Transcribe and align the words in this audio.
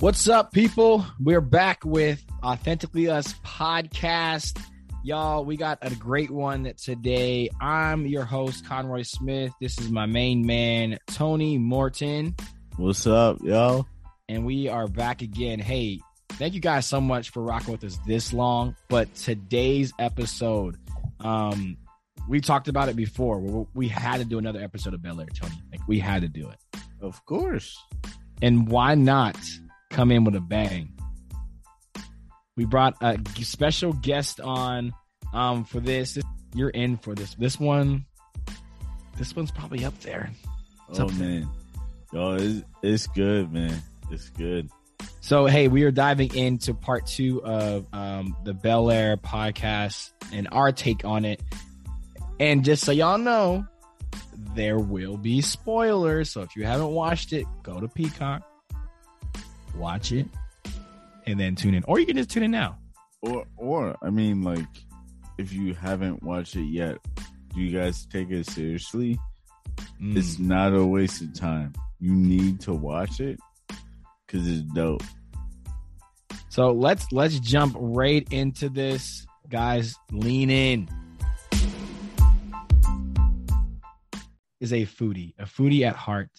What's 0.00 0.30
up, 0.30 0.54
people? 0.54 1.04
We're 1.18 1.42
back 1.42 1.84
with 1.84 2.24
Authentically 2.42 3.10
Us 3.10 3.34
podcast. 3.44 4.58
Y'all, 5.04 5.44
we 5.44 5.58
got 5.58 5.76
a 5.82 5.94
great 5.94 6.30
one 6.30 6.72
today. 6.82 7.50
I'm 7.60 8.06
your 8.06 8.24
host, 8.24 8.64
Conroy 8.64 9.02
Smith. 9.02 9.52
This 9.60 9.78
is 9.78 9.90
my 9.90 10.06
main 10.06 10.46
man, 10.46 10.98
Tony 11.06 11.58
Morton. 11.58 12.34
What's 12.78 13.06
up, 13.06 13.42
y'all? 13.42 13.86
And 14.26 14.46
we 14.46 14.68
are 14.68 14.88
back 14.88 15.20
again. 15.20 15.58
Hey, 15.58 16.00
thank 16.30 16.54
you 16.54 16.60
guys 16.60 16.86
so 16.86 17.02
much 17.02 17.28
for 17.28 17.42
rocking 17.42 17.72
with 17.72 17.84
us 17.84 17.98
this 18.06 18.32
long. 18.32 18.76
But 18.88 19.14
today's 19.16 19.92
episode, 19.98 20.78
um, 21.20 21.76
we 22.26 22.40
talked 22.40 22.68
about 22.68 22.88
it 22.88 22.96
before. 22.96 23.66
We 23.74 23.88
had 23.88 24.16
to 24.20 24.24
do 24.24 24.38
another 24.38 24.62
episode 24.62 24.94
of 24.94 25.02
Bel 25.02 25.20
Air, 25.20 25.26
Tony. 25.26 25.60
Like 25.70 25.86
we 25.86 25.98
had 25.98 26.22
to 26.22 26.28
do 26.28 26.48
it. 26.48 26.80
Of 27.02 27.22
course. 27.26 27.76
And 28.40 28.66
why 28.66 28.94
not 28.94 29.36
come 29.90 30.10
in 30.10 30.24
with 30.24 30.34
a 30.34 30.40
bang? 30.40 30.92
We 32.56 32.64
brought 32.64 32.96
a 33.00 33.18
special 33.42 33.92
guest 33.92 34.40
on 34.40 34.92
um, 35.32 35.64
for 35.64 35.80
this. 35.80 36.18
You're 36.54 36.70
in 36.70 36.96
for 36.96 37.14
this. 37.14 37.34
This 37.34 37.60
one, 37.60 38.06
this 39.18 39.36
one's 39.36 39.50
probably 39.50 39.84
up 39.84 39.98
there. 40.00 40.30
It's 40.88 40.98
oh 40.98 41.04
up 41.04 41.14
man, 41.14 41.48
there. 42.12 42.20
yo, 42.20 42.34
it's, 42.34 42.64
it's 42.82 43.06
good, 43.08 43.52
man. 43.52 43.82
It's 44.10 44.30
good. 44.30 44.68
So 45.20 45.46
hey, 45.46 45.68
we 45.68 45.84
are 45.84 45.90
diving 45.90 46.34
into 46.34 46.74
part 46.74 47.06
two 47.06 47.42
of 47.44 47.86
um, 47.92 48.36
the 48.44 48.52
Bel 48.52 48.90
Air 48.90 49.16
podcast 49.16 50.10
and 50.32 50.48
our 50.50 50.72
take 50.72 51.04
on 51.04 51.24
it. 51.24 51.40
And 52.38 52.64
just 52.64 52.84
so 52.84 52.92
y'all 52.92 53.18
know, 53.18 53.66
there 54.54 54.78
will 54.78 55.16
be 55.16 55.40
spoilers. 55.40 56.30
So 56.30 56.42
if 56.42 56.56
you 56.56 56.64
haven't 56.64 56.90
watched 56.90 57.32
it, 57.32 57.46
go 57.62 57.80
to 57.80 57.88
Peacock, 57.88 58.42
watch 59.74 60.12
it, 60.12 60.26
and 61.26 61.38
then 61.38 61.54
tune 61.54 61.74
in. 61.74 61.84
Or 61.84 61.98
you 61.98 62.06
can 62.06 62.16
just 62.16 62.30
tune 62.30 62.42
in 62.42 62.50
now. 62.50 62.78
Or 63.22 63.46
or 63.56 63.96
I 64.02 64.10
mean 64.10 64.42
like 64.42 64.66
if 65.38 65.52
you 65.52 65.74
haven't 65.74 66.22
watched 66.22 66.56
it 66.56 66.66
yet, 66.66 66.98
do 67.54 67.60
you 67.60 67.76
guys 67.78 68.06
take 68.06 68.30
it 68.30 68.46
seriously? 68.46 69.18
Mm. 70.00 70.16
It's 70.16 70.38
not 70.38 70.74
a 70.74 70.84
waste 70.84 71.22
of 71.22 71.34
time. 71.34 71.72
You 71.98 72.12
need 72.12 72.60
to 72.62 72.72
watch 72.72 73.20
it 73.20 73.38
because 74.26 74.48
it's 74.48 74.62
dope. 74.74 75.02
So 76.48 76.72
let's 76.72 77.10
let's 77.12 77.38
jump 77.40 77.76
right 77.78 78.26
into 78.30 78.68
this, 78.68 79.26
guys. 79.48 79.94
Lean 80.10 80.50
in. 80.50 80.88
is 84.60 84.72
a 84.72 84.82
foodie, 84.82 85.32
a 85.38 85.44
foodie 85.44 85.86
at 85.86 85.96
heart, 85.96 86.30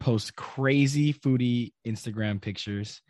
posts 0.00 0.30
crazy 0.30 1.12
foodie 1.12 1.72
Instagram 1.86 2.40
pictures. 2.40 3.00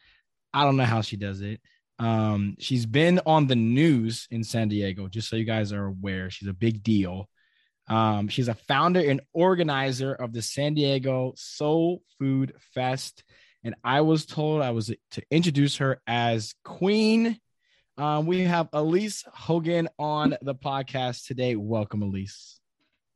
I 0.52 0.64
don't 0.64 0.76
know 0.76 0.84
how 0.84 1.02
she 1.02 1.16
does 1.16 1.40
it. 1.40 1.60
Um, 1.98 2.56
she's 2.58 2.86
been 2.86 3.20
on 3.26 3.46
the 3.46 3.56
news 3.56 4.26
in 4.30 4.44
San 4.44 4.68
Diego, 4.68 5.08
just 5.08 5.28
so 5.28 5.36
you 5.36 5.44
guys 5.44 5.72
are 5.72 5.86
aware. 5.86 6.30
She's 6.30 6.48
a 6.48 6.54
big 6.54 6.82
deal. 6.82 7.28
Um, 7.88 8.28
she's 8.28 8.48
a 8.48 8.54
founder 8.54 9.00
and 9.00 9.20
organizer 9.32 10.12
of 10.12 10.32
the 10.32 10.42
San 10.42 10.74
Diego 10.74 11.34
Soul 11.36 12.02
Food 12.18 12.52
Fest. 12.74 13.22
And 13.64 13.74
I 13.82 14.02
was 14.02 14.26
told 14.26 14.62
I 14.62 14.70
was 14.70 14.92
to 15.12 15.22
introduce 15.30 15.76
her 15.78 16.00
as 16.06 16.54
Queen. 16.64 17.38
Um, 17.96 18.26
we 18.26 18.42
have 18.42 18.68
Alysse 18.72 19.24
Hogan 19.32 19.88
on 19.98 20.36
the 20.42 20.54
podcast 20.54 21.26
today. 21.26 21.56
Welcome, 21.56 22.02
Alysse. 22.02 22.60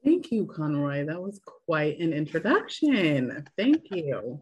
Thank 0.05 0.33
you, 0.33 0.47
Conroy. 0.47 1.05
That 1.07 1.21
was 1.21 1.41
quite 1.67 1.99
an 1.99 2.13
introduction. 2.13 3.47
Thank 3.57 3.85
you. 3.91 4.41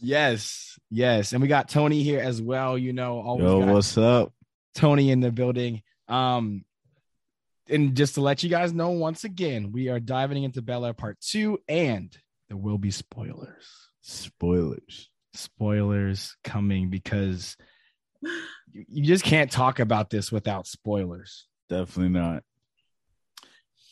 yes, 0.00 0.78
yes. 0.90 1.32
And 1.32 1.42
we 1.42 1.48
got 1.48 1.68
Tony 1.68 2.02
here 2.02 2.20
as 2.20 2.40
well. 2.40 2.78
You 2.78 2.92
know, 2.92 3.20
always 3.20 3.44
Yo, 3.44 3.72
what's 3.72 3.98
up? 3.98 4.32
Tony 4.74 5.10
in 5.10 5.20
the 5.20 5.30
building. 5.30 5.82
Um, 6.08 6.64
and 7.68 7.94
just 7.94 8.14
to 8.14 8.22
let 8.22 8.42
you 8.42 8.48
guys 8.48 8.72
know, 8.72 8.90
once 8.90 9.24
again, 9.24 9.72
we 9.72 9.88
are 9.88 10.00
diving 10.00 10.42
into 10.42 10.62
Bel 10.62 10.86
Air 10.86 10.94
Part 10.94 11.20
Two, 11.20 11.58
and 11.68 12.16
there 12.48 12.56
will 12.56 12.78
be 12.78 12.90
spoilers. 12.90 13.66
Spoilers. 14.00 15.10
Spoilers 15.34 16.34
coming 16.42 16.88
because 16.88 17.56
you, 18.22 18.84
you 18.88 19.04
just 19.04 19.24
can't 19.24 19.50
talk 19.50 19.80
about 19.80 20.08
this 20.08 20.32
without 20.32 20.66
spoilers. 20.66 21.46
Definitely 21.68 22.18
not. 22.18 22.42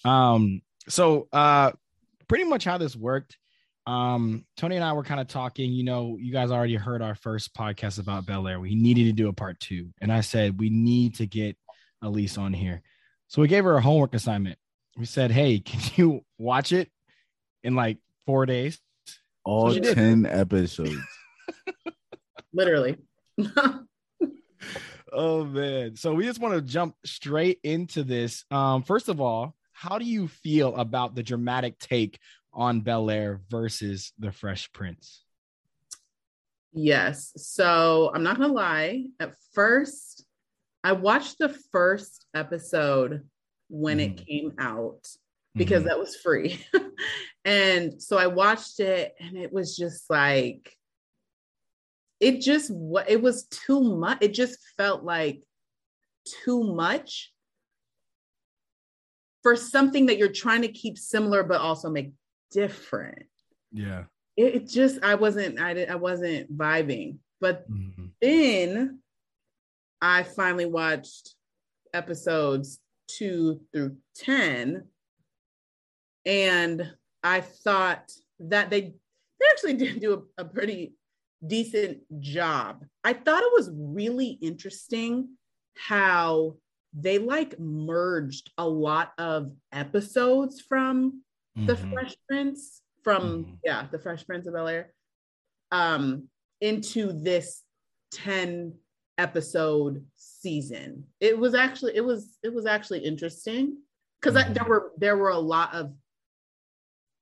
Um, 0.06 0.62
so 0.88 1.28
uh 1.32 1.72
pretty 2.28 2.44
much 2.44 2.64
how 2.64 2.78
this 2.78 2.96
worked. 2.96 3.38
Um, 3.86 4.44
Tony 4.56 4.76
and 4.76 4.84
I 4.84 4.92
were 4.94 5.04
kind 5.04 5.20
of 5.20 5.28
talking, 5.28 5.72
you 5.72 5.84
know, 5.84 6.16
you 6.20 6.32
guys 6.32 6.50
already 6.50 6.74
heard 6.74 7.02
our 7.02 7.14
first 7.14 7.54
podcast 7.54 8.00
about 8.00 8.26
Bel 8.26 8.48
Air. 8.48 8.58
We 8.58 8.74
needed 8.74 9.04
to 9.04 9.12
do 9.12 9.28
a 9.28 9.32
part 9.32 9.60
two. 9.60 9.90
And 10.00 10.12
I 10.12 10.22
said, 10.22 10.58
we 10.58 10.70
need 10.70 11.14
to 11.16 11.26
get 11.26 11.56
Alysse 12.02 12.36
on 12.36 12.52
here. 12.52 12.82
So 13.28 13.42
we 13.42 13.48
gave 13.48 13.64
her 13.64 13.76
a 13.76 13.80
homework 13.80 14.14
assignment. 14.14 14.58
We 14.96 15.04
said, 15.04 15.30
Hey, 15.30 15.60
can 15.60 15.80
you 15.96 16.24
watch 16.38 16.72
it 16.72 16.90
in 17.62 17.74
like 17.74 17.98
four 18.26 18.46
days? 18.46 18.80
All 19.44 19.72
so 19.72 19.78
10 19.78 20.26
episodes. 20.26 20.96
Literally. 22.52 22.96
oh 25.12 25.44
man. 25.44 25.94
So 25.94 26.14
we 26.14 26.24
just 26.24 26.40
want 26.40 26.54
to 26.54 26.62
jump 26.62 26.96
straight 27.04 27.60
into 27.62 28.02
this. 28.02 28.44
Um, 28.50 28.82
first 28.82 29.08
of 29.08 29.20
all, 29.20 29.54
how 29.76 29.98
do 29.98 30.06
you 30.06 30.26
feel 30.26 30.74
about 30.74 31.14
the 31.14 31.22
dramatic 31.22 31.78
take 31.78 32.18
on 32.52 32.80
Bel 32.80 33.10
Air 33.10 33.42
versus 33.50 34.12
the 34.18 34.32
Fresh 34.32 34.72
Prince? 34.72 35.22
Yes. 36.72 37.32
So 37.36 38.10
I'm 38.14 38.22
not 38.22 38.38
gonna 38.38 38.54
lie. 38.54 39.04
At 39.20 39.34
first, 39.52 40.24
I 40.82 40.92
watched 40.92 41.38
the 41.38 41.50
first 41.72 42.24
episode 42.34 43.28
when 43.68 43.98
mm. 43.98 44.06
it 44.06 44.26
came 44.26 44.52
out 44.58 45.06
because 45.54 45.82
mm. 45.82 45.86
that 45.86 45.98
was 45.98 46.16
free. 46.16 46.64
and 47.44 48.00
so 48.00 48.16
I 48.16 48.28
watched 48.28 48.80
it 48.80 49.14
and 49.20 49.36
it 49.36 49.52
was 49.52 49.76
just 49.76 50.08
like 50.08 50.74
it 52.18 52.40
just 52.40 52.70
it 53.08 53.20
was 53.20 53.44
too 53.48 53.82
much. 53.82 54.18
It 54.22 54.32
just 54.32 54.58
felt 54.78 55.04
like 55.04 55.42
too 56.44 56.64
much 56.64 57.32
for 59.46 59.54
something 59.54 60.06
that 60.06 60.18
you're 60.18 60.26
trying 60.26 60.62
to 60.62 60.66
keep 60.66 60.98
similar 60.98 61.44
but 61.44 61.60
also 61.60 61.88
make 61.88 62.10
different. 62.50 63.26
Yeah. 63.70 64.06
It, 64.36 64.56
it 64.56 64.68
just 64.68 65.04
I 65.04 65.14
wasn't 65.14 65.60
I 65.60 65.72
did, 65.72 65.88
I 65.88 65.94
wasn't 65.94 66.58
vibing. 66.58 67.18
But 67.40 67.70
mm-hmm. 67.70 68.06
then 68.20 68.98
I 70.02 70.24
finally 70.24 70.66
watched 70.66 71.36
episodes 71.94 72.80
2 73.10 73.60
through 73.72 73.98
10 74.16 74.82
and 76.24 76.92
I 77.22 77.40
thought 77.40 78.10
that 78.40 78.68
they 78.68 78.80
they 78.80 79.46
actually 79.52 79.74
did 79.84 80.00
do 80.00 80.24
a, 80.36 80.42
a 80.42 80.44
pretty 80.44 80.94
decent 81.46 81.98
job. 82.18 82.84
I 83.04 83.12
thought 83.12 83.44
it 83.44 83.52
was 83.54 83.70
really 83.72 84.40
interesting 84.42 85.36
how 85.76 86.56
they 86.98 87.18
like 87.18 87.58
merged 87.60 88.50
a 88.56 88.66
lot 88.66 89.12
of 89.18 89.52
episodes 89.70 90.60
from 90.60 91.22
mm-hmm. 91.56 91.66
the 91.66 91.76
Fresh 91.76 92.14
Prince, 92.26 92.80
from 93.04 93.22
mm-hmm. 93.22 93.54
yeah, 93.64 93.86
the 93.92 93.98
Fresh 93.98 94.26
Prince 94.26 94.46
of 94.46 94.54
Bel 94.54 94.66
Air, 94.66 94.92
um, 95.70 96.28
into 96.62 97.12
this 97.12 97.62
10 98.12 98.72
episode 99.18 100.04
season. 100.16 101.04
It 101.20 101.38
was 101.38 101.54
actually 101.54 101.96
it 101.96 102.04
was 102.04 102.38
it 102.42 102.52
was 102.52 102.66
actually 102.66 103.00
interesting 103.00 103.76
because 104.20 104.40
mm-hmm. 104.40 104.54
there 104.54 104.64
were 104.64 104.92
there 104.96 105.16
were 105.16 105.30
a 105.30 105.38
lot 105.38 105.74
of 105.74 105.92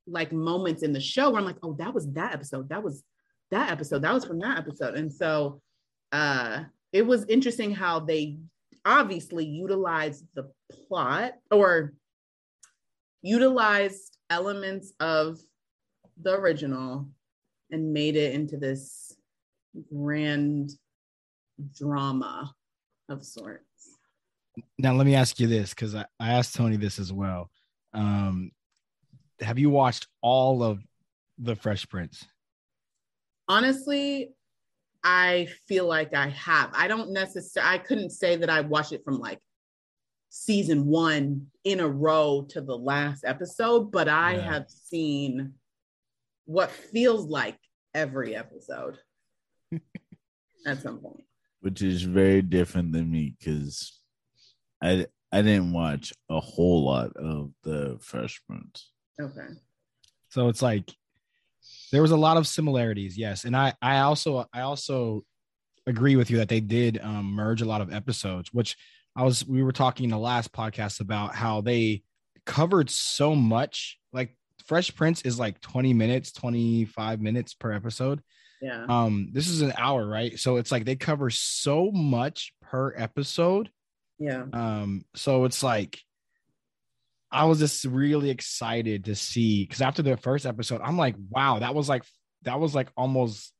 like 0.06 0.32
moments 0.32 0.82
in 0.82 0.92
the 0.92 1.00
show 1.00 1.30
where 1.30 1.40
I'm 1.40 1.46
like, 1.46 1.56
oh, 1.62 1.74
that 1.74 1.94
was 1.94 2.12
that 2.12 2.32
episode. 2.32 2.68
That 2.68 2.82
was 2.82 3.02
that 3.50 3.70
episode. 3.70 4.02
That 4.02 4.14
was 4.14 4.24
from 4.24 4.38
that 4.40 4.58
episode. 4.58 4.94
And 4.94 5.12
so 5.12 5.60
uh 6.12 6.64
it 6.92 7.04
was 7.04 7.24
interesting 7.24 7.74
how 7.74 7.98
they 7.98 8.38
obviously 8.84 9.44
utilized 9.44 10.24
the 10.34 10.50
plot 10.88 11.32
or 11.50 11.94
utilized 13.22 14.16
elements 14.30 14.92
of 15.00 15.38
the 16.22 16.32
original 16.32 17.08
and 17.70 17.92
made 17.92 18.16
it 18.16 18.34
into 18.34 18.56
this 18.56 19.16
grand 19.92 20.70
drama 21.76 22.54
of 23.08 23.24
sorts. 23.24 23.64
Now, 24.78 24.94
let 24.94 25.06
me 25.06 25.14
ask 25.14 25.40
you 25.40 25.46
this 25.46 25.70
because 25.70 25.94
I, 25.94 26.04
I 26.20 26.34
asked 26.34 26.54
Tony 26.54 26.76
this 26.76 26.98
as 26.98 27.12
well. 27.12 27.50
Um, 27.92 28.50
have 29.40 29.58
you 29.58 29.70
watched 29.70 30.06
all 30.20 30.62
of 30.62 30.80
the 31.38 31.56
Fresh 31.56 31.88
Prince? 31.88 32.24
Honestly, 33.48 34.30
I 35.04 35.48
feel 35.68 35.86
like 35.86 36.14
I 36.14 36.28
have. 36.30 36.70
I 36.72 36.88
don't 36.88 37.12
necessarily, 37.12 37.74
I 37.74 37.78
couldn't 37.78 38.10
say 38.10 38.36
that 38.36 38.50
I 38.50 38.62
watched 38.62 38.92
it 38.92 39.04
from 39.04 39.18
like 39.18 39.38
season 40.30 40.86
one 40.86 41.48
in 41.62 41.80
a 41.80 41.88
row 41.88 42.46
to 42.50 42.60
the 42.60 42.76
last 42.76 43.24
episode, 43.24 43.92
but 43.92 44.08
I 44.08 44.36
yeah. 44.36 44.52
have 44.52 44.70
seen 44.70 45.52
what 46.46 46.70
feels 46.70 47.26
like 47.26 47.58
every 47.94 48.34
episode. 48.34 48.98
at 50.66 50.82
some 50.82 50.98
point. 50.98 51.24
Which 51.60 51.82
is 51.82 52.02
very 52.02 52.42
different 52.42 52.92
than 52.92 53.10
me 53.10 53.34
because 53.38 54.00
I 54.82 55.06
I 55.32 55.42
didn't 55.42 55.72
watch 55.72 56.12
a 56.30 56.40
whole 56.40 56.84
lot 56.84 57.16
of 57.16 57.50
the 57.62 57.98
Fresh 58.00 58.42
Prince. 58.46 58.90
Okay. 59.20 59.48
So 60.28 60.48
it's 60.48 60.62
like 60.62 60.92
there 61.94 62.02
was 62.02 62.10
a 62.10 62.16
lot 62.16 62.36
of 62.36 62.46
similarities, 62.48 63.16
yes. 63.16 63.44
And 63.44 63.56
I 63.56 63.72
I 63.80 64.00
also 64.00 64.46
I 64.52 64.62
also 64.62 65.24
agree 65.86 66.16
with 66.16 66.28
you 66.28 66.38
that 66.38 66.48
they 66.48 66.60
did 66.60 66.98
um, 67.00 67.26
merge 67.26 67.62
a 67.62 67.66
lot 67.66 67.80
of 67.80 67.92
episodes, 67.92 68.52
which 68.52 68.76
I 69.14 69.22
was 69.22 69.46
we 69.46 69.62
were 69.62 69.72
talking 69.72 70.04
in 70.04 70.10
the 70.10 70.18
last 70.18 70.52
podcast 70.52 71.00
about 71.00 71.36
how 71.36 71.60
they 71.60 72.02
covered 72.46 72.90
so 72.90 73.36
much. 73.36 73.98
Like 74.12 74.36
Fresh 74.66 74.96
Prince 74.96 75.22
is 75.22 75.38
like 75.38 75.60
20 75.60 75.94
minutes, 75.94 76.32
25 76.32 77.20
minutes 77.20 77.54
per 77.54 77.72
episode. 77.72 78.20
Yeah. 78.60 78.86
Um, 78.88 79.28
this 79.32 79.48
is 79.48 79.62
an 79.62 79.74
hour, 79.78 80.04
right? 80.04 80.36
So 80.36 80.56
it's 80.56 80.72
like 80.72 80.84
they 80.84 80.96
cover 80.96 81.30
so 81.30 81.92
much 81.92 82.54
per 82.60 82.92
episode. 82.96 83.70
Yeah. 84.18 84.46
Um, 84.52 85.04
so 85.14 85.44
it's 85.44 85.62
like 85.62 86.00
I 87.34 87.44
was 87.46 87.58
just 87.58 87.84
really 87.84 88.30
excited 88.30 89.06
to 89.06 89.16
see 89.16 89.64
because 89.64 89.82
after 89.82 90.02
the 90.02 90.16
first 90.16 90.46
episode, 90.46 90.80
I'm 90.82 90.96
like, 90.96 91.16
wow, 91.30 91.58
that 91.58 91.74
was 91.74 91.88
like 91.88 92.04
that 92.42 92.60
was 92.60 92.74
like 92.74 92.88
almost 92.96 93.52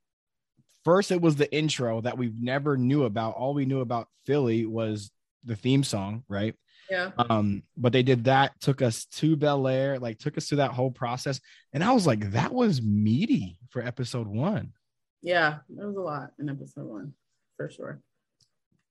first 0.85 1.11
it 1.11 1.21
was 1.21 1.37
the 1.37 1.53
intro 1.53 2.01
that 2.03 2.17
we 2.17 2.33
never 2.39 2.77
knew 2.77 3.05
about. 3.05 3.35
All 3.35 3.53
we 3.53 3.65
knew 3.65 3.81
about 3.81 4.07
Philly 4.27 4.65
was 4.65 5.11
the 5.45 5.57
theme 5.57 5.83
song, 5.83 6.23
right? 6.29 6.55
Yeah. 6.89 7.11
Um, 7.19 7.65
but 7.77 7.93
they 7.93 8.05
did 8.05 8.25
that, 8.25 8.61
took 8.61 8.81
us 8.81 9.07
to 9.07 9.37
Bel 9.37 9.67
Air, 9.67 9.99
like 9.99 10.19
took 10.19 10.39
us 10.39 10.49
through 10.49 10.59
that 10.59 10.73
whole 10.73 10.91
process. 10.93 11.41
And 11.73 11.83
I 11.83 11.93
was 11.93 12.07
like, 12.07 12.31
that 12.33 12.53
was 12.53 12.81
meaty 12.81 13.59
for 13.71 13.83
episode 13.83 14.29
one. 14.29 14.73
Yeah, 15.21 15.59
it 15.69 15.85
was 15.85 15.97
a 15.97 16.01
lot 16.01 16.31
in 16.39 16.49
episode 16.49 16.87
one 16.87 17.15
for 17.57 17.69
sure. 17.71 18.01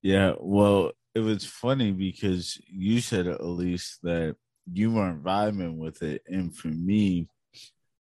Yeah, 0.01 0.33
well, 0.39 0.91
it 1.15 1.19
was 1.19 1.45
funny 1.45 1.91
because 1.91 2.59
you 2.67 2.99
said 2.99 3.27
Alysse 3.27 3.99
that 4.03 4.35
you 4.71 4.91
weren't 4.91 5.23
vibing 5.23 5.77
with 5.77 6.01
it, 6.01 6.23
and 6.27 6.55
for 6.55 6.69
me, 6.69 7.27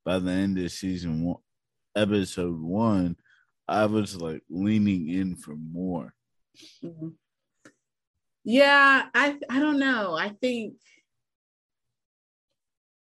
by 0.06 0.20
the 0.20 0.32
end 0.32 0.58
of 0.58 0.72
season 0.72 1.24
one, 1.24 1.38
episode 1.96 2.60
one, 2.60 3.16
I 3.68 3.86
was 3.86 4.20
like 4.20 4.42
leaning 4.50 5.10
in 5.10 5.36
for 5.36 5.56
more. 5.56 6.14
Mm-hmm. 6.84 7.10
Yeah, 8.44 9.06
I 9.14 9.38
I 9.50 9.60
don't 9.60 9.80
know. 9.80 10.16
I 10.16 10.30
think 10.30 10.76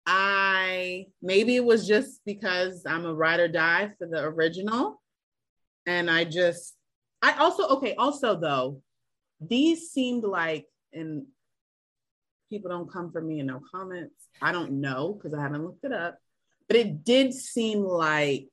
I 0.05 1.05
maybe 1.21 1.55
it 1.55 1.63
was 1.63 1.87
just 1.87 2.21
because 2.25 2.83
I'm 2.85 3.05
a 3.05 3.13
ride 3.13 3.39
or 3.39 3.47
die 3.47 3.91
for 3.97 4.07
the 4.07 4.23
original. 4.23 5.01
And 5.85 6.09
I 6.09 6.25
just 6.25 6.75
I 7.21 7.33
also 7.33 7.67
okay, 7.77 7.95
also 7.95 8.39
though, 8.39 8.81
these 9.39 9.91
seemed 9.91 10.23
like 10.23 10.65
and 10.93 11.25
people 12.49 12.69
don't 12.69 12.91
come 12.91 13.11
for 13.11 13.21
me 13.21 13.39
and 13.39 13.47
no 13.47 13.61
comments. 13.71 14.27
I 14.41 14.51
don't 14.51 14.81
know 14.81 15.13
because 15.13 15.37
I 15.37 15.41
haven't 15.41 15.63
looked 15.63 15.83
it 15.83 15.93
up, 15.93 16.17
but 16.67 16.77
it 16.77 17.03
did 17.03 17.33
seem 17.33 17.83
like 17.83 18.47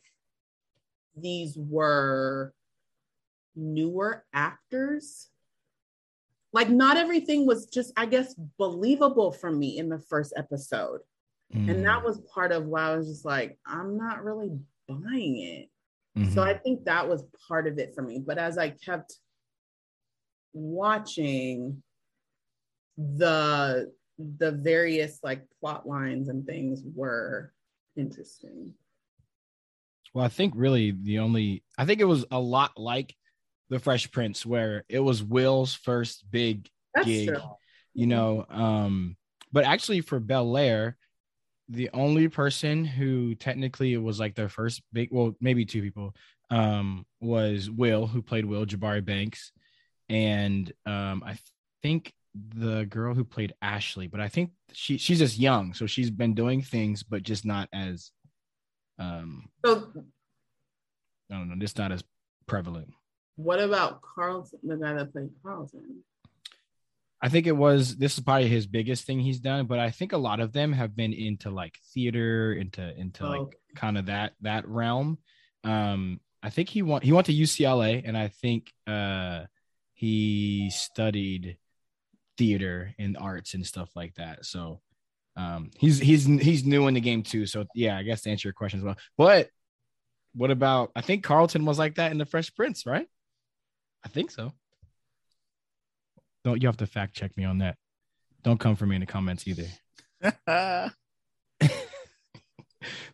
these 1.16 1.56
were 1.56 2.52
newer 3.54 4.24
actors 4.34 5.28
like 6.52 6.68
not 6.68 6.96
everything 6.96 7.46
was 7.46 7.66
just 7.66 7.92
i 7.96 8.04
guess 8.04 8.34
believable 8.58 9.32
for 9.32 9.50
me 9.50 9.78
in 9.78 9.88
the 9.88 9.98
first 9.98 10.34
episode 10.36 11.00
mm. 11.54 11.70
and 11.70 11.84
that 11.84 12.02
mm. 12.02 12.04
was 12.04 12.20
part 12.32 12.52
of 12.52 12.66
why 12.66 12.82
i 12.82 12.96
was 12.96 13.08
just 13.08 13.24
like 13.24 13.58
i'm 13.66 13.96
not 13.96 14.22
really 14.22 14.50
buying 14.86 15.38
it 15.38 15.68
mm-hmm. 16.18 16.32
so 16.32 16.42
i 16.42 16.52
think 16.52 16.84
that 16.84 17.08
was 17.08 17.24
part 17.48 17.66
of 17.66 17.78
it 17.78 17.94
for 17.94 18.02
me 18.02 18.22
but 18.24 18.36
as 18.36 18.58
i 18.58 18.68
kept 18.68 19.14
watching 20.52 21.82
the 22.96 23.92
the 24.18 24.52
various 24.52 25.18
like 25.22 25.42
plot 25.60 25.86
lines 25.86 26.28
and 26.28 26.46
things 26.46 26.82
were 26.94 27.52
interesting 27.96 28.72
well 30.14 30.24
i 30.24 30.28
think 30.28 30.54
really 30.56 30.90
the 31.02 31.18
only 31.18 31.62
i 31.76 31.84
think 31.84 32.00
it 32.00 32.04
was 32.04 32.24
a 32.30 32.40
lot 32.40 32.72
like 32.76 33.14
the 33.68 33.78
Fresh 33.78 34.10
Prince, 34.10 34.46
where 34.46 34.84
it 34.88 35.00
was 35.00 35.22
Will's 35.22 35.74
first 35.74 36.24
big 36.30 36.68
That's 36.94 37.06
gig, 37.06 37.28
true. 37.28 37.42
you 37.94 38.06
know. 38.06 38.46
Um, 38.48 39.16
but 39.52 39.64
actually 39.64 40.00
for 40.00 40.20
Bel 40.20 40.56
Air, 40.56 40.96
the 41.68 41.90
only 41.92 42.28
person 42.28 42.84
who 42.84 43.34
technically 43.34 43.96
was 43.96 44.20
like 44.20 44.34
their 44.34 44.48
first 44.48 44.82
big, 44.92 45.08
well, 45.10 45.34
maybe 45.40 45.64
two 45.64 45.82
people, 45.82 46.14
um, 46.50 47.04
was 47.20 47.68
Will, 47.68 48.06
who 48.06 48.22
played 48.22 48.44
Will 48.44 48.66
Jabari 48.66 49.04
Banks, 49.04 49.50
and 50.08 50.72
um, 50.84 51.24
I 51.26 51.38
think 51.82 52.12
the 52.54 52.84
girl 52.84 53.14
who 53.14 53.24
played 53.24 53.54
Ashley, 53.62 54.06
but 54.06 54.20
I 54.20 54.28
think 54.28 54.50
she 54.72 54.98
she's 54.98 55.18
just 55.18 55.38
young, 55.38 55.74
so 55.74 55.86
she's 55.86 56.10
been 56.10 56.34
doing 56.34 56.62
things, 56.62 57.02
but 57.02 57.22
just 57.22 57.44
not 57.44 57.68
as 57.72 58.10
um. 58.98 59.48
So, 59.64 59.92
I 61.30 61.34
don't 61.34 61.48
know, 61.48 61.56
just 61.58 61.78
not 61.78 61.92
as 61.92 62.04
prevalent. 62.46 62.88
What 63.36 63.60
about 63.60 64.00
Carlton, 64.02 64.60
the 64.62 64.76
guy 64.76 64.94
that 64.94 65.12
played 65.12 65.30
Carlton? 65.42 66.02
I 67.20 67.28
think 67.28 67.46
it 67.46 67.56
was 67.56 67.96
this 67.96 68.18
is 68.18 68.24
probably 68.24 68.48
his 68.48 68.66
biggest 68.66 69.04
thing 69.04 69.20
he's 69.20 69.40
done, 69.40 69.66
but 69.66 69.78
I 69.78 69.90
think 69.90 70.12
a 70.12 70.18
lot 70.18 70.40
of 70.40 70.52
them 70.52 70.72
have 70.72 70.94
been 70.94 71.12
into 71.12 71.50
like 71.50 71.78
theater, 71.94 72.52
into 72.52 72.94
into 72.96 73.24
oh, 73.24 73.30
like 73.30 73.56
kind 73.74 73.98
of 73.98 74.06
that 74.06 74.32
that 74.42 74.68
realm. 74.68 75.18
Um, 75.64 76.20
I 76.42 76.50
think 76.50 76.68
he 76.68 76.82
went 76.82 77.04
he 77.04 77.12
went 77.12 77.26
to 77.26 77.34
UCLA, 77.34 78.02
and 78.04 78.16
I 78.16 78.28
think 78.28 78.72
uh, 78.86 79.44
he 79.94 80.70
studied 80.70 81.56
theater 82.38 82.94
and 82.98 83.16
arts 83.16 83.54
and 83.54 83.66
stuff 83.66 83.90
like 83.94 84.14
that. 84.14 84.44
So 84.44 84.80
um, 85.36 85.70
he's 85.78 85.98
he's 85.98 86.24
he's 86.24 86.64
new 86.64 86.86
in 86.86 86.94
the 86.94 87.00
game 87.00 87.22
too. 87.22 87.46
So 87.46 87.66
yeah, 87.74 87.96
I 87.96 88.02
guess 88.02 88.22
to 88.22 88.30
answer 88.30 88.48
your 88.48 88.54
question 88.54 88.80
as 88.80 88.84
well. 88.84 88.96
But 89.18 89.50
what 90.34 90.50
about 90.50 90.92
I 90.96 91.00
think 91.00 91.24
Carlton 91.24 91.64
was 91.64 91.78
like 91.78 91.96
that 91.96 92.12
in 92.12 92.18
the 92.18 92.26
Fresh 92.26 92.54
Prince, 92.54 92.86
right? 92.86 93.06
I 94.04 94.08
think 94.08 94.30
so. 94.30 94.52
Don't 96.44 96.62
you 96.62 96.68
have 96.68 96.76
to 96.78 96.86
fact 96.86 97.14
check 97.14 97.36
me 97.36 97.44
on 97.44 97.58
that? 97.58 97.76
Don't 98.42 98.60
come 98.60 98.76
for 98.76 98.86
me 98.86 98.96
in 98.96 99.00
the 99.00 99.06
comments 99.06 99.44
either. 99.48 99.66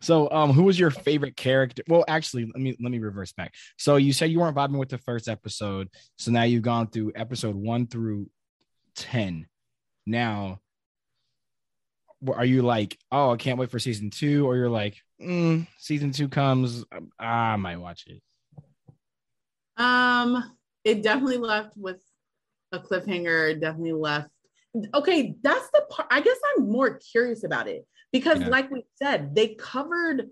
so 0.01 0.29
um 0.31 0.51
who 0.51 0.63
was 0.63 0.79
your 0.79 0.91
favorite 0.91 1.35
character 1.35 1.81
well 1.87 2.03
actually 2.07 2.45
let 2.45 2.57
me 2.57 2.75
let 2.81 2.91
me 2.91 2.99
reverse 2.99 3.31
back 3.33 3.53
so 3.77 3.95
you 3.95 4.13
said 4.13 4.29
you 4.29 4.39
weren't 4.39 4.55
vibing 4.55 4.77
with 4.77 4.89
the 4.89 4.97
first 4.97 5.27
episode 5.27 5.89
so 6.17 6.31
now 6.31 6.43
you've 6.43 6.63
gone 6.63 6.87
through 6.87 7.11
episode 7.15 7.55
1 7.55 7.87
through 7.87 8.29
10 8.95 9.47
now 10.05 10.59
are 12.33 12.45
you 12.45 12.61
like 12.61 12.97
oh 13.11 13.31
i 13.31 13.37
can't 13.37 13.59
wait 13.59 13.69
for 13.69 13.79
season 13.79 14.09
2 14.09 14.45
or 14.45 14.55
you're 14.55 14.69
like 14.69 14.95
mm, 15.21 15.67
season 15.77 16.11
2 16.11 16.29
comes 16.29 16.85
i 17.19 17.55
might 17.55 17.77
watch 17.77 18.05
it 18.07 18.21
um 19.81 20.55
it 20.83 21.01
definitely 21.01 21.37
left 21.37 21.75
with 21.77 21.99
a 22.73 22.79
cliffhanger. 22.79 23.59
Definitely 23.59 23.93
left. 23.93 24.29
Okay, 24.93 25.35
that's 25.41 25.69
the 25.69 25.85
part. 25.89 26.07
I 26.11 26.19
guess 26.19 26.37
I'm 26.57 26.69
more 26.69 26.99
curious 27.11 27.43
about 27.43 27.67
it 27.67 27.85
because, 28.11 28.41
yeah. 28.41 28.47
like 28.47 28.71
we 28.71 28.83
said, 28.95 29.35
they 29.35 29.49
covered 29.55 30.29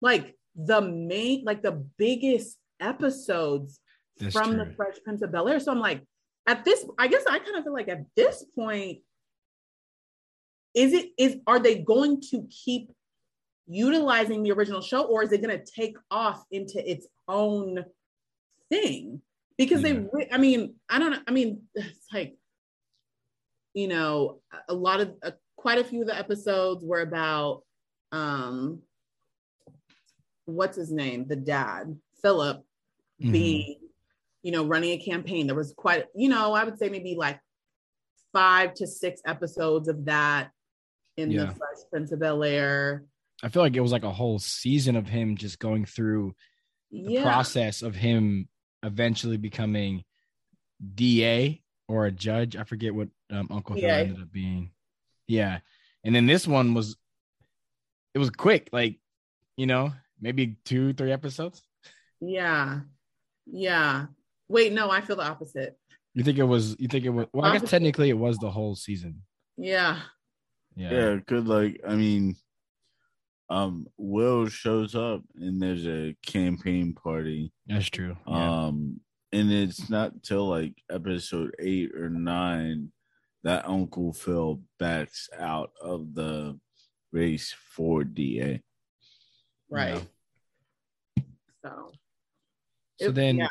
like 0.00 0.34
the 0.56 0.80
main, 0.80 1.44
like 1.44 1.62
the 1.62 1.84
biggest 1.98 2.56
episodes 2.80 3.80
that's 4.18 4.34
from 4.34 4.54
true. 4.54 4.64
the 4.64 4.72
Fresh 4.72 4.96
Prince 5.04 5.22
of 5.22 5.30
Bel 5.30 5.48
Air. 5.48 5.60
So 5.60 5.70
I'm 5.70 5.80
like, 5.80 6.04
at 6.48 6.64
this, 6.64 6.84
I 6.98 7.08
guess 7.08 7.24
I 7.28 7.38
kind 7.38 7.56
of 7.56 7.64
feel 7.64 7.74
like 7.74 7.88
at 7.88 8.06
this 8.16 8.42
point, 8.56 9.00
is 10.74 10.92
it 10.92 11.10
is 11.18 11.36
are 11.46 11.58
they 11.58 11.76
going 11.76 12.20
to 12.30 12.46
keep 12.50 12.90
utilizing 13.66 14.42
the 14.42 14.52
original 14.52 14.80
show 14.80 15.02
or 15.02 15.22
is 15.22 15.32
it 15.32 15.42
going 15.42 15.56
to 15.56 15.72
take 15.72 15.96
off 16.10 16.42
into 16.50 16.90
its 16.90 17.06
own 17.26 17.84
thing 18.70 19.20
because 19.58 19.82
yeah. 19.82 20.00
they 20.12 20.28
i 20.30 20.38
mean 20.38 20.74
i 20.88 20.98
don't 20.98 21.10
know 21.10 21.18
i 21.26 21.30
mean 21.30 21.62
it's 21.74 22.06
like 22.12 22.36
you 23.74 23.88
know 23.88 24.40
a 24.68 24.74
lot 24.74 25.00
of 25.00 25.14
uh, 25.22 25.32
quite 25.56 25.78
a 25.78 25.84
few 25.84 26.02
of 26.02 26.06
the 26.06 26.16
episodes 26.16 26.84
were 26.84 27.00
about 27.00 27.62
um 28.12 28.80
what's 30.46 30.76
his 30.76 30.90
name 30.90 31.26
the 31.26 31.36
dad 31.36 31.94
philip 32.22 32.58
mm-hmm. 33.20 33.32
being 33.32 33.87
you 34.48 34.52
know 34.52 34.64
running 34.64 34.92
a 34.92 34.98
campaign 34.98 35.46
there 35.46 35.54
was 35.54 35.74
quite 35.76 36.06
you 36.14 36.30
know 36.30 36.54
i 36.54 36.64
would 36.64 36.78
say 36.78 36.88
maybe 36.88 37.14
like 37.14 37.38
five 38.32 38.72
to 38.72 38.86
six 38.86 39.20
episodes 39.26 39.88
of 39.88 40.06
that 40.06 40.50
in 41.18 41.30
yeah. 41.30 41.40
the 41.40 41.46
Fresh 41.48 41.90
Prince 41.90 42.12
of 42.12 42.20
Bel 42.20 42.42
Air. 42.42 43.04
I 43.42 43.48
feel 43.48 43.62
like 43.62 43.76
it 43.76 43.80
was 43.80 43.92
like 43.92 44.04
a 44.04 44.12
whole 44.12 44.38
season 44.38 44.96
of 44.96 45.06
him 45.06 45.36
just 45.36 45.58
going 45.58 45.84
through 45.84 46.34
the 46.90 47.14
yeah. 47.14 47.22
process 47.22 47.82
of 47.82 47.94
him 47.94 48.48
eventually 48.82 49.36
becoming 49.36 50.04
DA 50.94 51.60
or 51.88 52.06
a 52.06 52.12
judge. 52.12 52.56
I 52.56 52.64
forget 52.64 52.94
what 52.94 53.08
um, 53.30 53.48
Uncle 53.50 53.76
Phil 53.76 53.90
ended 53.90 54.22
up 54.22 54.32
being. 54.32 54.70
Yeah, 55.26 55.58
and 56.04 56.14
then 56.14 56.26
this 56.26 56.46
one 56.46 56.72
was 56.72 56.96
it 58.14 58.18
was 58.18 58.30
quick, 58.30 58.70
like 58.72 58.98
you 59.58 59.66
know, 59.66 59.92
maybe 60.20 60.56
two, 60.64 60.94
three 60.94 61.12
episodes. 61.12 61.60
Yeah, 62.20 62.80
Yeah. 63.46 64.06
Wait, 64.48 64.72
no, 64.72 64.90
I 64.90 65.00
feel 65.00 65.16
the 65.16 65.22
opposite. 65.26 65.76
You 66.14 66.24
think 66.24 66.38
it 66.38 66.44
was? 66.44 66.76
You 66.78 66.88
think 66.88 67.04
it 67.04 67.10
was? 67.10 67.26
Well, 67.32 67.44
I 67.44 67.58
guess 67.58 67.70
technically 67.70 68.08
it 68.10 68.18
was 68.18 68.38
the 68.38 68.50
whole 68.50 68.74
season. 68.74 69.22
Yeah. 69.56 70.00
Yeah. 70.74 70.90
Yeah, 70.90 71.16
good. 71.26 71.46
Like, 71.46 71.80
I 71.86 71.94
mean, 71.94 72.36
um, 73.50 73.86
Will 73.96 74.48
shows 74.48 74.94
up 74.94 75.22
and 75.36 75.60
there's 75.60 75.86
a 75.86 76.16
campaign 76.26 76.94
party. 76.94 77.52
That's 77.66 77.88
true. 77.88 78.16
Yeah. 78.26 78.64
Um, 78.66 79.00
and 79.32 79.52
it's 79.52 79.90
not 79.90 80.22
till 80.22 80.48
like 80.48 80.74
episode 80.90 81.54
eight 81.58 81.94
or 81.94 82.08
nine 82.08 82.92
that 83.44 83.68
Uncle 83.68 84.12
Phil 84.12 84.60
backs 84.78 85.28
out 85.38 85.70
of 85.82 86.14
the 86.14 86.58
race 87.12 87.54
for 87.74 88.04
DA. 88.04 88.62
Right. 89.70 90.00
So. 91.64 91.92
So 93.00 93.08
It- 93.08 93.14
then, 93.14 93.36
yeah. 93.38 93.48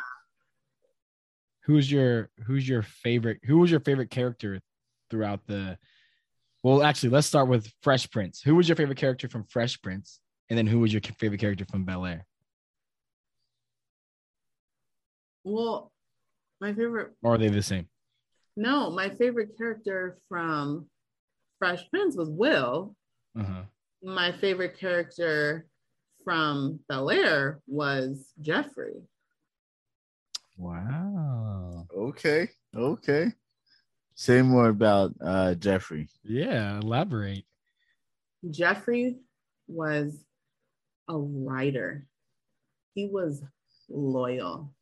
Who's 1.68 1.92
your 1.92 2.30
who's 2.46 2.68
your 2.68 2.82
favorite? 2.82 3.40
Who 3.44 3.60
was 3.60 3.70
your 3.70 3.82
favorite 3.82 4.10
character 4.10 4.60
throughout 5.12 5.46
the? 5.46 5.78
Well, 6.64 6.82
actually, 6.82 7.10
let's 7.10 7.28
start 7.28 7.48
with 7.50 7.72
Fresh 7.82 8.10
Prince. 8.10 8.42
Who 8.42 8.56
was 8.56 8.68
your 8.68 8.76
favorite 8.76 8.98
character 8.98 9.28
from 9.30 9.44
Fresh 9.44 9.82
Prince, 9.82 10.20
and 10.50 10.58
then 10.58 10.66
who 10.66 10.80
was 10.80 10.92
your 10.92 11.02
favorite 11.20 11.40
character 11.42 11.66
from 11.70 11.84
Bel 11.84 12.06
Air? 12.06 12.26
Well, 15.44 15.92
my 16.60 16.74
favorite 16.74 17.12
Or 17.22 17.36
are 17.36 17.38
they 17.38 17.50
the 17.50 17.62
same? 17.62 17.88
no, 18.56 18.90
my 18.90 19.10
favorite 19.16 19.56
character 19.58 20.18
from 20.30 20.88
Fresh 21.60 21.90
Prince 21.92 22.16
was 22.18 22.30
Will. 22.30 22.96
Uh-huh. 23.40 23.64
My 24.02 24.32
favorite 24.32 24.80
character 24.80 25.68
from 26.24 26.80
Bel 26.90 27.10
Air 27.12 27.60
was 27.68 28.34
Jeffrey. 28.42 28.96
Wow. 30.58 31.17
Okay. 32.08 32.50
Okay. 32.76 33.34
Say 34.16 34.42
more 34.42 34.70
about 34.70 35.14
uh 35.22 35.56
Jeffrey. 35.56 36.10
Yeah. 36.24 36.80
Elaborate. 36.80 37.46
Jeffrey 38.50 39.18
was 39.68 40.24
a 41.10 41.18
writer. 41.18 42.06
He 42.94 43.08
was 43.08 43.44
loyal. 43.90 44.74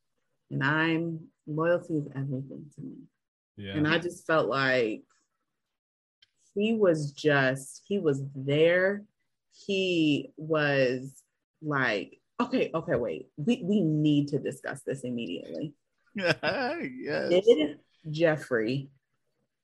And 0.52 0.64
I'm 0.64 1.20
loyalty 1.48 1.96
is 1.96 2.08
everything 2.16 2.66
to 2.76 2.82
me. 2.82 2.96
Yeah. 3.58 3.74
And 3.74 3.88
I 3.88 3.98
just 4.00 4.26
felt 4.28 4.48
like 4.48 5.04
he 6.54 6.74
was 6.74 7.12
just, 7.12 7.82
he 7.88 8.00
was 8.00 8.24
there. 8.36 9.04
He 9.66 10.32
was 10.38 11.24
like, 11.62 12.20
okay, 12.42 12.72
okay, 12.74 12.96
wait. 12.96 13.30
We 13.38 13.62
we 13.64 13.82
need 13.82 14.28
to 14.30 14.40
discuss 14.40 14.82
this 14.84 15.02
immediately. 15.02 15.74
yes. 16.44 17.30
Did 17.30 17.80
Jeffrey 18.10 18.90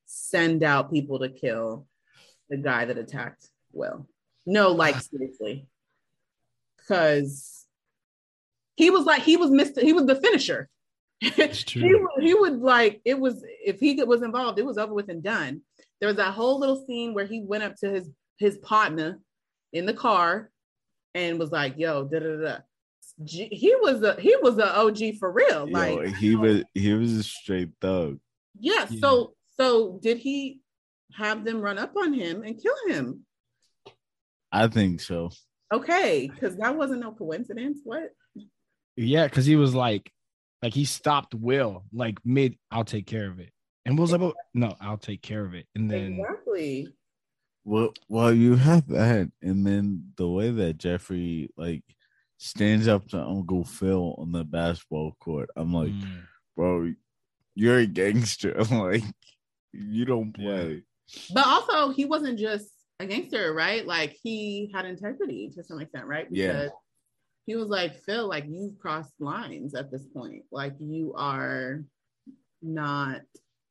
send 0.06 0.64
out 0.64 0.92
people 0.92 1.20
to 1.20 1.30
kill 1.30 1.88
the 2.50 2.58
guy 2.58 2.86
that 2.86 2.98
attacked 2.98 3.48
Will? 3.72 4.08
No, 4.46 4.72
like 4.72 4.96
seriously. 5.02 5.68
Cause 6.88 7.66
he 8.76 8.90
was 8.90 9.06
like 9.06 9.22
he 9.22 9.38
was 9.38 9.50
Mr. 9.50 9.82
He 9.82 9.94
was 9.94 10.06
the 10.06 10.16
finisher. 10.16 10.70
It's 11.22 11.62
he, 11.72 11.80
true. 11.80 12.02
would, 12.02 12.24
he 12.24 12.34
would 12.34 12.60
like 12.60 13.02
it 13.06 13.20
was 13.20 13.46
if 13.64 13.80
he 13.80 14.02
was 14.04 14.24
involved, 14.24 14.60
it 14.60 14.66
was 14.66 14.78
over 14.78 14.94
with 14.94 15.10
and 15.10 15.24
done. 15.24 15.62
There 16.00 16.08
was 16.08 16.18
that 16.18 16.34
whole 16.34 16.60
little 16.60 16.84
scene 16.86 17.14
where 17.14 17.26
he 17.26 17.42
went 17.42 17.64
up 17.64 17.76
to 17.78 17.90
his 17.90 18.10
his 18.38 18.58
partner 18.58 19.20
in 19.72 19.86
the 19.86 19.94
car 19.94 20.50
and 21.14 21.40
was 21.40 21.52
like, 21.52 21.76
"Yo, 21.78 22.06
da 22.06 22.20
da 22.20 22.36
da." 22.38 22.58
G- 23.24 23.50
He 23.52 23.76
was 23.76 24.02
a 24.04 24.20
he 24.20 24.36
was 24.42 24.58
a 24.58 24.78
OG 24.80 25.18
for 25.20 25.32
real. 25.32 25.68
Yo, 25.70 25.74
Like 25.78 26.16
he 26.16 26.36
was 26.36 26.64
he 26.74 26.94
was 26.94 27.14
a 27.14 27.24
straight 27.24 27.70
thug. 27.82 28.20
yeah, 28.60 28.86
Yeah. 28.90 29.00
So 29.00 29.34
so 29.58 30.00
did 30.02 30.18
he 30.18 30.60
have 31.14 31.44
them 31.46 31.62
run 31.62 31.78
up 31.78 31.96
on 31.98 32.14
him 32.14 32.44
and 32.44 32.62
kill 32.62 32.76
him? 32.88 33.26
I 34.52 34.68
think 34.68 35.02
so. 35.02 35.32
Okay, 35.74 36.30
because 36.34 36.58
that 36.58 36.76
wasn't 36.76 37.02
no 37.02 37.12
coincidence. 37.14 37.80
What? 37.84 38.10
Yeah, 38.98 39.26
because 39.26 39.46
he 39.46 39.56
was 39.56 39.74
like, 39.74 40.12
like 40.62 40.74
he 40.74 40.84
stopped 40.86 41.34
Will 41.34 41.86
like 41.94 42.18
mid. 42.26 42.58
I'll 42.70 42.84
take 42.84 43.08
care 43.08 43.30
of 43.30 43.40
it, 43.40 43.52
and 43.86 43.98
Will's 43.98 44.12
like, 44.12 44.22
oh, 44.22 44.34
"No, 44.54 44.76
I'll 44.82 44.98
take 44.98 45.22
care 45.22 45.46
of 45.46 45.54
it." 45.54 45.66
And 45.76 45.90
then 45.90 46.20
exactly. 46.20 46.88
Well, 47.64 47.94
well, 48.10 48.34
you 48.34 48.56
have 48.56 48.88
that, 48.88 49.32
and 49.42 49.66
then 49.66 50.12
the 50.18 50.28
way 50.28 50.50
that 50.52 50.78
Jeffrey 50.78 51.50
like 51.56 51.84
stands 52.42 52.88
up 52.88 53.08
to 53.08 53.22
Uncle 53.22 53.64
Phil 53.64 54.16
on 54.18 54.32
the 54.32 54.44
basketball 54.44 55.16
court, 55.20 55.52
I'm 55.56 55.72
like, 55.72 55.92
Mm, 55.92 56.24
bro, 56.58 56.92
you're 57.54 57.78
a 57.78 57.86
gangster. 57.86 58.56
like, 58.72 59.04
you 59.72 60.06
don't 60.06 60.34
play. 60.34 60.82
But 61.34 61.46
also, 61.46 61.90
he 61.94 62.06
wasn't 62.06 62.40
just 62.40 62.72
a 63.00 63.06
gangster, 63.06 63.54
right? 63.54 63.86
Like 63.86 64.18
he 64.24 64.72
had 64.74 64.86
integrity 64.86 65.52
to 65.54 65.64
some 65.64 65.80
extent, 65.80 66.08
right? 66.08 66.28
Yeah. 66.32 66.70
He 67.46 67.56
was 67.56 67.70
like, 67.70 67.96
Phil, 68.04 68.28
like 68.28 68.46
you've 68.48 68.80
crossed 68.80 69.14
lines 69.20 69.76
at 69.76 69.92
this 69.92 70.08
point. 70.08 70.44
Like 70.52 70.74
you 70.80 71.14
are 71.16 71.84
not 72.64 73.22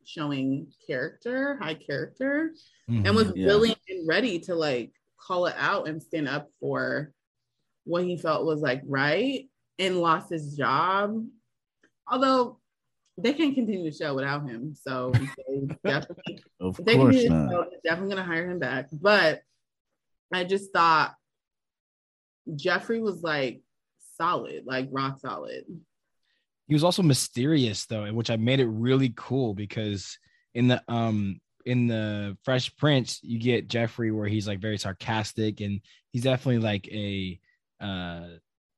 showing 0.04 0.68
character, 0.86 1.56
high 1.60 1.74
character, 1.74 2.54
and 2.86 3.04
mhm. 3.04 3.14
was 3.14 3.32
Yeah. 3.34 3.46
willing 3.46 3.74
and 3.88 4.06
ready 4.06 4.38
to 4.40 4.54
like 4.54 4.92
call 5.16 5.46
it 5.46 5.56
out 5.58 5.88
and 5.88 6.00
stand 6.00 6.28
up 6.28 6.48
for 6.60 7.12
what 7.84 8.04
he 8.04 8.16
felt 8.16 8.44
was 8.46 8.60
like 8.60 8.82
right 8.86 9.48
and 9.78 10.00
lost 10.00 10.30
his 10.30 10.56
job. 10.56 11.24
Although 12.10 12.58
they 13.18 13.32
can't 13.34 13.54
continue 13.54 13.90
the 13.90 13.96
show 13.96 14.14
without 14.14 14.48
him. 14.48 14.74
So 14.74 15.12
they 15.48 15.66
definitely 15.84 16.42
Of 16.60 16.80
they 16.84 16.96
course 16.96 17.16
the 17.16 17.28
not. 17.28 17.50
show, 17.50 17.64
they're 17.70 17.80
definitely 17.84 18.14
gonna 18.16 18.26
hire 18.26 18.50
him 18.50 18.58
back. 18.58 18.88
But 18.92 19.42
I 20.32 20.44
just 20.44 20.72
thought 20.72 21.14
Jeffrey 22.56 23.00
was 23.00 23.22
like 23.22 23.62
solid, 24.16 24.64
like 24.66 24.88
rock 24.90 25.20
solid. 25.20 25.64
he 26.66 26.74
was 26.74 26.84
also 26.84 27.02
mysterious 27.02 27.86
though, 27.86 28.06
which 28.12 28.30
I 28.30 28.36
made 28.36 28.60
it 28.60 28.66
really 28.66 29.12
cool 29.16 29.54
because 29.54 30.18
in 30.54 30.68
the 30.68 30.82
um 30.88 31.40
in 31.66 31.86
the 31.88 32.36
Fresh 32.44 32.74
Prince, 32.76 33.20
you 33.22 33.38
get 33.38 33.68
Jeffrey 33.68 34.10
where 34.10 34.26
he's 34.28 34.48
like 34.48 34.60
very 34.60 34.78
sarcastic 34.78 35.60
and 35.60 35.80
he's 36.12 36.22
definitely 36.22 36.58
like 36.60 36.88
a 36.88 37.38
uh 37.80 38.26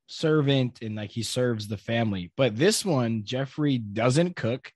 servant 0.07 0.83
and 0.83 0.97
like 0.97 1.11
he 1.11 1.23
serves 1.23 1.69
the 1.69 1.77
family. 1.77 2.31
But 2.37 2.57
this 2.57 2.85
one, 2.85 3.25
Jeffrey 3.25 3.79
doesn't 3.79 4.37
cook. 4.37 4.73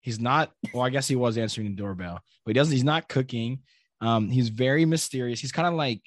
He's 0.00 0.18
not, 0.18 0.50
well, 0.74 0.82
I 0.82 0.90
guess 0.90 1.06
he 1.06 1.14
was 1.14 1.38
answering 1.38 1.68
the 1.68 1.76
doorbell, 1.76 2.20
but 2.44 2.50
he 2.50 2.54
doesn't, 2.54 2.72
he's 2.72 2.82
not 2.82 3.08
cooking. 3.08 3.60
Um, 4.00 4.28
he's 4.28 4.48
very 4.48 4.84
mysterious. 4.84 5.40
He's 5.40 5.52
kind 5.52 5.68
of 5.68 5.74
like 5.74 6.02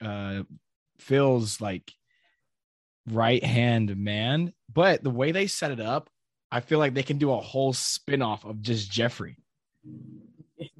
uh 0.00 0.42
Phil's 0.98 1.60
like 1.60 1.92
right 3.10 3.44
hand 3.44 3.96
man. 3.96 4.52
But 4.72 5.02
the 5.02 5.10
way 5.10 5.32
they 5.32 5.46
set 5.46 5.70
it 5.70 5.80
up, 5.80 6.08
I 6.50 6.60
feel 6.60 6.78
like 6.78 6.94
they 6.94 7.02
can 7.02 7.18
do 7.18 7.32
a 7.32 7.40
whole 7.40 7.72
spin-off 7.72 8.44
of 8.44 8.62
just 8.62 8.90
Jeffrey. 8.90 9.36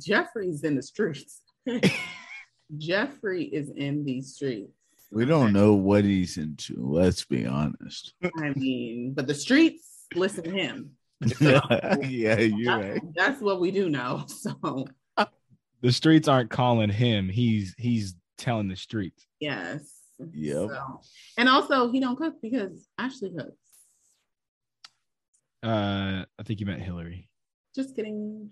Jeffrey's 0.01 0.65
in 0.65 0.77
the 0.77 0.83
streets. 0.83 1.43
Jeffrey 2.79 3.45
is 3.45 3.71
in 3.71 4.05
these 4.05 4.35
streets. 4.35 4.73
We 5.13 5.25
don't 5.25 5.53
know 5.53 5.75
what 5.75 6.05
he's 6.05 6.37
into. 6.37 6.75
Let's 6.79 7.25
be 7.25 7.47
honest. 7.47 8.15
I 8.39 8.51
mean, 8.57 9.13
but 9.15 9.27
the 9.27 9.35
streets 9.35 10.05
listen 10.15 10.45
to 10.45 10.51
him. 10.51 10.91
yeah, 11.41 12.39
you're 12.39 12.79
That's, 12.79 12.91
right. 12.93 13.01
that's 13.15 13.41
what 13.41 13.61
we 13.61 13.71
do 13.71 13.89
know. 13.89 14.25
So 14.29 14.87
The 15.83 15.93
streets 15.93 16.27
aren't 16.29 16.51
calling 16.51 16.91
him. 16.91 17.29
He's 17.29 17.75
he's 17.79 18.15
telling 18.39 18.69
the 18.69 18.77
streets. 18.77 19.27
yes. 19.41 19.93
Yep. 20.33 20.71
So- 20.71 21.01
and 21.39 21.49
also 21.49 21.91
he 21.93 22.01
don't 22.01 22.17
cook 22.17 22.35
because 22.43 22.87
Ashley 22.99 23.31
cooks. 23.31 23.53
Uh 25.63 26.25
I 26.39 26.43
think 26.45 26.61
you 26.61 26.67
meant 26.67 26.83
Hillary. 26.83 27.29
Just 27.75 27.95
kidding. 27.95 28.51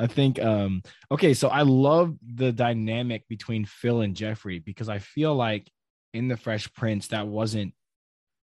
I 0.00 0.06
think 0.06 0.40
um 0.40 0.82
okay, 1.10 1.34
so 1.34 1.48
I 1.48 1.62
love 1.62 2.16
the 2.22 2.52
dynamic 2.52 3.28
between 3.28 3.66
Phil 3.66 4.00
and 4.00 4.16
Jeffrey 4.16 4.58
because 4.58 4.88
I 4.88 4.98
feel 4.98 5.34
like 5.34 5.70
in 6.14 6.28
the 6.28 6.38
Fresh 6.38 6.72
Prince 6.72 7.08
that 7.08 7.28
wasn't 7.28 7.74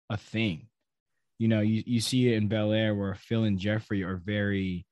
a 0.08 0.16
thing. 0.16 0.68
You 1.38 1.48
know, 1.48 1.60
you, 1.60 1.82
you 1.84 2.00
see 2.00 2.28
it 2.28 2.36
in 2.36 2.48
Bel 2.48 2.72
Air 2.72 2.94
where 2.94 3.14
Phil 3.14 3.44
and 3.44 3.58
Jeffrey 3.58 4.04
are 4.04 4.16
very 4.16 4.86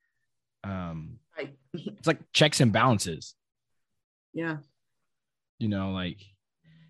um 0.64 1.20
it's 1.72 2.08
like 2.08 2.18
checks 2.32 2.60
and 2.60 2.72
balances, 2.72 3.36
yeah. 4.34 4.56
you 5.60 5.68
know, 5.68 5.92
like 5.92 6.18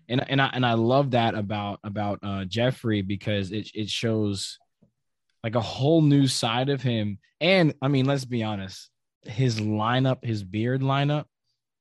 and 0.07 0.27
and 0.27 0.41
I 0.41 0.49
and 0.51 0.65
I 0.65 0.73
love 0.73 1.11
that 1.11 1.35
about 1.35 1.79
about 1.83 2.19
uh 2.23 2.45
Jeffrey 2.45 3.03
because 3.03 3.51
it 3.51 3.69
it 3.75 3.89
shows 3.89 4.57
like 5.43 5.53
a 5.53 5.61
whole 5.61 6.01
new 6.01 6.25
side 6.25 6.69
of 6.69 6.81
him. 6.81 7.19
And 7.39 7.75
I 7.83 7.87
mean, 7.87 8.05
let's 8.05 8.25
be 8.25 8.43
honest, 8.43 8.89
his 9.23 9.59
lineup, 9.59 10.23
his 10.23 10.43
beard 10.43 10.81
lineup, 10.81 11.25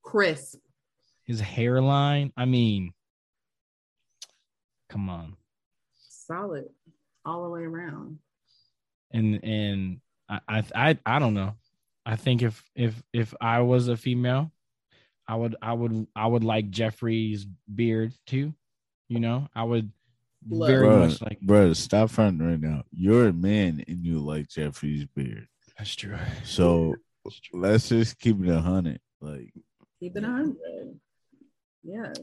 Crisp. 0.02 0.58
his 1.24 1.40
hairline. 1.40 2.32
I 2.36 2.44
mean, 2.44 2.92
come 4.88 5.08
on. 5.08 5.36
solid 6.08 6.66
all 7.24 7.44
the 7.44 7.50
way 7.50 7.62
around. 7.62 8.18
And 9.12 9.42
and 9.42 10.00
I 10.28 10.40
I 10.48 10.64
I, 10.74 10.98
I 11.06 11.18
don't 11.18 11.34
know. 11.34 11.54
I 12.04 12.16
think 12.16 12.42
if 12.42 12.62
if 12.74 13.02
if 13.12 13.34
I 13.40 13.60
was 13.60 13.88
a 13.88 13.96
female, 13.96 14.50
I 15.26 15.36
would 15.36 15.56
I 15.62 15.72
would 15.72 16.06
I 16.16 16.26
would 16.26 16.44
like 16.44 16.70
Jeffrey's 16.70 17.46
beard 17.72 18.12
too. 18.26 18.54
You 19.08 19.20
know, 19.20 19.48
I 19.54 19.62
would 19.64 19.90
Look. 20.48 20.68
very 20.68 20.86
Bruh, 20.86 21.08
much 21.10 21.20
like 21.20 21.40
bruh, 21.40 21.74
stop 21.74 22.10
fronting 22.10 22.46
right 22.46 22.60
now. 22.60 22.84
You're 22.92 23.28
a 23.28 23.32
man 23.32 23.82
and 23.88 24.04
you 24.04 24.20
like 24.20 24.48
Jeffrey's 24.48 25.04
beard. 25.06 25.48
that's 25.76 25.94
true. 25.96 26.16
So 26.44 27.00
let's 27.52 27.88
just 27.88 28.18
keep 28.18 28.40
it 28.42 28.48
a 28.48 28.60
hundred. 28.60 29.00
Like 29.20 29.52
Keep 30.00 30.16
it 30.16 30.24
a 30.24 30.26
hundred. 30.26 31.00
Yes. 31.82 32.16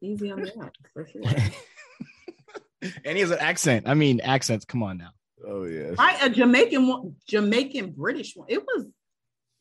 Easy 0.00 0.30
on 0.32 0.42
the 0.42 0.52
app 0.60 0.74
for 0.92 1.06
sure. 1.06 1.22
and 3.04 3.16
he 3.16 3.20
has 3.20 3.30
an 3.30 3.38
accent. 3.38 3.88
I 3.88 3.94
mean, 3.94 4.20
accents. 4.20 4.64
Come 4.64 4.82
on 4.82 4.98
now. 4.98 5.10
oh 5.46 5.64
yes. 5.64 5.96
Right, 5.98 6.16
a 6.22 6.28
Jamaican 6.30 6.86
one, 6.88 7.14
Jamaican 7.28 7.92
British 7.92 8.34
one. 8.36 8.48
It 8.50 8.62
was 8.64 8.86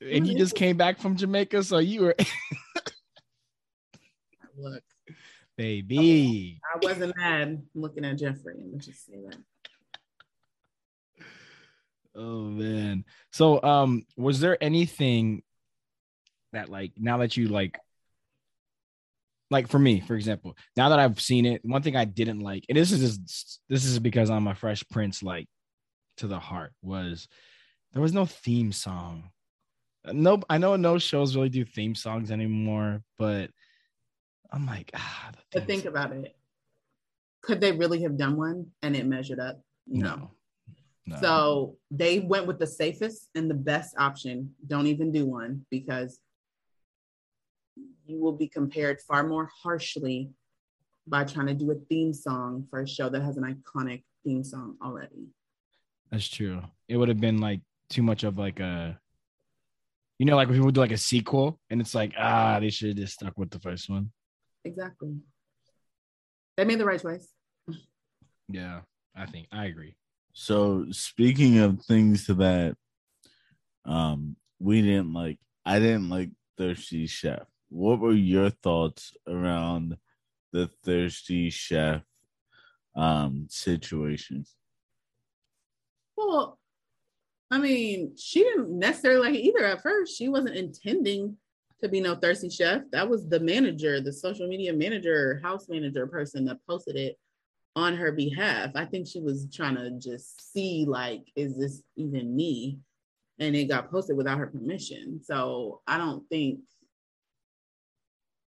And 0.02 0.28
you 0.28 0.38
just 0.38 0.56
came 0.56 0.78
back 0.78 1.00
from 1.00 1.16
Jamaica, 1.16 1.64
so 1.64 1.78
you 1.78 2.02
were 2.02 2.16
look. 4.58 4.84
baby. 5.58 6.60
I 6.74 6.80
wasn't 6.82 7.16
mad 7.16 7.62
looking 7.76 8.06
at 8.06 8.18
Jeffrey. 8.18 8.56
Let's 8.72 8.88
just 8.88 9.06
say 9.06 9.14
that. 9.28 9.38
Oh 12.16 12.44
man. 12.44 13.06
So 13.32 13.62
um 13.64 14.06
was 14.18 14.40
there 14.40 14.62
anything 14.62 15.44
that 16.54 16.70
like 16.70 16.94
now 16.98 17.18
that 17.20 17.38
you 17.38 17.48
like 17.48 17.80
like 19.52 19.68
for 19.68 19.78
me, 19.80 20.00
for 20.00 20.16
example, 20.16 20.58
now 20.78 20.90
that 20.90 21.00
I've 21.00 21.20
seen 21.20 21.46
it, 21.46 21.62
one 21.64 21.84
thing 21.84 21.98
I 21.98 22.06
didn't 22.06 22.40
like, 22.40 22.66
and 22.70 22.78
this 22.78 22.92
is 22.94 23.18
just, 23.18 23.60
this 23.68 23.84
is 23.84 24.00
because 24.00 24.30
I'm 24.30 24.48
a 24.48 24.56
Fresh 24.56 24.86
Prince 24.90 25.22
like 25.22 25.48
to 26.18 26.28
the 26.28 26.40
heart, 26.40 26.72
was 26.82 27.28
there 27.92 28.02
was 28.02 28.14
no 28.14 28.26
theme 28.26 28.72
song. 28.72 29.30
No, 30.06 30.42
I 30.50 30.58
know 30.58 30.78
no 30.78 30.98
shows 30.98 31.36
really 31.36 31.50
do 31.50 31.66
theme 31.66 31.96
songs 31.96 32.32
anymore, 32.32 33.04
but 33.20 33.52
I'm 34.52 34.66
like, 34.66 34.90
ah, 34.96 35.32
the 35.34 35.60
But 35.60 35.68
think 35.68 35.86
about 35.86 36.14
it. 36.14 36.36
Could 37.42 37.60
they 37.60 37.74
really 37.74 38.04
have 38.04 38.18
done 38.18 38.38
one 38.38 38.68
and 38.82 38.96
it 38.96 39.06
measured 39.06 39.40
up? 39.40 39.62
No. 39.86 40.16
No. 40.16 40.32
So 41.20 41.78
they 41.90 42.20
went 42.20 42.48
with 42.48 42.58
the 42.58 42.68
safest 42.68 43.30
and 43.36 43.50
the 43.50 43.56
best 43.56 43.96
option. 43.98 44.56
Don't 44.66 44.88
even 44.88 45.12
do 45.12 45.26
one 45.26 45.66
because 45.70 46.20
you 48.06 48.20
will 48.20 48.34
be 48.34 48.48
compared 48.48 49.02
far 49.02 49.28
more 49.28 49.50
harshly 49.64 50.32
by 51.08 51.24
trying 51.24 51.48
to 51.48 51.54
do 51.54 51.72
a 51.72 51.76
theme 51.90 52.14
song 52.14 52.68
for 52.70 52.82
a 52.82 52.88
show 52.88 53.10
that 53.10 53.22
has 53.22 53.38
an 53.38 53.44
iconic 53.44 54.04
theme 54.24 54.44
song 54.44 54.78
already. 54.84 55.28
That's 56.12 56.28
true. 56.28 56.62
It 56.88 56.98
would 56.98 57.10
have 57.10 57.20
been 57.20 57.40
like 57.40 57.62
too 57.90 58.04
much 58.04 58.24
of 58.24 58.38
like 58.38 58.60
a, 58.60 59.00
you 60.20 60.26
know, 60.26 60.36
like 60.36 60.48
when 60.48 60.58
people 60.58 60.72
do 60.72 60.82
like 60.82 60.92
a 60.92 60.98
sequel, 60.98 61.60
and 61.70 61.82
it's 61.82 61.96
like 61.96 62.14
ah, 62.18 62.60
they 62.60 62.70
should 62.70 62.90
have 62.90 62.98
just 62.98 63.14
stuck 63.14 63.38
with 63.38 63.50
the 63.50 63.60
first 63.60 63.90
one. 63.90 64.12
Exactly. 64.64 65.16
They 66.58 66.66
made 66.66 66.80
the 66.80 66.86
right 66.86 67.02
choice. 67.02 67.28
Yeah, 68.50 68.82
I 69.16 69.26
think 69.26 69.48
I 69.52 69.66
agree. 69.66 69.96
So 70.34 70.86
speaking 70.92 71.60
of 71.60 71.82
things 71.82 72.28
that 72.28 72.76
um 73.86 74.36
we 74.60 74.82
didn't 74.82 75.14
like, 75.14 75.40
I 75.66 75.80
didn't 75.80 76.10
like 76.10 76.30
Thirsty 76.58 77.08
Chef. 77.08 77.48
What 77.70 78.00
were 78.00 78.14
your 78.14 78.50
thoughts 78.50 79.14
around 79.28 79.98
the 80.52 80.70
Thirsty 80.84 81.50
Chef 81.50 82.04
um 82.96 83.48
situation? 83.50 84.46
Well, 86.16 86.60
I 87.50 87.58
mean, 87.58 88.16
she 88.18 88.44
didn't 88.44 88.70
necessarily 88.78 89.28
like 89.28 89.36
it 89.36 89.44
either 89.44 89.66
at 89.66 89.82
first. 89.82 90.18
She 90.18 90.30
wasn't 90.30 90.56
intending 90.56 91.38
to 91.82 91.90
be 91.90 92.00
no 92.00 92.16
thirsty 92.16 92.50
chef. 92.50 92.84
That 92.92 93.10
was 93.10 93.28
the 93.28 93.40
manager, 93.40 94.00
the 94.00 94.14
social 94.14 94.48
media 94.48 94.72
manager, 94.72 95.42
house 95.44 95.68
manager 95.68 96.08
person 96.08 96.46
that 96.46 96.66
posted 96.68 96.96
it 96.96 97.18
on 97.76 97.96
her 97.96 98.12
behalf. 98.12 98.72
I 98.76 98.86
think 98.86 99.08
she 99.08 99.22
was 99.22 99.48
trying 99.54 99.76
to 99.76 99.92
just 99.92 100.54
see, 100.54 100.86
like, 100.88 101.24
is 101.36 101.58
this 101.58 101.82
even 101.96 102.36
me? 102.36 102.80
And 103.40 103.56
it 103.56 103.66
got 103.66 103.90
posted 103.90 104.18
without 104.18 104.38
her 104.38 104.48
permission. 104.48 105.22
So 105.24 105.82
I 105.88 105.98
don't 105.98 106.28
think, 106.30 106.60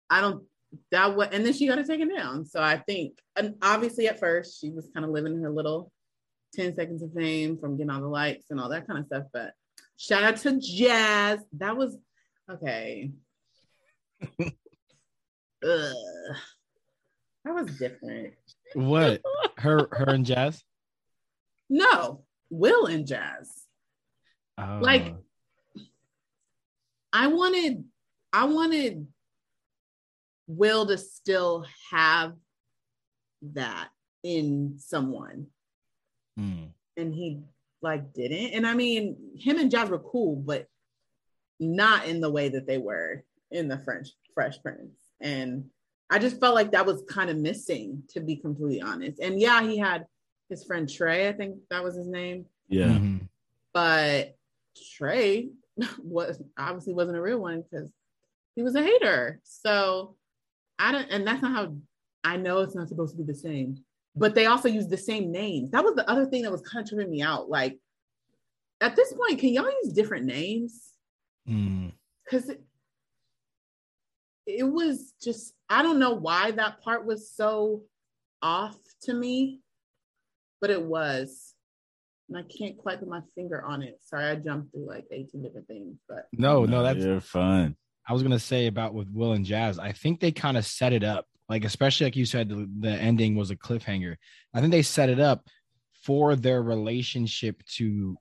I 0.10 0.22
don't, 0.22 0.44
that 0.92 1.16
what, 1.16 1.34
and 1.34 1.46
then 1.46 1.54
she 1.54 1.68
got 1.68 1.78
it 1.78 1.88
taken 1.88 2.14
down. 2.16 2.46
So 2.46 2.62
I 2.62 2.78
think, 2.78 3.20
and 3.36 3.56
obviously 3.62 4.08
at 4.08 4.20
first 4.20 4.60
she 4.60 4.72
was 4.72 4.90
kind 4.94 5.06
of 5.06 5.12
living 5.12 5.42
her 5.42 5.52
little 5.52 5.92
10 6.56 6.76
seconds 6.76 7.04
of 7.04 7.14
fame 7.14 7.58
from 7.58 7.78
getting 7.78 7.90
all 7.90 8.02
the 8.02 8.08
likes 8.08 8.46
and 8.50 8.60
all 8.60 8.70
that 8.70 8.88
kind 8.88 9.00
of 9.00 9.06
stuff. 9.06 9.26
But 9.34 9.54
shout 9.98 10.24
out 10.24 10.38
to 10.38 10.60
Jazz. 10.60 11.40
That 11.58 11.78
was 11.78 11.98
okay. 12.50 13.12
Ugh. 15.64 15.96
That 17.46 17.56
was 17.56 17.78
different. 17.78 18.34
What 18.74 19.22
her 19.58 19.88
her 19.92 20.10
and 20.10 20.26
Jazz? 20.26 20.64
No, 21.70 22.24
Will 22.50 22.86
and 22.86 23.08
Jazz. 23.08 23.50
Oh. 24.58 24.80
Like, 24.82 25.16
I 27.14 27.28
wanted, 27.28 27.86
I 28.32 28.46
wanted 28.46 29.08
Will 30.48 30.86
to 30.88 30.98
still 30.98 31.66
have 31.90 32.34
that 33.42 33.90
in 34.24 34.76
someone. 34.78 35.48
Hmm. 36.38 36.68
and 36.96 37.14
he 37.14 37.42
like 37.82 38.14
didn't. 38.14 38.54
And 38.54 38.66
I 38.66 38.74
mean, 38.74 39.18
him 39.38 39.58
and 39.58 39.70
Jazz 39.72 39.90
were 39.90 40.00
cool, 40.00 40.36
but 40.36 40.68
not 41.60 42.08
in 42.08 42.22
the 42.22 42.32
way 42.32 42.50
that 42.50 42.68
they 42.68 42.78
were 42.78 43.24
in 43.52 43.68
the 43.68 43.78
French 43.80 44.10
Fresh 44.34 44.62
Prince. 44.62 44.96
And 45.20 45.66
I 46.12 46.20
just 46.20 46.40
felt 46.40 46.54
like 46.56 46.72
that 46.74 46.86
was 46.86 47.04
kind 47.10 47.30
of 47.30 47.38
missing, 47.38 48.04
to 48.10 48.20
be 48.20 48.36
completely 48.36 48.82
honest. 48.82 49.20
And 49.22 49.40
yeah, 49.40 49.64
he 49.64 49.78
had 49.78 50.06
his 50.50 50.64
friend 50.66 50.88
Trey, 50.88 51.30
I 51.30 51.32
think 51.34 51.56
that 51.70 51.82
was 51.84 51.96
his 51.96 52.08
name, 52.08 52.46
Yeah. 52.68 52.88
Mhm. 52.90 53.28
but 53.74 54.36
Trey 54.96 55.50
was 56.04 56.42
obviously 56.58 56.94
wasn't 56.94 57.18
a 57.18 57.22
real 57.22 57.40
one 57.40 57.64
because 57.64 57.90
he 58.56 58.62
was 58.62 58.76
a 58.76 58.84
hater. 58.84 59.40
So 59.44 60.18
I 60.78 60.92
don't, 60.92 61.10
and 61.10 61.26
that's 61.26 61.42
not 61.42 61.54
how 61.54 61.76
I 62.26 62.36
know 62.38 62.60
it's 62.60 62.76
not 62.76 62.90
supposed 62.90 63.16
to 63.16 63.24
be 63.24 63.32
the 63.32 63.38
same. 63.40 63.78
But 64.14 64.36
they 64.36 64.46
also 64.48 64.68
use 64.68 64.88
the 64.90 64.98
same 64.98 65.32
names. 65.32 65.72
That 65.72 65.86
was 65.86 65.96
the 65.96 66.08
other 66.10 66.26
thing 66.26 66.42
that 66.44 66.52
was 66.52 66.62
kind 66.62 66.84
of 66.84 66.90
tripping 66.90 67.10
me 67.10 67.22
out. 67.22 67.50
Like 67.50 67.80
at 68.82 68.98
this 68.98 69.14
point, 69.14 69.40
can 69.40 69.54
y'all 69.54 69.72
use 69.84 69.94
different 69.94 70.26
names? 70.26 70.90
Hmm. 71.48 71.88
Because 72.26 72.50
it, 72.50 72.62
it 74.46 74.64
was 74.64 75.14
just 75.22 75.54
I 75.70 75.84
don't 75.84 76.00
know 76.00 76.14
why 76.14 76.52
that 76.52 76.82
part 76.82 77.06
was 77.06 77.32
so 77.32 77.84
off 78.42 78.78
to 79.04 79.14
me, 79.14 79.62
but 80.60 80.70
it 80.70 80.82
was. 80.82 81.54
And 82.30 82.38
I 82.38 82.44
can't 82.44 82.78
quite 82.78 83.00
put 83.00 83.10
my 83.10 83.22
finger 83.36 83.62
on 83.62 83.82
it. 83.84 84.00
Sorry, 84.04 84.26
I 84.26 84.36
jumped 84.36 84.72
through 84.72 84.88
like 84.88 85.06
18 85.12 85.44
different 85.44 85.68
things, 85.68 85.98
but 86.08 86.28
No, 86.32 86.66
no, 86.66 86.82
that's 86.82 87.04
you're 87.04 87.20
fine. 87.20 87.76
I 88.08 88.14
was 88.14 88.24
gonna 88.24 88.40
say 88.40 88.68
about 88.68 88.94
with 88.94 89.10
Will 89.12 89.34
and 89.34 89.46
Jazz. 89.46 89.80
I 89.80 89.92
think 89.92 90.20
they 90.20 90.32
kind 90.32 90.58
of 90.58 90.66
set 90.66 90.94
it 90.94 91.04
up, 91.04 91.26
like 91.50 91.66
especially 91.66 92.06
like 92.06 92.16
you 92.16 92.26
said, 92.26 92.50
the, 92.50 92.70
the 92.80 92.92
ending 92.92 93.36
was 93.36 93.52
a 93.52 93.56
cliffhanger. 93.56 94.16
I 94.54 94.60
think 94.60 94.72
they 94.72 94.82
set 94.82 95.10
it 95.10 95.20
up 95.20 95.48
for 96.04 96.36
their 96.36 96.64
relationship 96.64 97.62
to 97.76 98.18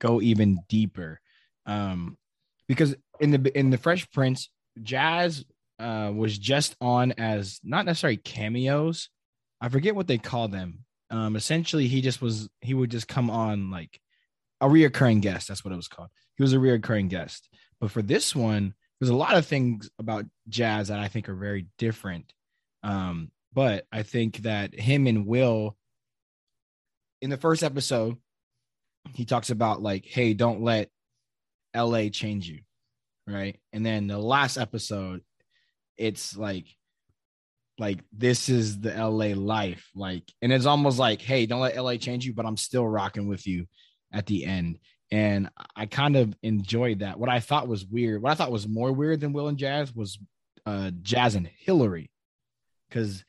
go 0.00 0.22
even 0.22 0.60
deeper, 0.68 1.20
um, 1.66 2.16
because 2.66 2.94
in 3.20 3.30
the 3.32 3.58
in 3.58 3.70
the 3.70 3.78
Fresh 3.78 4.10
Prince, 4.10 4.48
Jazz 4.82 5.44
uh, 5.78 6.12
was 6.14 6.38
just 6.38 6.76
on 6.80 7.12
as 7.12 7.60
not 7.62 7.86
necessarily 7.86 8.16
cameos. 8.16 9.08
I 9.60 9.68
forget 9.68 9.94
what 9.94 10.06
they 10.06 10.18
call 10.18 10.48
them. 10.48 10.84
Um, 11.10 11.36
essentially, 11.36 11.88
he 11.88 12.02
just 12.02 12.22
was 12.22 12.48
he 12.60 12.74
would 12.74 12.90
just 12.90 13.08
come 13.08 13.30
on 13.30 13.70
like 13.70 14.00
a 14.60 14.66
reoccurring 14.68 15.22
guest. 15.22 15.48
That's 15.48 15.64
what 15.64 15.72
it 15.72 15.76
was 15.76 15.88
called. 15.88 16.10
He 16.36 16.42
was 16.42 16.52
a 16.52 16.58
reoccurring 16.58 17.08
guest. 17.08 17.48
But 17.80 17.90
for 17.90 18.02
this 18.02 18.34
one, 18.34 18.74
there's 19.00 19.10
a 19.10 19.16
lot 19.16 19.36
of 19.36 19.46
things 19.46 19.90
about 19.98 20.26
jazz 20.48 20.88
that 20.88 20.98
I 20.98 21.08
think 21.08 21.28
are 21.28 21.34
very 21.34 21.66
different. 21.78 22.32
Um, 22.82 23.30
but 23.52 23.86
I 23.90 24.02
think 24.02 24.38
that 24.38 24.78
him 24.78 25.06
and 25.06 25.26
Will 25.26 25.76
in 27.20 27.30
the 27.30 27.36
first 27.36 27.62
episode, 27.62 28.16
he 29.14 29.24
talks 29.24 29.50
about 29.50 29.82
like, 29.82 30.04
hey, 30.04 30.34
don't 30.34 30.62
let 30.62 30.90
LA 31.74 32.08
change 32.08 32.48
you. 32.48 32.60
Right. 33.26 33.60
And 33.72 33.84
then 33.84 34.06
the 34.06 34.18
last 34.18 34.56
episode, 34.56 35.22
it's 35.96 36.36
like, 36.36 36.66
like 37.78 38.00
this 38.12 38.48
is 38.48 38.80
the 38.80 38.90
LA 38.90 39.34
life. 39.34 39.88
Like, 39.94 40.24
and 40.42 40.52
it's 40.52 40.66
almost 40.66 40.98
like, 40.98 41.22
hey, 41.22 41.46
don't 41.46 41.60
let 41.60 41.76
LA 41.76 41.96
change 41.96 42.26
you, 42.26 42.34
but 42.34 42.46
I'm 42.46 42.56
still 42.56 42.86
rocking 42.86 43.28
with 43.28 43.46
you 43.46 43.66
at 44.12 44.26
the 44.26 44.44
end. 44.44 44.78
And 45.10 45.50
I 45.74 45.86
kind 45.86 46.16
of 46.16 46.34
enjoyed 46.42 47.00
that. 47.00 47.18
What 47.18 47.28
I 47.30 47.40
thought 47.40 47.68
was 47.68 47.86
weird, 47.86 48.22
what 48.22 48.32
I 48.32 48.34
thought 48.34 48.52
was 48.52 48.68
more 48.68 48.92
weird 48.92 49.20
than 49.20 49.32
Will 49.32 49.48
and 49.48 49.58
Jazz 49.58 49.94
was 49.94 50.18
uh 50.66 50.90
Jazz 51.02 51.34
and 51.34 51.46
Hillary. 51.46 52.10
Cause 52.90 53.24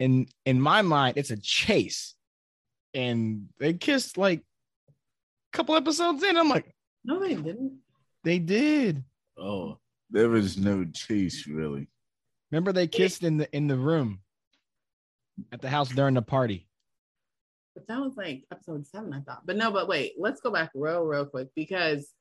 in 0.00 0.26
in 0.46 0.60
my 0.60 0.82
mind, 0.82 1.18
it's 1.18 1.30
a 1.30 1.36
chase, 1.36 2.14
and 2.94 3.48
they 3.60 3.74
kissed 3.74 4.16
like 4.16 4.40
a 4.40 5.56
couple 5.56 5.76
episodes 5.76 6.22
in. 6.22 6.36
I'm 6.36 6.48
like, 6.48 6.74
no, 7.04 7.20
they 7.20 7.34
didn't. 7.34 7.78
They 8.24 8.38
did. 8.38 9.04
Oh, 9.38 9.78
there 10.10 10.28
was 10.28 10.56
no 10.58 10.84
chase 10.84 11.46
really. 11.46 11.88
Remember 12.50 12.72
they 12.72 12.86
kissed 12.86 13.22
in 13.22 13.38
the 13.38 13.56
in 13.56 13.66
the 13.68 13.76
room 13.76 14.20
at 15.52 15.60
the 15.60 15.68
house 15.68 15.88
during 15.88 16.14
the 16.14 16.22
party. 16.22 16.66
But 17.74 17.86
that 17.86 18.00
was 18.00 18.16
like 18.16 18.44
episode 18.50 18.86
seven, 18.86 19.12
I 19.12 19.20
thought. 19.20 19.46
But 19.46 19.56
no, 19.56 19.70
but 19.70 19.88
wait, 19.88 20.14
let's 20.18 20.40
go 20.40 20.50
back 20.50 20.70
real, 20.74 21.02
real 21.02 21.26
quick 21.26 21.48
because 21.54 22.12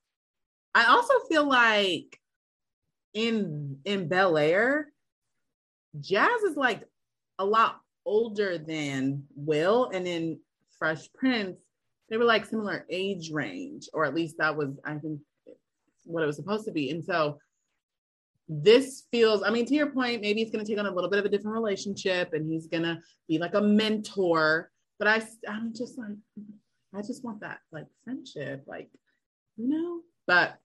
I 0.76 0.86
also 0.86 1.14
feel 1.28 1.48
like 1.48 2.20
in 3.14 3.80
in 3.86 4.08
Bel 4.08 4.38
Air, 4.38 4.88
Jazz 6.00 6.42
is 6.44 6.56
like 6.56 6.84
a 7.40 7.46
lot 7.46 7.80
older 8.06 8.58
than 8.58 9.24
Will, 9.36 9.90
and 9.94 10.08
in 10.08 10.40
Fresh 10.78 11.12
Prince, 11.14 11.58
they 12.10 12.18
were 12.18 12.26
like 12.26 12.46
similar 12.46 12.86
age 12.90 13.32
range, 13.32 13.90
or 13.94 14.06
at 14.06 14.16
least 14.16 14.38
that 14.38 14.56
was, 14.56 14.70
I 14.86 14.96
think, 14.96 15.20
what 16.04 16.24
it 16.24 16.28
was 16.28 16.36
supposed 16.36 16.66
to 16.66 16.72
be. 16.72 16.90
And 16.90 17.04
so 17.04 17.40
this 18.48 19.04
feels, 19.12 19.44
I 19.44 19.52
mean, 19.52 19.66
to 19.68 19.76
your 19.76 19.92
point, 19.92 20.22
maybe 20.22 20.42
he's 20.42 20.52
going 20.52 20.66
to 20.66 20.70
take 20.70 20.80
on 20.80 20.88
a 20.88 20.94
little 20.94 21.10
bit 21.10 21.20
of 21.20 21.26
a 21.26 21.30
different 21.30 21.54
relationship 21.54 22.34
and 22.34 22.50
he's 22.50 22.68
going 22.68 22.84
to 22.84 23.00
be 23.28 23.38
like 23.38 23.54
a 23.54 23.62
mentor. 23.62 24.72
But 24.98 25.08
I, 25.08 25.22
I'm 25.48 25.74
just 25.74 25.98
like, 25.98 26.18
I 26.96 27.02
just 27.02 27.24
want 27.24 27.42
that 27.42 27.60
like 27.72 27.86
friendship, 28.04 28.64
like, 28.66 28.90
you 29.58 29.70
know, 29.70 30.02
but 30.26 30.58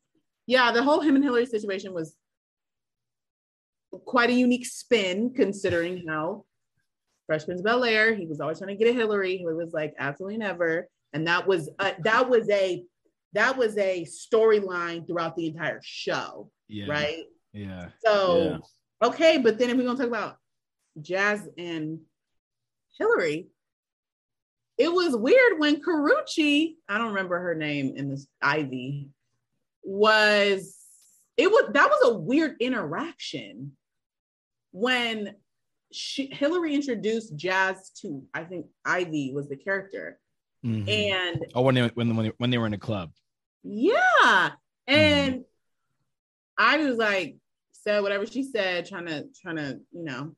yeah, 0.47 0.73
the 0.73 0.83
whole 0.83 1.01
him 1.01 1.14
and 1.14 1.25
Hillary 1.25 1.47
situation 1.47 1.92
was 1.92 2.16
quite 4.07 4.31
a 4.31 4.35
unique 4.35 4.66
spin 4.66 5.33
considering 5.35 6.05
how 6.09 6.44
Fresh 7.27 7.44
Prince 7.44 7.62
Bel 7.62 7.85
Air, 7.85 8.14
he 8.14 8.27
was 8.27 8.40
always 8.40 8.59
trying 8.59 8.77
to 8.77 8.83
get 8.83 8.90
a 8.90 8.97
Hillary. 8.97 9.37
Hillary 9.37 9.57
was 9.57 9.73
like, 9.73 9.94
absolutely 9.99 10.38
never. 10.38 10.88
And 11.12 11.27
that 11.27 11.47
was 11.47 11.70
a, 11.79 11.92
that 12.01 12.29
was 12.29 12.49
a 12.51 12.85
that 13.35 13.57
was 13.57 13.77
a 13.79 14.05
storyline 14.07 15.07
throughout 15.07 15.37
the 15.37 15.47
entire 15.49 15.81
show. 15.83 16.51
Yeah. 16.68 16.87
Right. 16.88 17.25
Yeah. 17.53 17.90
So 18.05 18.61
Yeah. 19.03 19.09
okay, 19.09 19.38
but 19.38 19.59
then 19.59 19.70
if 19.70 19.77
we're 19.77 19.85
gonna 19.85 19.99
talk 19.99 20.07
about 20.09 20.37
Jazz 21.01 21.47
and 21.59 22.01
Hillary, 22.99 23.49
it 24.79 24.92
was 24.92 25.16
weird 25.16 25.59
when 25.59 25.81
Karuchi, 25.83 26.77
I 26.88 26.99
don't 26.99 27.09
remember 27.09 27.38
her 27.40 27.55
name 27.55 27.94
in 27.97 28.09
this 28.11 28.27
Ivy, 28.42 29.11
was 29.83 30.77
it 31.37 31.49
was 31.51 31.70
that 31.75 31.88
was 31.90 32.12
a 32.12 32.18
weird 32.18 32.57
interaction 32.61 33.73
when 34.70 35.35
she, 35.92 36.27
Hillary 36.27 36.75
introduced 36.75 37.37
Jazz 37.37 37.90
to 38.01 38.25
I 38.33 38.44
think 38.44 38.66
Ivy 38.85 39.33
was 39.35 39.49
the 39.49 39.57
character 39.57 40.18
Mhm. 40.64 40.88
and 40.88 41.47
oh, 41.55 41.62
when 41.62 41.75
they 41.75 41.88
when 41.88 42.16
when 42.16 42.27
they, 42.27 42.33
when 42.38 42.51
they 42.51 42.59
were 42.59 42.66
in 42.66 42.73
the 42.73 42.79
club. 42.79 43.11
Yeah. 43.64 44.50
Mm-hmm. 44.88 44.94
And 44.94 45.44
I 46.57 46.77
was 46.77 46.96
like, 46.96 47.37
said 47.72 48.03
whatever 48.03 48.27
she 48.27 48.42
said, 48.42 48.87
trying 48.87 49.07
to 49.07 49.27
trying 49.42 49.57
to, 49.57 49.81
you 49.92 50.05
know, 50.05 50.35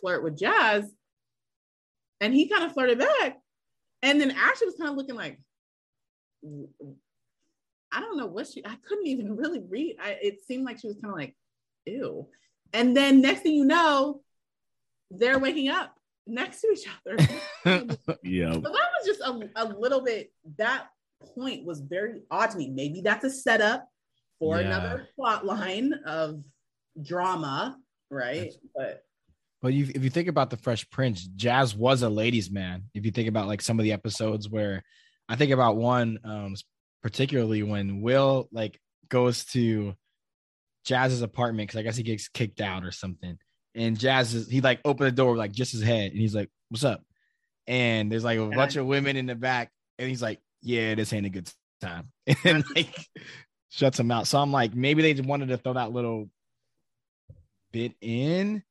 flirt 0.00 0.22
with 0.22 0.38
Jazz. 0.38 0.90
And 2.20 2.34
he 2.34 2.48
kind 2.48 2.64
of 2.64 2.72
flirted 2.72 2.98
back. 2.98 3.38
And 4.02 4.20
then 4.20 4.30
Ashley 4.30 4.66
was 4.66 4.76
kind 4.76 4.90
of 4.90 4.96
looking 4.96 5.14
like, 5.14 5.38
I 7.92 8.00
don't 8.00 8.18
know 8.18 8.26
what 8.26 8.48
she 8.48 8.64
I 8.64 8.76
couldn't 8.86 9.06
even 9.06 9.36
really 9.36 9.60
read. 9.60 9.96
I 10.02 10.18
it 10.22 10.44
seemed 10.46 10.64
like 10.64 10.80
she 10.80 10.88
was 10.88 10.96
kind 10.96 11.12
of 11.12 11.18
like, 11.18 11.36
ew. 11.86 12.28
And 12.72 12.96
then 12.96 13.20
next 13.20 13.42
thing 13.42 13.54
you 13.54 13.64
know, 13.64 14.20
they're 15.10 15.38
waking 15.38 15.68
up 15.68 15.94
next 16.26 16.60
to 16.62 16.68
each 16.72 16.86
other. 16.88 17.16
Yeah. 18.22 18.54
So 18.54 18.60
that 18.60 18.88
was 18.98 19.06
just 19.06 19.20
a, 19.20 19.50
a 19.56 19.64
little 19.66 20.00
bit, 20.00 20.32
that 20.58 20.88
point 21.34 21.64
was 21.64 21.80
very 21.80 22.20
odd 22.30 22.50
to 22.50 22.58
me. 22.58 22.70
Maybe 22.70 23.00
that's 23.00 23.24
a 23.24 23.30
setup 23.30 23.88
for 24.38 24.60
Yeah. 24.60 24.66
another 24.66 25.08
plot 25.16 25.44
line 25.46 25.92
of 26.06 26.42
drama, 27.00 27.78
right? 28.10 28.52
But 28.74 29.04
But 29.62 29.72
you, 29.72 29.90
if 29.94 30.04
you 30.04 30.10
think 30.10 30.28
about 30.28 30.50
the 30.50 30.58
Fresh 30.58 30.90
Prince, 30.90 31.26
Jazz 31.36 31.74
was 31.74 32.02
a 32.02 32.08
ladies' 32.08 32.50
man. 32.50 32.84
If 32.92 33.06
you 33.06 33.10
think 33.10 33.28
about 33.28 33.46
like 33.46 33.62
some 33.62 33.78
of 33.78 33.84
the 33.84 33.92
episodes 33.92 34.48
where 34.48 34.82
I 35.28 35.36
think 35.36 35.52
about 35.52 35.76
one, 35.76 36.18
um, 36.24 36.54
particularly 37.02 37.62
when 37.62 38.02
Will 38.02 38.48
like 38.52 38.78
goes 39.08 39.44
to 39.46 39.94
Jazz's 40.84 41.22
apartment 41.22 41.68
because 41.68 41.78
I 41.78 41.82
guess 41.82 41.96
he 41.96 42.02
gets 42.02 42.28
kicked 42.28 42.60
out 42.60 42.84
or 42.84 42.92
something, 42.92 43.38
and 43.74 43.98
Jazz 43.98 44.34
is 44.34 44.48
he 44.50 44.60
like 44.60 44.80
opened 44.84 45.06
the 45.06 45.12
door 45.12 45.34
like 45.36 45.52
just 45.52 45.72
his 45.72 45.82
head, 45.82 46.10
and 46.12 46.20
he's 46.20 46.34
like, 46.34 46.50
"What's 46.68 46.84
up?" 46.84 47.02
And 47.66 48.12
there's 48.12 48.24
like 48.24 48.38
a 48.38 48.46
bunch 48.50 48.76
of 48.76 48.84
women 48.84 49.16
in 49.16 49.24
the 49.24 49.34
back, 49.34 49.70
and 49.98 50.06
he's 50.10 50.20
like, 50.20 50.40
"Yeah, 50.64 50.94
this 50.94 51.12
ain't 51.12 51.26
a 51.26 51.30
good 51.30 51.50
time," 51.80 52.10
and 52.44 52.64
like 52.74 52.94
shuts 53.70 54.00
him 54.00 54.10
out. 54.10 54.26
So 54.26 54.38
I'm 54.38 54.52
like, 54.52 54.74
maybe 54.74 55.02
they 55.02 55.14
just 55.14 55.28
wanted 55.28 55.48
to 55.48 55.58
throw 55.58 55.74
that 55.74 55.92
little 55.92 56.28
bit 57.72 57.92
in 58.00 58.62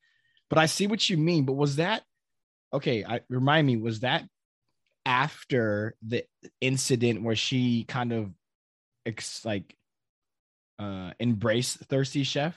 but 0.53 0.59
I 0.61 0.67
see 0.67 0.85
what 0.85 1.09
you 1.09 1.17
mean. 1.17 1.45
But 1.45 1.53
was 1.53 1.77
that 1.77 2.03
okay? 2.71 3.03
I 3.03 3.21
remind 3.27 3.65
me, 3.65 3.75
was 3.75 4.01
that 4.01 4.23
after 5.03 5.95
the 6.07 6.25
incident 6.61 7.23
where 7.23 7.35
she 7.35 7.85
kind 7.85 8.13
of 8.13 8.29
ex, 9.03 9.43
like 9.43 9.75
uh 10.77 11.09
embraced 11.19 11.79
Thirsty 11.79 12.23
Chef? 12.23 12.55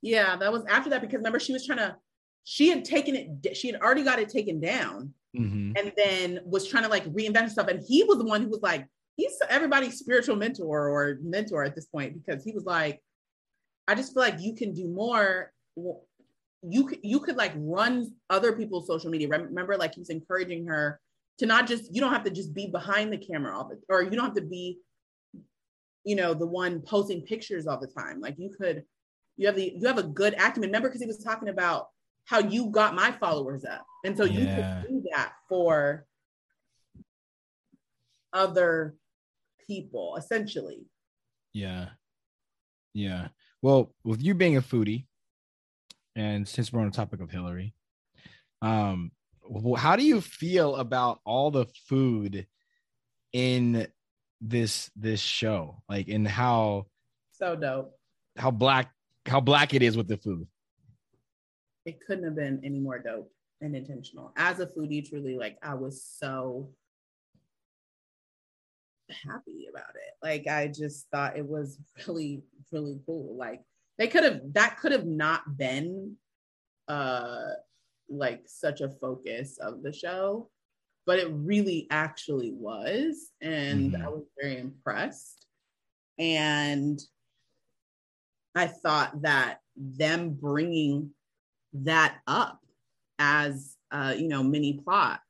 yeah, 0.00 0.36
that 0.36 0.50
was 0.50 0.64
after 0.70 0.88
that 0.88 1.02
because 1.02 1.18
remember 1.18 1.38
she 1.38 1.52
was 1.52 1.66
trying 1.66 1.80
to, 1.80 1.96
she 2.44 2.68
had 2.68 2.84
taken 2.84 3.14
it, 3.14 3.56
she 3.56 3.68
had 3.70 3.80
already 3.80 4.02
got 4.02 4.18
it 4.18 4.28
taken 4.28 4.60
down 4.60 5.14
Mm-hmm. 5.36 5.72
and 5.76 5.92
then 5.94 6.40
was 6.46 6.66
trying 6.66 6.84
to 6.84 6.88
like 6.88 7.04
reinvent 7.12 7.42
herself. 7.42 7.68
And 7.68 7.84
he 7.86 8.02
was 8.02 8.16
the 8.16 8.24
one 8.24 8.42
who 8.42 8.48
was 8.48 8.62
like, 8.62 8.86
he's 9.16 9.38
everybody's 9.50 9.98
spiritual 9.98 10.36
mentor 10.36 10.88
or 10.88 11.18
mentor 11.22 11.64
at 11.64 11.74
this 11.74 11.84
point 11.84 12.14
because 12.14 12.42
he 12.42 12.52
was 12.52 12.64
like, 12.64 13.02
I 13.86 13.94
just 13.94 14.14
feel 14.14 14.22
like 14.22 14.40
you 14.40 14.54
can 14.54 14.72
do 14.72 14.88
more. 14.88 15.52
You 16.62 16.86
could 16.86 17.00
you 17.02 17.20
could 17.20 17.36
like 17.36 17.52
run 17.56 18.10
other 18.30 18.52
people's 18.52 18.86
social 18.86 19.10
media. 19.10 19.28
Remember, 19.28 19.76
like 19.76 19.94
he's 19.94 20.08
encouraging 20.08 20.66
her 20.66 20.98
to 21.38 21.46
not 21.46 21.66
just 21.66 21.94
you 21.94 22.00
don't 22.00 22.12
have 22.12 22.24
to 22.24 22.30
just 22.30 22.54
be 22.54 22.66
behind 22.66 23.12
the 23.12 23.18
camera 23.18 23.54
all 23.56 23.68
the 23.68 23.78
or 23.90 24.02
you 24.02 24.10
don't 24.10 24.24
have 24.24 24.34
to 24.34 24.40
be, 24.40 24.78
you 26.04 26.16
know, 26.16 26.32
the 26.32 26.46
one 26.46 26.80
posting 26.80 27.20
pictures 27.20 27.66
all 27.66 27.78
the 27.78 27.86
time. 27.86 28.20
Like 28.20 28.36
you 28.38 28.50
could, 28.58 28.82
you 29.36 29.46
have 29.46 29.56
the 29.56 29.74
you 29.76 29.86
have 29.86 29.98
a 29.98 30.02
good 30.02 30.34
acumen. 30.34 30.70
Remember, 30.70 30.88
because 30.88 31.02
he 31.02 31.06
was 31.06 31.22
talking 31.22 31.50
about 31.50 31.88
how 32.28 32.38
you 32.40 32.68
got 32.70 32.94
my 32.94 33.10
followers 33.12 33.64
up. 33.64 33.86
And 34.04 34.16
so 34.16 34.24
you 34.24 34.40
Yeah. 34.40 34.82
could 34.82 34.88
do 34.88 35.02
that 35.12 35.32
for 35.48 36.06
other 38.32 38.96
people, 39.66 40.16
essentially. 40.16 40.86
Yeah. 41.52 41.90
Yeah. 42.92 43.28
Well, 43.62 43.94
with 44.04 44.22
you 44.22 44.34
being 44.34 44.56
a 44.56 44.62
foodie, 44.62 45.06
and 46.14 46.46
since 46.46 46.72
we're 46.72 46.80
on 46.80 46.90
the 46.90 46.96
topic 46.96 47.20
of 47.20 47.30
Hillary, 47.30 47.74
um, 48.60 49.12
how 49.76 49.96
do 49.96 50.04
you 50.04 50.20
feel 50.20 50.76
about 50.76 51.20
all 51.24 51.50
the 51.50 51.64
food 51.86 52.46
in 53.32 53.86
this 54.40 54.90
this 54.94 55.20
show? 55.20 55.82
Like 55.88 56.08
in 56.08 56.26
how 56.26 56.86
So 57.32 57.56
dope. 57.56 57.98
how 58.36 58.50
black 58.50 58.92
how 59.26 59.40
black 59.40 59.72
it 59.74 59.82
is 59.82 59.96
with 59.96 60.08
the 60.08 60.16
food. 60.18 60.46
It 61.88 62.00
couldn't 62.06 62.24
have 62.24 62.34
been 62.34 62.60
any 62.64 62.80
more 62.80 62.98
dope 62.98 63.32
and 63.62 63.74
intentional. 63.74 64.30
As 64.36 64.60
a 64.60 64.66
foodie, 64.66 65.08
truly, 65.08 65.38
like 65.38 65.56
I 65.62 65.72
was 65.72 66.04
so 66.04 66.68
happy 69.08 69.68
about 69.70 69.94
it. 69.94 70.12
Like 70.22 70.46
I 70.46 70.68
just 70.68 71.08
thought 71.10 71.38
it 71.38 71.46
was 71.48 71.78
really, 72.06 72.42
really 72.70 73.00
cool. 73.06 73.38
Like 73.38 73.62
they 73.96 74.06
could 74.06 74.22
have 74.22 74.42
that 74.52 74.78
could 74.78 74.92
have 74.92 75.06
not 75.06 75.56
been 75.56 76.16
uh 76.88 77.52
like 78.10 78.42
such 78.46 78.82
a 78.82 78.90
focus 78.90 79.56
of 79.56 79.82
the 79.82 79.92
show, 79.94 80.50
but 81.06 81.18
it 81.18 81.28
really 81.30 81.86
actually 81.90 82.52
was. 82.52 83.30
And 83.40 83.96
I 83.96 84.08
Mhm. 84.08 84.12
was 84.12 84.26
very 84.38 84.58
impressed. 84.58 85.46
And 86.18 87.00
I 88.54 88.66
thought 88.66 89.22
that 89.22 89.60
them 89.74 90.34
bringing 90.34 91.14
that 91.72 92.18
up 92.26 92.60
as 93.18 93.76
uh, 93.90 94.14
you 94.16 94.28
know 94.28 94.42
mini 94.42 94.74
plot 94.74 95.20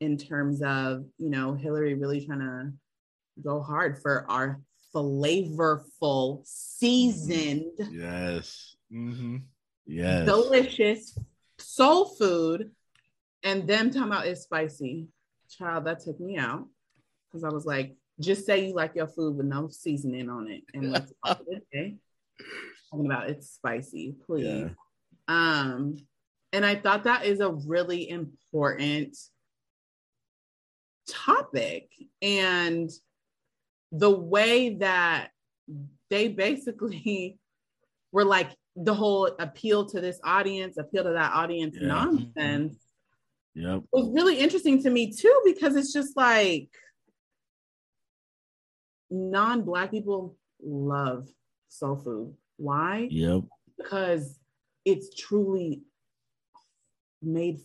in 0.00 0.16
terms 0.16 0.62
of 0.62 1.04
you 1.18 1.30
know 1.30 1.54
Hillary 1.54 1.94
really 1.94 2.24
trying 2.24 2.40
to 2.40 2.72
go 3.42 3.60
hard 3.60 3.98
for 3.98 4.30
our 4.30 4.60
flavorful, 4.94 6.42
seasoned, 6.44 7.72
Yes. 7.90 8.76
Mm-hmm. 8.92 9.36
Yes. 9.86 10.26
delicious 10.26 11.18
soul 11.58 12.06
food, 12.06 12.70
and 13.42 13.66
them 13.66 13.90
talking 13.90 14.08
about 14.08 14.26
it's 14.26 14.42
spicy. 14.42 15.08
Child, 15.50 15.86
that 15.86 16.00
took 16.00 16.20
me 16.20 16.36
out 16.36 16.66
because 17.26 17.42
I 17.42 17.48
was 17.48 17.64
like, 17.64 17.96
just 18.20 18.44
say 18.44 18.66
you 18.66 18.74
like 18.74 18.94
your 18.94 19.08
food 19.08 19.36
with 19.36 19.46
no 19.46 19.68
seasoning 19.68 20.28
on 20.28 20.50
it, 20.50 20.62
and 20.74 20.90
let's 20.92 21.12
a 21.24 21.36
day. 21.72 21.96
Talking 22.90 23.06
about 23.06 23.30
it's 23.30 23.50
spicy, 23.50 24.14
please. 24.26 24.44
Yeah. 24.44 24.68
Um, 25.28 25.98
And 26.52 26.64
I 26.64 26.76
thought 26.76 27.04
that 27.04 27.26
is 27.26 27.40
a 27.40 27.50
really 27.50 28.08
important 28.08 29.16
topic. 31.08 31.90
And 32.22 32.90
the 33.92 34.10
way 34.10 34.76
that 34.76 35.30
they 36.10 36.28
basically 36.28 37.38
were 38.12 38.24
like 38.24 38.50
the 38.76 38.94
whole 38.94 39.26
appeal 39.38 39.84
to 39.86 40.00
this 40.00 40.18
audience, 40.24 40.78
appeal 40.78 41.04
to 41.04 41.10
that 41.10 41.32
audience 41.32 41.76
yeah. 41.78 41.88
nonsense. 41.88 42.76
Yep. 43.54 43.82
was 43.92 44.10
really 44.14 44.38
interesting 44.38 44.80
to 44.84 44.90
me 44.90 45.12
too, 45.12 45.42
because 45.44 45.74
it's 45.74 45.92
just 45.92 46.16
like 46.16 46.68
non-black 49.10 49.90
people 49.90 50.36
love 50.62 51.28
soul 51.68 51.96
food. 51.96 52.34
Why? 52.56 53.08
Yep. 53.10 53.42
Because 53.76 54.38
it's 54.88 55.14
truly 55.14 55.82
made 57.20 57.60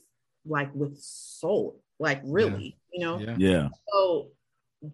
like 0.45 0.73
with 0.75 0.99
soul, 0.99 1.81
like 1.99 2.21
really, 2.25 2.75
yeah. 2.91 2.93
you 2.93 3.05
know? 3.05 3.19
Yeah. 3.19 3.35
yeah. 3.37 3.67
So 3.91 4.27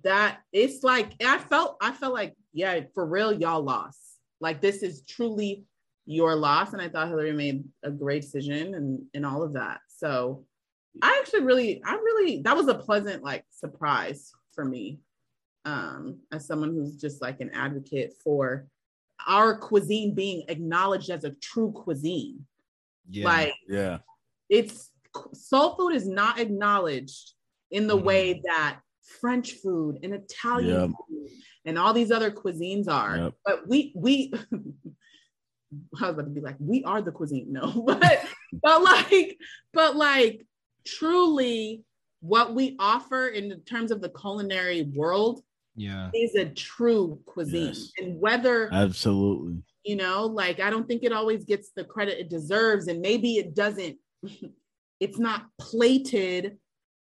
that 0.04 0.42
it's 0.54 0.84
like 0.84 1.14
I 1.26 1.40
felt 1.40 1.78
I 1.82 1.92
felt 1.92 2.14
like, 2.14 2.36
yeah, 2.54 2.82
for 2.94 3.06
real, 3.06 3.34
y'all 3.34 3.64
lost. 3.64 4.00
Like 4.40 4.62
this 4.62 4.84
is 4.84 5.02
truly 5.02 5.66
your 6.06 6.36
loss. 6.36 6.74
And 6.74 6.82
I 6.82 6.88
thought 6.90 7.08
Hillary 7.08 7.34
made 7.34 7.64
a 7.84 7.90
great 7.90 8.22
decision 8.22 8.76
and 8.76 9.02
and 9.16 9.26
all 9.26 9.42
of 9.42 9.54
that. 9.54 9.80
So 9.88 10.46
I 11.02 11.18
actually 11.20 11.44
really, 11.44 11.82
I 11.84 11.94
really 11.96 12.42
that 12.44 12.56
was 12.56 12.68
a 12.68 12.76
pleasant 12.76 13.24
like 13.24 13.44
surprise 13.50 14.32
for 14.54 14.64
me. 14.64 15.00
Um, 15.66 16.20
as 16.32 16.46
someone 16.46 16.74
who's 16.74 16.96
just 16.96 17.22
like 17.22 17.42
an 17.42 17.50
advocate 17.54 18.14
for 18.24 18.68
our 19.28 19.58
cuisine 19.58 20.14
being 20.14 20.44
acknowledged 20.48 21.10
as 21.10 21.24
a 21.24 21.32
true 21.42 21.72
cuisine. 21.72 22.46
Yeah. 23.10 23.26
Like, 23.26 23.54
yeah, 23.68 24.00
it's 24.50 24.92
soul 25.34 25.76
food 25.76 25.96
is 25.96 26.08
not 26.08 26.40
acknowledged 26.40 27.34
in 27.72 27.88
the 27.88 27.98
mm. 27.98 28.04
way 28.04 28.42
that 28.46 28.80
French 29.22 29.54
food 29.54 30.00
and 30.04 30.14
Italian 30.14 30.82
yep. 30.82 30.90
food 30.90 31.30
and 31.66 31.78
all 31.78 31.94
these 31.94 32.12
other 32.12 32.32
cuisines 32.32 32.88
are. 32.88 33.18
Yep. 33.18 33.34
But 33.46 33.68
we 33.68 33.92
we 33.96 34.34
I 36.02 36.08
was 36.08 36.14
about 36.14 36.24
to 36.24 36.30
be 36.30 36.42
like, 36.42 36.56
we 36.60 36.84
are 36.84 37.02
the 37.02 37.12
cuisine. 37.12 37.54
No, 37.54 37.72
but 37.86 38.26
but 38.62 38.84
like, 38.84 39.38
but 39.74 39.96
like 39.96 40.46
truly 40.86 41.84
what 42.22 42.54
we 42.54 42.76
offer 42.80 43.28
in 43.28 43.62
terms 43.62 43.92
of 43.92 44.02
the 44.02 44.10
culinary 44.10 44.84
world 44.94 45.42
yeah 45.80 46.10
is 46.14 46.36
a 46.36 46.46
true 46.46 47.18
cuisine 47.26 47.68
yes. 47.68 47.92
and 48.00 48.20
whether 48.20 48.72
absolutely 48.74 49.64
you 49.86 49.96
know 49.96 50.26
like 50.26 50.60
i 50.60 50.70
don't 50.70 50.90
think 50.90 51.04
it 51.04 51.14
always 51.14 51.46
gets 51.46 51.72
the 51.74 51.86
credit 51.86 52.20
it 52.20 52.30
deserves 52.30 52.88
and 52.88 53.00
maybe 53.00 53.38
it 53.38 53.56
doesn't 53.56 53.98
it's 55.00 55.18
not 55.18 55.46
plated 55.58 56.58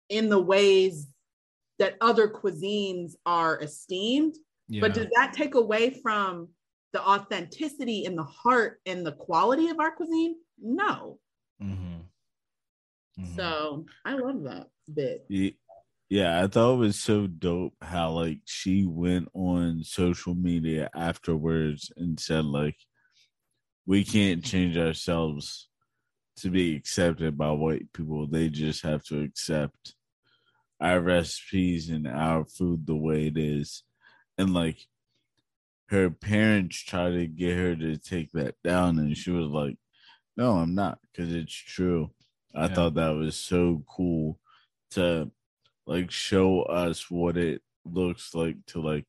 in 0.09 0.29
the 0.29 0.39
ways 0.39 1.09
that 1.81 1.97
other 2.01 2.29
cuisines 2.29 3.15
are 3.27 3.61
esteemed 3.61 4.37
yeah. 4.69 4.81
but 4.81 4.95
does 4.95 5.09
that 5.17 5.33
take 5.33 5.57
away 5.57 5.91
from 5.91 6.49
the 6.93 7.03
authenticity 7.05 8.05
and 8.05 8.17
the 8.17 8.23
heart 8.23 8.81
and 8.87 9.05
the 9.05 9.13
quality 9.13 9.69
of 9.69 9.81
our 9.81 9.91
cuisine 9.91 10.37
no 10.63 11.19
mm-hmm. 11.61 11.97
Mm-hmm. 13.19 13.35
so 13.35 13.85
i 14.05 14.15
love 14.15 14.45
that 14.45 14.69
bit 14.95 15.27
yeah, 16.11 16.43
I 16.43 16.49
thought 16.49 16.75
it 16.75 16.79
was 16.79 16.99
so 16.99 17.29
dope 17.29 17.75
how 17.81 18.11
like 18.11 18.41
she 18.45 18.85
went 18.85 19.29
on 19.33 19.85
social 19.85 20.35
media 20.35 20.91
afterwards 20.93 21.93
and 21.97 22.19
said 22.19 22.45
like 22.45 22.77
we 23.87 24.05
can't 24.05 24.45
change 24.45 24.77
ourselves 24.77 25.69
to 26.39 26.51
be 26.51 26.75
accepted 26.75 27.39
by 27.39 27.53
white 27.53 27.93
people. 27.93 28.27
They 28.27 28.49
just 28.49 28.83
have 28.83 29.05
to 29.05 29.23
accept 29.23 29.95
our 30.81 30.99
recipes 30.99 31.91
and 31.91 32.09
our 32.09 32.45
food 32.45 32.87
the 32.87 32.97
way 32.97 33.29
it 33.29 33.39
is. 33.39 33.85
And 34.37 34.53
like 34.53 34.79
her 35.91 36.11
parents 36.11 36.77
tried 36.83 37.11
to 37.11 37.27
get 37.29 37.57
her 37.57 37.77
to 37.77 37.97
take 37.99 38.33
that 38.33 38.57
down 38.65 38.99
and 38.99 39.17
she 39.17 39.31
was 39.31 39.47
like, 39.47 39.77
No, 40.37 40.55
I'm 40.55 40.75
not, 40.75 40.99
because 41.03 41.33
it's 41.33 41.55
true. 41.55 42.11
I 42.53 42.67
yeah. 42.67 42.75
thought 42.75 42.95
that 42.95 43.11
was 43.11 43.37
so 43.37 43.85
cool 43.87 44.41
to 44.93 45.31
like 45.91 46.09
show 46.13 46.63
us 46.63 47.11
what 47.11 47.37
it 47.37 47.63
looks 47.85 48.33
like 48.33 48.55
to 48.65 48.81
like 48.81 49.07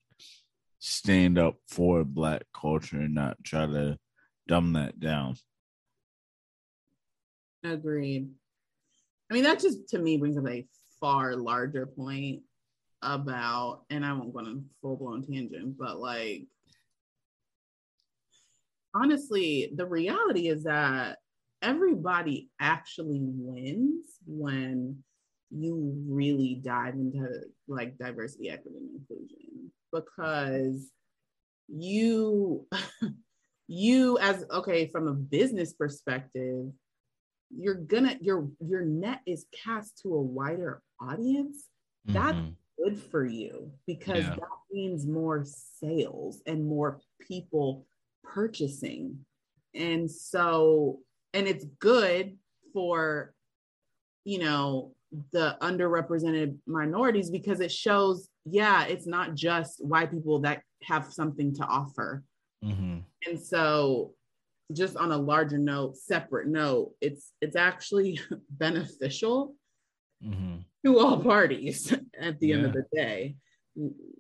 stand 0.80 1.38
up 1.38 1.58
for 1.68 2.04
black 2.04 2.42
culture 2.60 2.98
and 2.98 3.14
not 3.14 3.38
try 3.44 3.68
to 3.68 4.00
dumb 4.48 4.74
that 4.74 5.00
down. 5.00 5.36
Agreed. 7.64 8.32
I 9.30 9.34
mean, 9.36 9.44
that 9.44 9.60
just 9.60 9.90
to 9.90 10.00
me 10.00 10.18
brings 10.18 10.40
up 10.40 10.48
a 10.48 10.66
far 11.00 11.36
larger 11.36 11.86
point 11.86 12.42
about, 13.04 13.84
and 13.92 14.04
I 14.04 14.14
won't 14.14 14.34
go 14.34 14.40
on 14.40 14.48
a 14.48 14.82
full 14.82 14.98
blown 14.98 15.22
tangent, 15.22 15.78
but 15.78 16.00
like, 16.00 16.48
honestly, 18.96 19.72
the 19.76 19.86
reality 19.86 20.48
is 20.48 20.64
that 20.64 21.20
everybody 21.62 22.50
actually 22.60 23.20
wins 23.22 24.08
when 24.26 25.04
you 25.52 26.04
really 26.08 26.56
dive 26.56 26.96
into 26.96 27.28
like 27.68 27.98
diversity, 27.98 28.50
equity, 28.50 28.78
and 28.78 29.02
inclusion 29.02 29.72
because 29.92 30.92
you 31.68 32.68
you 33.68 34.18
as 34.20 34.46
okay 34.52 34.88
from 34.88 35.08
a 35.08 35.14
business 35.14 35.74
perspective 35.74 36.66
you're 37.56 37.76
gonna 37.76 38.18
your 38.22 38.50
your 38.60 38.82
net 38.82 39.22
is 39.26 39.46
cast 39.64 40.00
to 40.02 40.14
a 40.14 40.22
wider 40.22 40.82
audience 41.00 41.68
mm-hmm. 42.08 42.14
that's 42.14 42.40
good 42.78 43.00
for 43.12 43.26
you 43.26 43.72
because 43.88 44.24
yeah. 44.26 44.36
that 44.36 44.50
means 44.72 45.06
more 45.06 45.46
sales 45.46 46.42
and 46.46 46.66
more 46.66 47.00
people 47.22 47.86
purchasing 48.24 49.18
and 49.74 50.10
so 50.10 51.00
and 51.34 51.48
it's 51.48 51.66
good 51.80 52.38
for 52.74 53.34
you 54.24 54.40
know 54.40 54.94
the 55.32 55.58
underrepresented 55.62 56.58
minorities 56.66 57.30
because 57.30 57.60
it 57.60 57.72
shows 57.72 58.30
yeah 58.46 58.86
it's 58.86 59.06
not 59.06 59.36
just 59.36 59.84
white 59.84 60.10
people 60.10 60.40
that 60.40 60.62
have 60.84 61.12
something 61.12 61.54
to 61.54 61.64
offer 61.66 62.24
mm-hmm. 62.64 63.00
and 63.28 63.40
so 63.40 64.14
just 64.72 64.96
on 64.96 65.12
a 65.12 65.18
larger 65.18 65.58
note 65.58 65.98
separate 65.98 66.48
note 66.48 66.92
it's 67.02 67.34
it's 67.42 67.58
actually 67.58 68.20
beneficial 68.52 69.54
mm-hmm. 70.24 70.58
to 70.86 71.00
all 71.00 71.22
parties 71.22 71.94
at 72.20 72.40
the 72.40 72.48
yeah. 72.48 72.56
end 72.56 72.66
of 72.66 72.74
the 72.74 72.86
day 72.94 73.36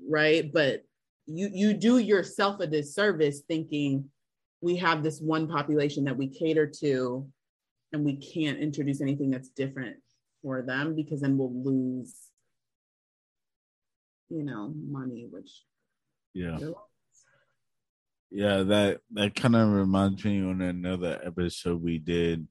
right 0.09 0.51
but 0.51 0.81
you 1.25 1.49
you 1.53 1.73
do 1.73 1.99
yourself 1.99 2.59
a 2.59 2.67
disservice 2.67 3.41
thinking 3.47 4.03
we 4.59 4.75
have 4.75 5.03
this 5.03 5.19
one 5.21 5.47
population 5.47 6.03
that 6.03 6.17
we 6.17 6.27
cater 6.27 6.67
to 6.67 7.25
and 7.93 8.03
we 8.03 8.17
can't 8.17 8.59
introduce 8.59 9.01
anything 9.01 9.29
that's 9.29 9.49
different 9.49 9.97
for 10.41 10.61
them 10.61 10.95
because 10.95 11.21
then 11.21 11.37
we'll 11.37 11.63
lose 11.63 12.15
you 14.29 14.43
know 14.43 14.73
money 14.75 15.27
which 15.29 15.63
yeah. 16.33 16.57
yeah 18.29 18.63
that 18.63 19.01
that 19.11 19.35
kind 19.35 19.55
of 19.55 19.69
reminds 19.69 20.23
me 20.23 20.41
on 20.41 20.61
another 20.61 21.19
episode 21.23 21.81
we 21.81 21.97
did 21.97 22.47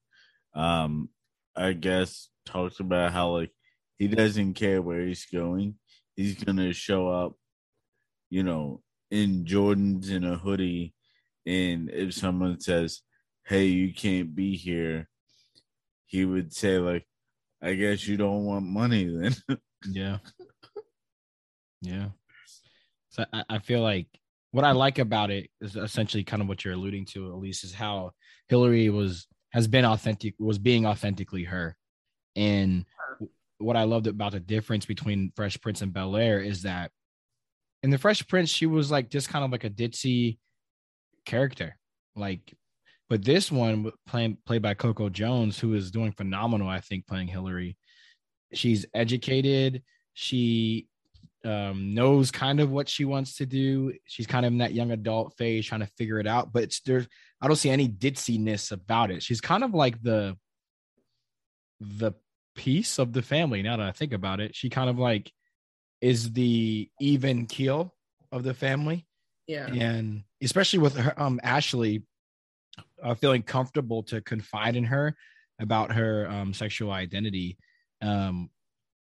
um 0.55 1.09
i 1.57 1.72
guess 1.72 2.29
talks 2.44 2.81
about 2.81 3.12
how 3.12 3.31
like 3.31 3.50
he 4.00 4.09
doesn't 4.09 4.55
care 4.55 4.81
where 4.81 5.03
he's 5.03 5.26
going. 5.26 5.74
He's 6.16 6.42
gonna 6.42 6.72
show 6.72 7.09
up 7.09 7.35
you 8.31 8.42
know 8.42 8.83
in 9.11 9.44
jordans 9.44 10.11
in 10.11 10.24
a 10.24 10.37
hoodie 10.37 10.94
and 11.44 11.90
if 11.90 12.14
someone 12.14 12.61
says 12.61 13.03
hey 13.44 13.64
you 13.64 13.92
can't 13.92 14.35
be 14.35 14.57
here 14.57 15.09
he 16.07 16.24
would 16.24 16.53
say 16.53 16.79
like 16.79 17.05
I 17.62 17.75
guess 17.75 18.07
you 18.07 18.16
don't 18.16 18.44
want 18.44 18.64
money 18.64 19.05
then. 19.05 19.35
yeah. 19.90 20.18
Yeah. 21.83 22.09
So 23.11 23.25
I, 23.33 23.44
I 23.49 23.59
feel 23.59 23.81
like 23.81 24.07
what 24.53 24.64
I 24.64 24.73
like 24.73 24.99
about 24.99 25.31
it 25.31 25.51
is 25.61 25.77
essentially 25.77 26.25
kind 26.25 26.42
of 26.42 26.49
what 26.49 26.64
you're 26.64 26.75
alluding 26.75 27.07
to, 27.07 27.29
at 27.29 27.38
least, 27.38 27.64
is 27.64 27.75
how 27.75 28.12
Hillary 28.49 28.88
was 28.88 29.27
has 29.51 29.66
been 29.66 29.85
authentic, 29.85 30.35
was 30.38 30.59
being 30.59 30.87
authentically 30.87 31.44
her. 31.44 31.77
And 32.37 32.85
what 33.59 33.77
I 33.77 33.85
loved 33.85 34.07
about 34.07 34.33
the 34.33 34.40
difference 34.40 34.87
between 34.87 35.33
Fresh 35.37 35.61
Prince 35.61 35.83
and 35.83 35.92
Bel 35.92 36.16
Air 36.16 36.40
is 36.40 36.62
that 36.62 36.90
in 37.83 37.90
the 37.90 37.99
Fresh 37.99 38.27
Prince, 38.29 38.51
she 38.51 38.66
was 38.66 38.90
like 38.90 39.11
just 39.11 39.29
kind 39.29 39.44
of 39.44 39.51
like 39.51 39.64
a 39.64 39.70
ditzy 39.70 40.38
character. 41.25 41.77
Like 42.16 42.55
but 43.11 43.25
this 43.25 43.51
one, 43.51 43.90
playing 44.07 44.38
played 44.46 44.62
by 44.62 44.75
Coco 44.75 45.09
Jones, 45.09 45.59
who 45.59 45.75
is 45.75 45.90
doing 45.90 46.12
phenomenal, 46.12 46.68
I 46.68 46.79
think, 46.81 47.09
playing 47.09 47.27
Hillary. 47.27 47.77
She's 48.55 48.87
educated. 48.94 49.83
She 50.14 50.87
um, 51.44 51.92
knows 51.92 52.31
kind 52.31 52.61
of 52.61 52.70
what 52.70 52.88
she 52.88 53.05
wants 53.05 53.38
to 53.38 53.46
do. 53.46 53.94
She's 54.07 54.29
kind 54.29 54.46
of 54.46 54.53
in 54.53 54.59
that 54.59 54.75
young 54.75 54.92
adult 54.92 55.37
phase, 55.37 55.66
trying 55.66 55.81
to 55.81 55.90
figure 55.99 56.20
it 56.20 56.29
out. 56.29 56.53
But 56.53 56.62
it's 56.62 56.81
there. 56.83 57.05
I 57.40 57.49
don't 57.49 57.57
see 57.57 57.70
any 57.70 57.88
ditziness 57.88 58.70
about 58.70 59.11
it. 59.11 59.25
She's 59.25 59.40
kind 59.40 59.64
of 59.64 59.75
like 59.75 60.01
the 60.01 60.38
the 61.81 62.12
peace 62.55 63.01
of 63.01 63.12
the 63.12 63.23
family. 63.23 63.61
Now 63.62 63.79
that 63.79 63.88
I 63.88 63.92
think 63.92 64.12
about 64.12 64.38
it, 64.38 64.55
she 64.55 64.70
kind 64.70 64.88
of 64.88 65.01
like 65.01 65.33
is 66.01 66.33
the 66.33 66.88
even 67.01 67.46
keel 67.46 67.92
of 68.31 68.44
the 68.44 68.55
family. 68.55 69.05
Yeah. 69.49 69.66
And 69.66 70.23
especially 70.40 70.79
with 70.79 70.96
her, 70.96 71.20
um, 71.20 71.40
Ashley 71.42 72.05
uh, 73.02 73.14
feeling 73.14 73.42
comfortable 73.42 74.02
to 74.04 74.20
confide 74.20 74.76
in 74.76 74.84
her 74.84 75.16
about 75.60 75.92
her 75.92 76.28
um, 76.28 76.54
sexual 76.54 76.90
identity. 76.90 77.58
Um, 78.02 78.50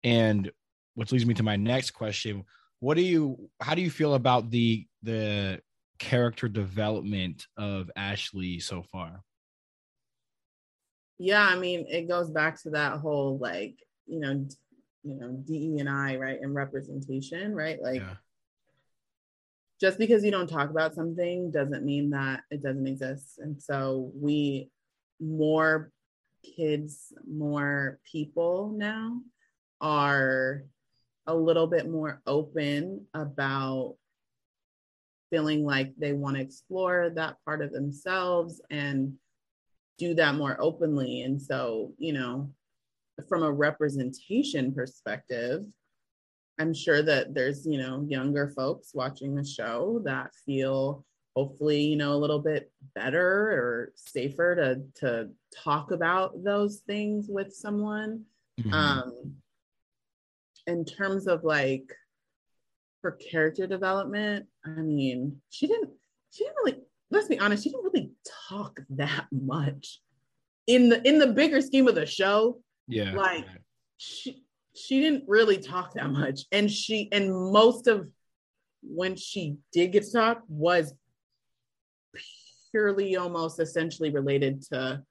and 0.03 0.51
which 0.93 1.11
leads 1.11 1.25
me 1.25 1.33
to 1.35 1.43
my 1.43 1.55
next 1.55 1.91
question. 1.91 2.43
What 2.79 2.95
do 2.95 3.01
you, 3.01 3.49
how 3.59 3.75
do 3.75 3.81
you 3.81 3.89
feel 3.89 4.13
about 4.13 4.51
the, 4.51 4.85
the 5.03 5.61
character 5.99 6.47
development 6.47 7.47
of 7.57 7.89
Ashley 7.95 8.59
so 8.59 8.83
far? 8.83 9.23
Yeah, 11.17 11.43
I 11.43 11.57
mean, 11.57 11.85
it 11.89 12.07
goes 12.07 12.29
back 12.29 12.61
to 12.63 12.71
that 12.71 12.99
whole 12.99 13.37
like, 13.37 13.75
you 14.05 14.19
know, 14.19 14.45
you 15.03 15.15
know, 15.15 15.31
DE 15.45 15.77
and 15.79 15.89
I, 15.89 16.17
right, 16.17 16.39
and 16.41 16.53
representation, 16.53 17.55
right? 17.55 17.81
Like 17.81 18.01
yeah. 18.01 18.15
Just 19.79 19.97
because 19.97 20.23
you 20.23 20.31
don't 20.31 20.47
talk 20.47 20.69
about 20.69 20.95
something 20.95 21.51
doesn't 21.51 21.83
mean 21.83 22.09
that 22.11 22.41
it 22.49 22.63
doesn't 22.63 22.87
exist. 22.87 23.39
And 23.39 23.61
so 23.61 24.11
we 24.15 24.69
more 25.19 25.91
kids, 26.55 27.13
more 27.27 27.99
people 28.09 28.73
now 28.75 29.21
are 29.81 30.63
a 31.27 31.35
little 31.35 31.67
bit 31.67 31.89
more 31.89 32.21
open 32.25 33.05
about 33.13 33.95
feeling 35.29 35.65
like 35.65 35.93
they 35.97 36.13
want 36.13 36.35
to 36.35 36.41
explore 36.41 37.09
that 37.15 37.37
part 37.43 37.61
of 37.61 37.71
themselves 37.71 38.61
and 38.69 39.13
do 39.97 40.13
that 40.13 40.35
more 40.35 40.55
openly. 40.59 41.21
And 41.21 41.41
so, 41.41 41.93
you 41.97 42.13
know, 42.13 42.51
from 43.27 43.43
a 43.43 43.51
representation 43.51 44.73
perspective, 44.73 45.65
I'm 46.59 46.73
sure 46.73 47.01
that 47.01 47.33
there's, 47.33 47.65
you 47.65 47.77
know, 47.77 48.05
younger 48.07 48.49
folks 48.55 48.91
watching 48.93 49.35
the 49.35 49.45
show 49.45 50.01
that 50.05 50.31
feel 50.45 51.05
hopefully, 51.35 51.81
you 51.81 51.97
know, 51.97 52.13
a 52.13 52.17
little 52.17 52.39
bit 52.39 52.71
better 52.93 53.51
or 53.51 53.91
safer 53.95 54.55
to 54.55 55.01
to 55.01 55.29
talk 55.53 55.91
about 55.91 56.43
those 56.43 56.77
things 56.87 57.27
with 57.29 57.53
someone. 57.53 58.23
Mm-hmm. 58.59 58.73
Um 58.73 59.33
in 60.67 60.85
terms 60.85 61.27
of 61.27 61.43
like 61.43 61.93
her 63.03 63.11
character 63.11 63.67
development, 63.67 64.47
I 64.65 64.81
mean, 64.81 65.41
she 65.49 65.67
didn't 65.67 65.91
she 66.31 66.45
didn't 66.45 66.57
really 66.63 66.79
let's 67.11 67.27
be 67.27 67.39
honest, 67.39 67.63
she 67.63 67.69
didn't 67.69 67.83
really 67.83 68.11
talk 68.49 68.79
that 68.91 69.25
much 69.31 69.99
in 70.67 70.89
the 70.89 71.05
in 71.07 71.19
the 71.19 71.27
bigger 71.27 71.61
scheme 71.61 71.87
of 71.87 71.95
the 71.95 72.05
show. 72.05 72.61
Yeah. 72.87 73.13
Like 73.13 73.45
she 73.97 74.44
she 74.75 75.01
didn't 75.01 75.23
really 75.27 75.57
talk 75.57 75.93
that 75.93 76.09
much. 76.09 76.41
And 76.51 76.69
she 76.69 77.09
and 77.11 77.31
most 77.31 77.87
of 77.87 78.07
when 78.81 79.15
she 79.15 79.57
did 79.71 79.91
get 79.91 80.03
to 80.03 80.11
talk 80.11 80.43
was 80.47 80.93
purely 82.71 83.15
almost 83.15 83.59
essentially 83.59 84.11
related 84.11 84.61
to 84.61 85.01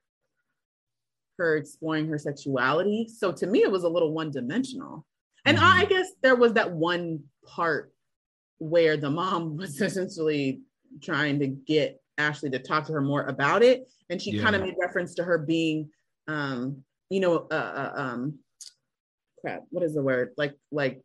her 1.39 1.57
exploring 1.57 2.09
her 2.09 2.19
sexuality. 2.19 3.09
So 3.09 3.33
to 3.33 3.47
me, 3.47 3.63
it 3.63 3.71
was 3.71 3.85
a 3.85 3.89
little 3.89 4.13
one 4.13 4.31
dimensional. 4.31 5.07
And 5.45 5.59
mm-hmm. 5.59 5.81
I 5.81 5.85
guess 5.87 6.09
there 6.23 6.37
was 6.37 6.53
that 6.55 6.73
one 6.73 7.25
part 7.47 7.93
where 8.59 8.97
the 8.97 9.11
mom 9.11 9.57
was 9.57 9.81
essentially 9.81 10.61
trying 11.03 11.41
to 11.41 11.49
get 11.49 12.01
Ashley 12.19 12.51
to 12.51 12.59
talk 12.59 12.87
to 12.87 12.93
her 12.93 13.01
more 13.01 13.25
about 13.25 13.63
it. 13.63 13.89
And 14.11 14.21
she 14.21 14.33
yeah. 14.33 14.43
kind 14.43 14.55
of 14.55 14.63
made 14.63 14.75
reference 14.79 15.15
to 15.15 15.25
her 15.25 15.39
being, 15.39 15.91
um, 16.29 16.85
you 17.11 17.21
know, 17.21 17.49
uh, 17.51 17.55
uh, 17.55 17.93
um, 17.97 18.39
crap, 19.45 19.63
what 19.71 19.85
is 19.85 19.95
the 19.95 20.03
word? 20.03 20.31
Like, 20.37 20.55
like, 20.73 21.03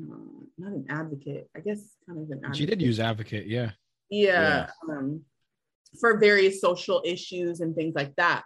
uh, 0.00 0.44
not 0.56 0.72
an 0.72 0.86
advocate, 0.88 1.48
I 1.54 1.60
guess 1.60 1.80
kind 2.08 2.18
of 2.18 2.30
an 2.30 2.38
advocate. 2.38 2.56
She 2.56 2.66
did 2.66 2.80
use 2.80 2.98
advocate, 2.98 3.46
yeah. 3.46 3.72
Yeah. 4.08 4.66
yeah. 4.88 4.96
Um, 4.96 5.22
for 6.00 6.18
various 6.18 6.60
social 6.60 7.02
issues 7.04 7.60
and 7.60 7.74
things 7.74 7.94
like 7.94 8.16
that. 8.16 8.44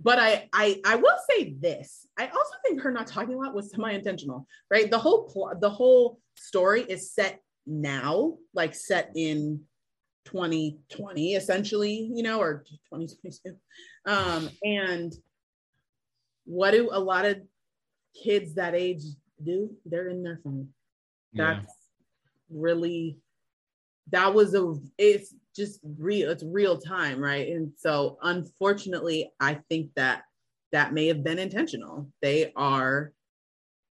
But 0.00 0.18
I, 0.18 0.48
I, 0.52 0.80
I 0.84 0.96
will 0.96 1.16
say 1.28 1.54
this. 1.58 2.06
I 2.16 2.26
also 2.26 2.54
think 2.64 2.80
her 2.82 2.92
not 2.92 3.08
talking 3.08 3.34
a 3.34 3.38
lot 3.38 3.54
was 3.54 3.70
semi-intentional, 3.70 4.46
right? 4.70 4.90
The 4.90 4.98
whole 4.98 5.24
plot, 5.24 5.60
the 5.60 5.70
whole 5.70 6.20
story 6.36 6.82
is 6.82 7.12
set 7.12 7.40
now, 7.66 8.36
like 8.54 8.74
set 8.74 9.10
in 9.16 9.62
2020 10.26 11.34
essentially 11.34 12.10
you 12.14 12.22
know 12.22 12.40
or 12.40 12.64
2022 12.90 13.56
um 14.06 14.48
and 14.62 15.12
what 16.46 16.70
do 16.70 16.88
a 16.92 16.98
lot 16.98 17.26
of 17.26 17.38
kids 18.14 18.54
that 18.54 18.74
age 18.74 19.02
do 19.42 19.70
they're 19.84 20.08
in 20.08 20.22
their 20.22 20.40
phone 20.42 20.68
that's 21.32 21.72
yeah. 22.48 22.60
really 22.60 23.18
that 24.10 24.32
was 24.32 24.54
a 24.54 24.74
it's 24.98 25.34
just 25.56 25.80
real 25.98 26.30
it's 26.30 26.44
real 26.44 26.78
time 26.78 27.20
right 27.20 27.48
and 27.48 27.72
so 27.76 28.18
unfortunately 28.22 29.30
i 29.40 29.54
think 29.68 29.90
that 29.96 30.22
that 30.72 30.92
may 30.92 31.06
have 31.06 31.24
been 31.24 31.38
intentional 31.38 32.08
they 32.22 32.52
are 32.56 33.12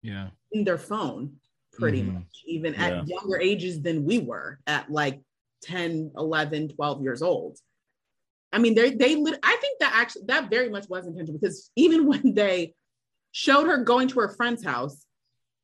yeah 0.02 0.28
in 0.52 0.64
their 0.64 0.78
phone 0.78 1.32
pretty 1.72 2.02
mm-hmm. 2.02 2.14
much 2.14 2.42
even 2.46 2.74
yeah. 2.74 2.86
at 2.86 3.08
younger 3.08 3.38
ages 3.38 3.80
than 3.82 4.04
we 4.04 4.18
were 4.18 4.58
at 4.66 4.90
like 4.90 5.20
10, 5.62 6.12
11, 6.16 6.68
12 6.68 7.02
years 7.02 7.22
old. 7.22 7.58
I 8.52 8.58
mean, 8.58 8.74
they, 8.74 8.90
they, 8.90 9.12
I 9.14 9.56
think 9.60 9.78
that 9.80 9.92
actually, 9.94 10.22
that 10.26 10.50
very 10.50 10.70
much 10.70 10.88
was 10.88 11.06
intentional 11.06 11.38
because 11.38 11.70
even 11.76 12.06
when 12.08 12.34
they 12.34 12.74
showed 13.32 13.66
her 13.66 13.78
going 13.78 14.08
to 14.08 14.20
her 14.20 14.28
friend's 14.28 14.64
house, 14.64 15.04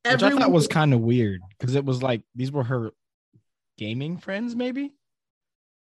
which 0.05 0.23
I 0.23 0.31
thought 0.31 0.51
was 0.51 0.69
kind 0.69 0.95
of 0.95 1.01
weird 1.01 1.41
because 1.59 1.75
it 1.75 1.85
was 1.85 2.03
like 2.03 2.23
these 2.35 2.53
were 2.53 2.65
her 2.65 2.91
gaming 3.79 4.19
friends, 4.19 4.55
maybe. 4.55 4.93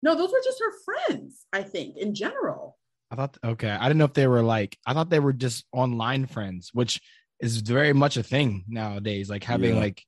No, 0.03 0.15
those 0.15 0.31
were 0.31 0.41
just 0.43 0.59
her 0.59 0.73
friends. 0.85 1.45
I 1.53 1.63
think 1.63 1.97
in 1.97 2.13
general. 2.13 2.77
I 3.09 3.15
thought 3.15 3.37
okay. 3.43 3.69
I 3.69 3.83
didn't 3.83 3.97
know 3.97 4.05
if 4.05 4.13
they 4.13 4.27
were 4.27 4.43
like. 4.43 4.77
I 4.85 4.93
thought 4.93 5.09
they 5.09 5.19
were 5.19 5.33
just 5.33 5.65
online 5.71 6.25
friends, 6.25 6.71
which 6.73 7.01
is 7.39 7.57
very 7.57 7.93
much 7.93 8.17
a 8.17 8.23
thing 8.23 8.65
nowadays. 8.67 9.29
Like 9.29 9.43
having 9.43 9.75
yeah. 9.75 9.81
like 9.81 10.03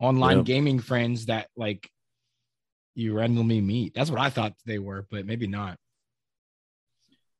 online 0.00 0.38
yep. 0.38 0.46
gaming 0.46 0.78
friends 0.78 1.26
that 1.26 1.48
like 1.56 1.88
you 2.94 3.14
randomly 3.14 3.60
meet. 3.60 3.94
That's 3.94 4.10
what 4.10 4.20
I 4.20 4.30
thought 4.30 4.54
they 4.66 4.78
were, 4.78 5.06
but 5.10 5.26
maybe 5.26 5.46
not. 5.46 5.78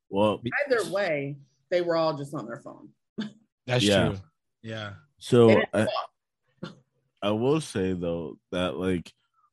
Well, 0.09 0.41
either 0.67 0.91
way, 0.91 1.37
they 1.71 1.81
were 1.81 1.95
all 1.95 2.15
just 2.15 2.33
on 2.33 2.45
their 2.45 2.61
phone. 2.63 2.89
That's 3.65 3.83
yeah. 3.83 4.07
true. 4.07 4.17
Yeah. 4.61 4.93
So 5.19 5.61
I, 5.73 5.87
I 7.21 7.31
will 7.31 7.61
say 7.61 7.93
though 7.93 8.37
that 8.51 8.75
like 8.77 9.11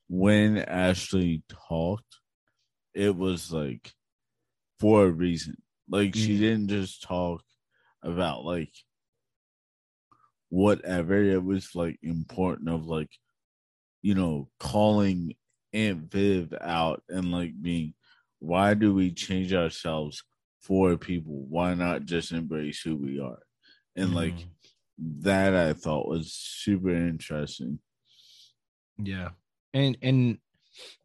when 0.08 0.58
Ashley 0.58 1.42
talked, 1.68 2.18
it 2.94 3.16
was 3.16 3.52
like 3.52 3.92
for 4.80 5.04
a 5.04 5.10
reason. 5.10 5.56
Like 5.88 6.12
mm. 6.12 6.16
she 6.16 6.38
didn't 6.38 6.68
just 6.68 7.02
talk 7.02 7.42
about 8.02 8.44
like 8.44 8.72
whatever. 10.48 11.22
It 11.22 11.44
was 11.44 11.74
like 11.74 11.98
important 12.02 12.68
of 12.68 12.86
like, 12.86 13.10
you 14.02 14.14
know, 14.14 14.48
calling 14.58 15.34
Aunt 15.72 16.10
Viv 16.10 16.52
out 16.60 17.02
and 17.08 17.30
like 17.30 17.52
being, 17.60 17.94
why 18.40 18.74
do 18.74 18.92
we 18.94 19.12
change 19.12 19.52
ourselves 19.52 20.24
for 20.60 20.96
people? 20.96 21.46
Why 21.48 21.74
not 21.74 22.04
just 22.04 22.32
embrace 22.32 22.80
who 22.80 22.96
we 22.96 23.20
are? 23.20 23.38
And 23.96 24.14
like 24.14 24.34
that, 24.98 25.54
I 25.54 25.72
thought 25.72 26.08
was 26.08 26.32
super 26.32 26.90
interesting. 26.90 27.78
Yeah, 28.98 29.30
and 29.74 29.96
and 30.02 30.38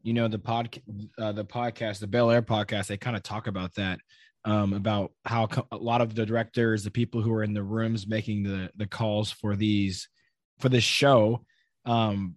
you 0.04 0.14
know 0.14 0.28
the 0.28 0.40
pod 0.40 0.78
uh, 1.18 1.32
the 1.32 1.46
podcast 1.46 2.00
the 2.00 2.08
Bel 2.08 2.32
Air 2.32 2.42
podcast 2.42 2.88
they 2.88 2.98
kind 2.98 3.16
of 3.16 3.24
talk 3.24 3.48
about 3.48 3.74
that 3.76 4.00
um, 4.44 4.74
about 4.74 5.12
how 5.26 5.48
co- 5.48 5.68
a 5.72 5.78
lot 5.78 6.02
of 6.02 6.14
the 6.14 6.26
directors 6.26 6.84
the 6.84 6.92
people 6.92 7.22
who 7.22 7.34
are 7.34 7.44
in 7.44 7.54
the 7.54 7.64
rooms 7.64 8.06
making 8.08 8.44
the 8.44 8.70
the 8.76 8.86
calls 8.86 9.32
for 9.32 9.56
these 9.56 10.08
for 10.60 10.70
this 10.70 10.84
show 10.84 11.46
um, 11.86 12.36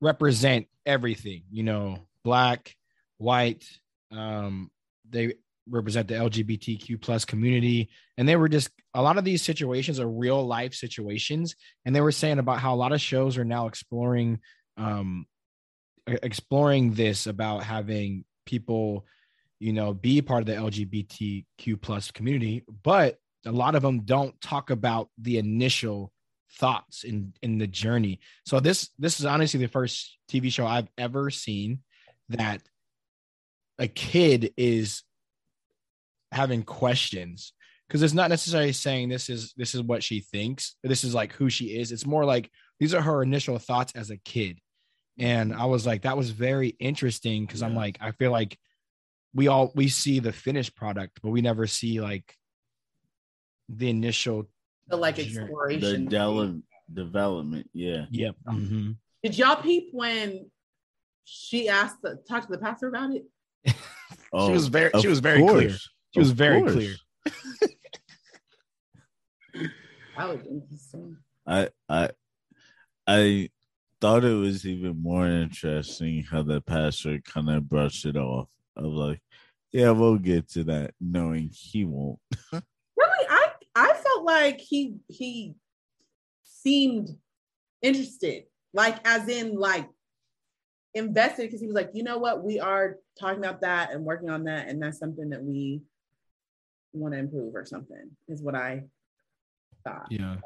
represent 0.00 0.66
everything, 0.86 1.44
you 1.50 1.62
know, 1.62 1.98
black, 2.24 2.76
white, 3.18 3.64
um, 4.10 4.70
they 5.08 5.34
represent 5.68 6.08
the 6.08 6.14
LGBTQ 6.14 7.00
plus 7.00 7.24
community. 7.24 7.90
And 8.18 8.28
they 8.28 8.36
were 8.36 8.48
just 8.48 8.70
a 8.94 9.02
lot 9.02 9.18
of 9.18 9.24
these 9.24 9.42
situations 9.42 10.00
are 10.00 10.08
real 10.08 10.44
life 10.44 10.74
situations. 10.74 11.56
And 11.84 11.94
they 11.94 12.00
were 12.00 12.12
saying 12.12 12.38
about 12.38 12.60
how 12.60 12.74
a 12.74 12.76
lot 12.76 12.92
of 12.92 13.00
shows 13.00 13.38
are 13.38 13.44
now 13.44 13.66
exploring 13.66 14.40
um 14.76 15.26
exploring 16.06 16.92
this 16.92 17.26
about 17.26 17.62
having 17.62 18.24
people, 18.44 19.06
you 19.58 19.72
know, 19.72 19.94
be 19.94 20.20
part 20.20 20.40
of 20.42 20.46
the 20.46 20.52
LGBTQ 20.54 21.80
plus 21.80 22.10
community, 22.10 22.62
but 22.82 23.18
a 23.46 23.52
lot 23.52 23.74
of 23.74 23.82
them 23.82 24.00
don't 24.00 24.38
talk 24.40 24.70
about 24.70 25.08
the 25.18 25.38
initial 25.38 26.12
thoughts 26.58 27.04
in 27.04 27.32
in 27.42 27.58
the 27.58 27.66
journey. 27.66 28.20
So 28.46 28.60
this 28.60 28.90
this 28.98 29.20
is 29.20 29.26
honestly 29.26 29.60
the 29.60 29.68
first 29.68 30.18
TV 30.30 30.52
show 30.52 30.66
I've 30.66 30.88
ever 30.98 31.30
seen 31.30 31.80
that 32.28 32.62
a 33.78 33.88
kid 33.88 34.52
is 34.56 35.02
having 36.34 36.62
questions 36.62 37.52
because 37.88 38.02
it's 38.02 38.14
not 38.14 38.30
necessarily 38.30 38.72
saying 38.72 39.08
this 39.08 39.28
is 39.30 39.52
this 39.56 39.74
is 39.74 39.82
what 39.82 40.02
she 40.02 40.20
thinks. 40.20 40.74
This 40.82 41.04
is 41.04 41.14
like 41.14 41.32
who 41.32 41.48
she 41.48 41.66
is. 41.78 41.92
It's 41.92 42.06
more 42.06 42.24
like 42.24 42.50
these 42.80 42.92
are 42.94 43.00
her 43.00 43.22
initial 43.22 43.58
thoughts 43.58 43.92
as 43.94 44.10
a 44.10 44.16
kid. 44.18 44.58
And 45.18 45.54
I 45.54 45.66
was 45.66 45.86
like, 45.86 46.02
that 46.02 46.16
was 46.16 46.30
very 46.30 46.70
interesting 46.80 47.46
because 47.46 47.62
I'm 47.62 47.76
like, 47.76 47.98
I 48.00 48.10
feel 48.10 48.32
like 48.32 48.58
we 49.32 49.46
all 49.48 49.70
we 49.74 49.88
see 49.88 50.18
the 50.18 50.32
finished 50.32 50.74
product, 50.74 51.20
but 51.22 51.30
we 51.30 51.40
never 51.40 51.66
see 51.68 52.00
like 52.00 52.34
the 53.68 53.88
initial. 53.90 54.48
The 54.88 54.96
like 54.96 55.18
exploration 55.18 56.04
The 56.06 56.10
de- 56.10 56.62
development, 56.92 57.70
yeah. 57.72 58.06
Yep. 58.10 58.34
Mhm. 58.48 58.96
Did 59.22 59.38
y'all 59.38 59.56
peep 59.62 59.88
when 59.92 60.50
she 61.24 61.68
asked 61.68 61.96
to 62.04 62.16
talk 62.28 62.44
to 62.46 62.52
the 62.52 62.58
pastor 62.58 62.88
about 62.88 63.10
it? 63.14 63.24
Oh, 64.36 64.50
was 64.50 64.66
very- 64.66 64.90
she 65.00 65.06
was 65.06 65.20
very 65.20 65.40
clear. 65.46 65.76
Course. 66.14 66.26
She 66.26 66.30
was 66.30 66.30
Of 66.30 66.36
very 66.36 66.60
course. 66.60 66.72
clear. 66.72 66.94
That 70.16 70.28
was 70.28 70.46
interesting. 70.46 71.16
I 71.46 71.70
I 71.88 72.10
I 73.06 73.50
thought 74.00 74.24
it 74.24 74.34
was 74.34 74.64
even 74.66 75.02
more 75.02 75.26
interesting 75.26 76.22
how 76.22 76.42
the 76.42 76.60
pastor 76.60 77.18
kind 77.20 77.50
of 77.50 77.68
brushed 77.68 78.06
it 78.06 78.16
off. 78.16 78.48
Of 78.76 78.84
like, 78.84 79.20
yeah, 79.72 79.90
we'll 79.90 80.18
get 80.18 80.48
to 80.50 80.64
that, 80.64 80.94
knowing 81.00 81.50
he 81.52 81.84
won't. 81.84 82.18
Really, 82.52 83.26
I 83.28 83.46
I 83.74 83.92
felt 83.94 84.24
like 84.24 84.60
he 84.60 84.98
he 85.08 85.54
seemed 86.44 87.10
interested, 87.82 88.44
like 88.72 89.04
as 89.04 89.28
in 89.28 89.56
like 89.56 89.88
invested, 90.94 91.42
because 91.42 91.60
he 91.60 91.66
was 91.66 91.74
like, 91.74 91.90
you 91.92 92.04
know 92.04 92.18
what, 92.18 92.44
we 92.44 92.60
are 92.60 92.98
talking 93.18 93.40
about 93.44 93.62
that 93.62 93.92
and 93.92 94.04
working 94.04 94.30
on 94.30 94.44
that, 94.44 94.68
and 94.68 94.80
that's 94.80 94.98
something 95.00 95.30
that 95.30 95.42
we 95.42 95.82
want 97.00 97.14
to 97.14 97.18
improve 97.18 97.54
or 97.54 97.64
something. 97.64 98.10
Is 98.28 98.42
what 98.42 98.54
I 98.54 98.84
thought. 99.84 100.06
Yeah. 100.10 100.36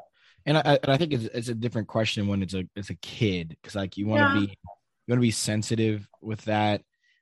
And 0.45 0.57
I, 0.57 0.79
and 0.81 0.91
I 0.91 0.97
think 0.97 1.13
it's, 1.13 1.25
it's 1.25 1.49
a 1.49 1.53
different 1.55 1.87
question 1.87 2.27
when 2.27 2.41
it's 2.41 2.53
a 2.53 2.63
it's 2.75 2.89
a 2.89 2.95
kid 2.95 3.49
because 3.49 3.75
like 3.75 3.97
you 3.97 4.07
want 4.07 4.21
to 4.21 4.27
Yeah. 4.27 4.33
be 4.33 4.39
you 4.41 5.11
want 5.13 5.17
to 5.19 5.21
be 5.21 5.31
sensitive 5.31 6.07
with 6.21 6.41
that. 6.45 6.81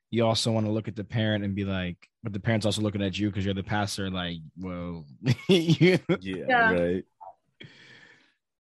You 0.09 0.25
also 0.25 0.51
want 0.51 0.65
to 0.65 0.71
look 0.71 0.87
at 0.87 0.95
the 0.95 1.03
parent 1.03 1.43
and 1.43 1.53
be 1.55 1.65
like, 1.65 1.97
but 2.23 2.31
the 2.31 2.39
parent's 2.39 2.65
also 2.65 2.81
looking 2.81 3.01
at 3.01 3.17
you 3.19 3.29
because 3.29 3.43
you're 3.43 3.53
the 3.53 3.63
pastor. 3.63 4.09
Like, 4.09 4.37
well, 4.57 5.05
Yeah, 5.49 5.97
Yeah. 6.19 6.71
right. 6.71 7.03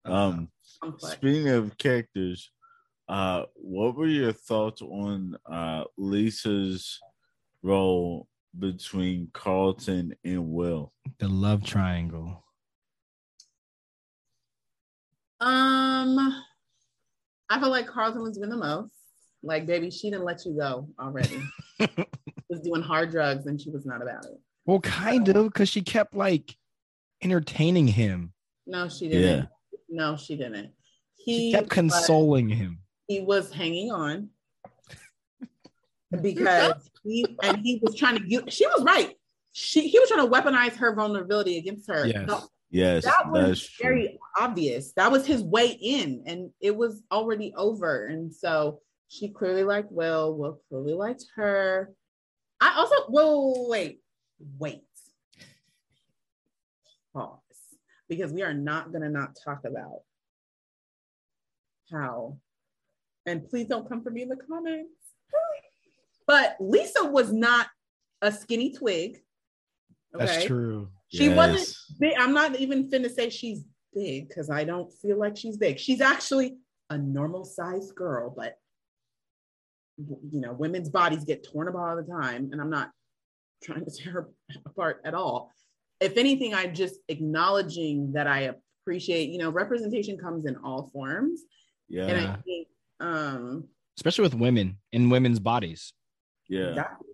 Um, 0.05 0.49
speaking 0.99 1.49
of 1.49 1.77
characters, 1.79 2.51
uh, 3.09 3.45
what 3.55 3.97
were 3.97 4.07
your 4.07 4.33
thoughts 4.33 4.83
on 4.83 5.37
uh 5.51 5.85
Lisa's 5.97 7.01
role 7.63 8.27
between 8.59 9.29
Carlton 9.33 10.15
and 10.25 10.49
Will? 10.53 10.93
the 11.19 11.29
love 11.29 11.65
triangle. 11.65 12.45
Um, 15.41 16.43
I 17.51 17.61
feel 17.61 17.71
like 17.71 17.87
Carlton 17.87 18.23
was 18.23 18.37
doing 18.37 18.51
the 18.51 18.57
most. 18.57 18.93
Like, 19.43 19.67
baby, 19.67 19.91
she 19.91 20.11
didn't 20.11 20.25
let 20.25 20.45
you 20.45 20.57
go 20.57 20.89
already. 20.99 21.43
was 22.49 22.61
doing 22.61 22.83
hard 22.83 23.11
drugs 23.11 23.47
and 23.47 23.61
she 23.61 23.71
was 23.71 23.85
not 23.85 24.03
about 24.03 24.25
it. 24.25 24.41
Well, 24.65 24.81
kind 24.81 25.29
of 25.29 25.47
because 25.47 25.69
she 25.69 25.83
kept 25.83 26.15
like 26.15 26.57
entertaining 27.23 27.87
him. 27.87 28.33
No, 28.67 28.89
she 28.89 29.09
didn't. 29.09 29.49
No, 29.89 30.17
she 30.17 30.37
didn't. 30.37 30.73
She 31.25 31.39
He 31.39 31.53
kept 31.53 31.69
consoling 31.69 32.49
him. 32.49 32.79
he 33.07 33.21
was 33.21 33.53
hanging 33.53 33.93
on 33.93 34.31
because 36.23 36.91
he 37.05 37.25
and 37.43 37.59
he 37.59 37.81
was 37.83 37.97
trying 37.97 38.19
to 38.19 38.25
get 38.25 38.53
she 38.53 38.67
was 38.67 38.83
right. 38.85 39.15
She 39.53 39.89
he 39.89 39.99
was 39.99 40.09
trying 40.09 40.27
to 40.27 40.33
weaponize 40.33 40.77
her 40.77 40.95
vulnerability 40.95 41.59
against 41.59 41.89
her. 41.89 42.07
Yes. 42.07 42.29
So 42.29 42.49
Yes, 42.71 43.05
that 43.05 43.31
was 43.31 43.49
that's 43.49 43.69
true. 43.71 43.85
very 43.85 44.19
obvious. 44.39 44.93
That 44.93 45.13
was 45.13 45.25
his 45.25 45.43
way 45.43 45.69
in, 45.69 46.25
and 46.27 46.51
it 46.61 46.77
was 46.77 47.03
already 47.13 47.55
over. 47.57 48.07
And 48.07 48.35
so 48.35 48.81
she 49.09 49.29
clearly 49.29 49.63
liked 49.63 49.93
Will. 49.93 50.37
Will 50.37 50.61
clearly 50.69 50.95
liked 50.95 51.25
her. 51.37 51.95
I 52.61 52.75
also 52.77 52.95
whoa, 53.09 53.69
wait, 53.69 54.01
wait. 54.59 54.83
Pause. 57.15 57.41
Because 58.09 58.33
we 58.33 58.43
are 58.43 58.55
not 58.55 58.93
gonna 58.93 59.11
not 59.11 59.37
talk 59.43 59.65
about 59.65 60.01
how, 61.91 62.39
and 63.27 63.49
please 63.49 63.69
don't 63.69 63.89
come 63.89 64.03
for 64.03 64.11
me 64.11 64.23
in 64.23 64.29
the 64.29 64.37
comments. 64.37 64.91
But 66.27 66.57
Lisa 66.61 67.05
was 67.05 67.33
not 67.33 67.69
a 68.23 68.33
skinny 68.33 68.73
twig. 68.73 69.19
That's 70.13 70.45
true. 70.45 70.89
She 71.09 71.29
wasn't 71.29 71.69
big. 72.01 72.15
I'm 72.19 72.33
not 72.35 72.57
even 72.57 72.91
finna 72.91 73.11
say 73.11 73.31
she's 73.31 73.65
big 73.95 74.29
because 74.29 74.51
I 74.51 74.65
don't 74.65 74.93
feel 74.93 75.19
like 75.19 75.37
she's 75.37 75.57
big. 75.57 75.79
She's 75.79 76.01
actually 76.01 76.57
a 76.91 76.99
normal 76.99 77.45
sized 77.45 77.95
girl, 77.95 78.33
but 78.37 78.57
you 79.99 80.41
know, 80.41 80.53
women's 80.53 80.91
bodies 80.91 81.25
get 81.25 81.45
torn 81.45 81.69
apart 81.69 81.91
all 81.91 82.05
the 82.05 82.23
time, 82.23 82.51
and 82.53 82.61
I'm 82.61 82.71
not 82.71 82.91
trying 83.63 83.85
to 83.85 83.91
tear 83.91 84.13
her 84.13 84.29
apart 84.67 85.01
at 85.05 85.15
all. 85.15 85.53
If 86.01 86.17
anything, 86.19 86.55
I'm 86.55 86.75
just 86.75 86.97
acknowledging 87.09 88.13
that 88.13 88.27
I 88.27 88.53
appreciate, 88.83 89.31
you 89.31 89.39
know, 89.39 89.51
representation 89.51 90.19
comes 90.19 90.45
in 90.45 90.57
all 90.57 90.91
forms. 90.93 91.43
Yeah, 91.89 92.07
And 92.07 92.27
I 92.29 92.37
think 92.43 92.69
um 93.01 93.69
Especially 93.97 94.23
with 94.23 94.35
women 94.35 94.77
in 94.93 95.09
women's 95.09 95.39
bodies. 95.39 95.93
Yeah, 96.49 96.69
Exactly. 96.71 97.09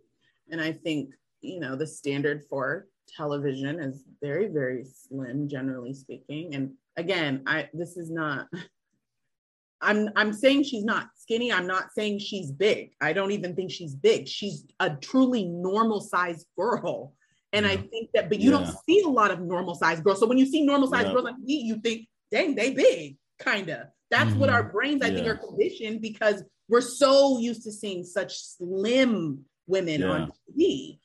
And 0.50 0.60
I 0.60 0.72
think, 0.72 1.14
you 1.40 1.60
know, 1.60 1.76
the 1.76 1.86
standard 1.86 2.44
for 2.48 2.86
television 3.16 3.80
is 3.80 4.04
very, 4.20 4.48
very 4.48 4.84
slim, 4.84 5.48
generally 5.48 5.94
speaking. 5.94 6.54
And 6.54 6.72
again, 6.96 7.42
I 7.46 7.68
this 7.72 7.96
is 7.96 8.10
not 8.10 8.48
I'm 9.80 10.10
I'm 10.14 10.32
saying 10.32 10.62
she's 10.64 10.84
not 10.84 11.08
skinny. 11.16 11.52
I'm 11.52 11.66
not 11.66 11.92
saying 11.92 12.20
she's 12.20 12.52
big. 12.52 12.92
I 13.00 13.12
don't 13.12 13.32
even 13.32 13.56
think 13.56 13.70
she's 13.70 13.94
big. 13.94 14.28
She's 14.28 14.64
a 14.78 14.90
truly 14.94 15.44
normal 15.44 16.00
sized 16.00 16.46
girl. 16.56 17.14
And 17.52 17.66
I 17.66 17.76
think 17.76 18.10
that, 18.14 18.28
but 18.28 18.38
you 18.40 18.50
Yeah. 18.50 18.58
don't 18.58 18.74
see 18.88 19.02
a 19.02 19.08
lot 19.08 19.30
of 19.30 19.40
normal 19.40 19.74
sized 19.74 20.04
girls. 20.04 20.20
So 20.20 20.26
when 20.26 20.38
you 20.38 20.46
see 20.46 20.64
normal 20.64 20.88
sized 20.88 21.08
Yeah. 21.08 21.12
girls 21.14 21.24
like 21.24 21.38
me, 21.38 21.54
you 21.62 21.80
think, 21.80 22.08
dang, 22.30 22.54
they 22.54 22.70
big, 22.72 23.18
kind 23.38 23.68
of. 23.70 23.88
That's 24.12 24.34
what 24.34 24.50
Mhm. 24.50 24.52
our 24.52 24.62
brains, 24.70 25.02
I 25.02 25.10
think, 25.10 25.26
are 25.26 25.36
conditioned 25.36 26.02
because 26.02 26.44
we're 26.68 26.82
so 26.82 27.38
used 27.38 27.62
to 27.64 27.72
seeing 27.72 28.04
such 28.04 28.36
slim 28.36 29.46
women 29.66 30.02
on 30.02 30.32
TV. 30.46 31.00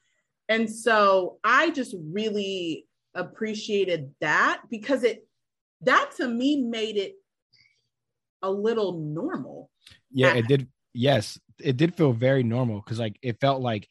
And 0.49 0.69
so 0.69 1.39
I 1.41 1.69
just 1.71 1.95
really 1.97 2.85
appreciated 3.15 4.13
that 4.19 4.63
because 4.69 5.03
it, 5.03 5.25
that 5.81 6.11
to 6.17 6.27
me 6.27 6.61
made 6.61 6.97
it 6.97 7.15
a 8.41 8.51
little 8.51 8.99
normal. 8.99 9.71
Yeah, 10.11 10.33
Ah. 10.33 10.37
it 10.39 10.47
did. 10.47 10.67
Yes, 10.93 11.39
it 11.59 11.77
did 11.77 11.95
feel 11.95 12.11
very 12.11 12.43
normal 12.43 12.81
because 12.81 12.99
like 12.99 13.17
it 13.21 13.39
felt 13.39 13.61
like 13.61 13.87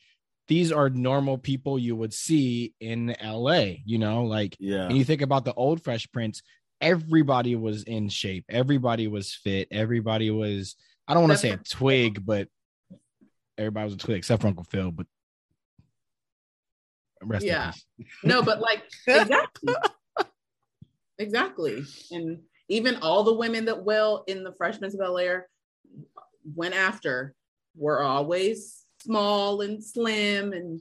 these 0.48 0.72
are 0.72 0.90
normal 0.90 1.38
people 1.38 1.78
you 1.78 1.96
would 1.96 2.12
see 2.12 2.74
in 2.80 3.16
LA, 3.20 3.76
you 3.84 3.98
know, 3.98 4.24
like 4.24 4.56
yeah, 4.58 4.88
and 4.88 4.98
you 4.98 5.04
think 5.04 5.22
about 5.22 5.44
the 5.44 5.54
old 5.54 5.82
Fresh 5.82 6.10
Prince, 6.12 6.42
everybody 6.80 7.56
was 7.56 7.82
in 7.84 8.08
shape, 8.08 8.44
everybody 8.48 9.08
was 9.08 9.34
fit, 9.34 9.68
everybody 9.70 10.30
was 10.30 10.76
I 11.08 11.14
don't 11.14 11.22
want 11.22 11.32
to 11.32 11.38
say 11.38 11.50
a 11.50 11.56
twig, 11.58 12.24
but 12.24 12.48
everybody 13.56 13.84
was 13.84 13.94
a 13.94 13.98
twig 13.98 14.18
except 14.18 14.42
for 14.42 14.48
Uncle 14.48 14.64
Phil, 14.64 14.90
but 14.90 15.06
rest 17.22 17.44
Yeah. 17.44 17.72
No, 18.22 18.42
but 18.42 18.60
like 18.60 18.82
exactly. 19.06 19.74
exactly. 21.18 21.84
And 22.10 22.40
even 22.68 22.96
all 22.96 23.22
the 23.22 23.34
women 23.34 23.66
that 23.66 23.84
Will 23.84 24.24
in 24.26 24.42
the 24.42 24.52
Fresh 24.52 24.78
Prince 24.78 24.94
of 24.94 25.00
Bel 25.00 25.18
Air 25.18 25.48
went 26.54 26.74
after 26.74 27.34
were 27.76 28.02
always 28.02 28.84
small 29.02 29.60
and 29.60 29.82
slim 29.82 30.52
and 30.52 30.80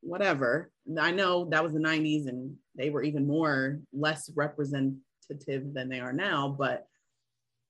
whatever. 0.00 0.70
I 1.00 1.12
know 1.12 1.48
that 1.50 1.62
was 1.62 1.74
the 1.74 1.78
90s 1.78 2.26
and 2.26 2.56
they 2.74 2.90
were 2.90 3.02
even 3.02 3.26
more 3.26 3.80
less 3.92 4.30
representative 4.34 4.98
than 5.28 5.88
they 5.88 6.00
are 6.00 6.12
now, 6.12 6.48
but 6.48 6.86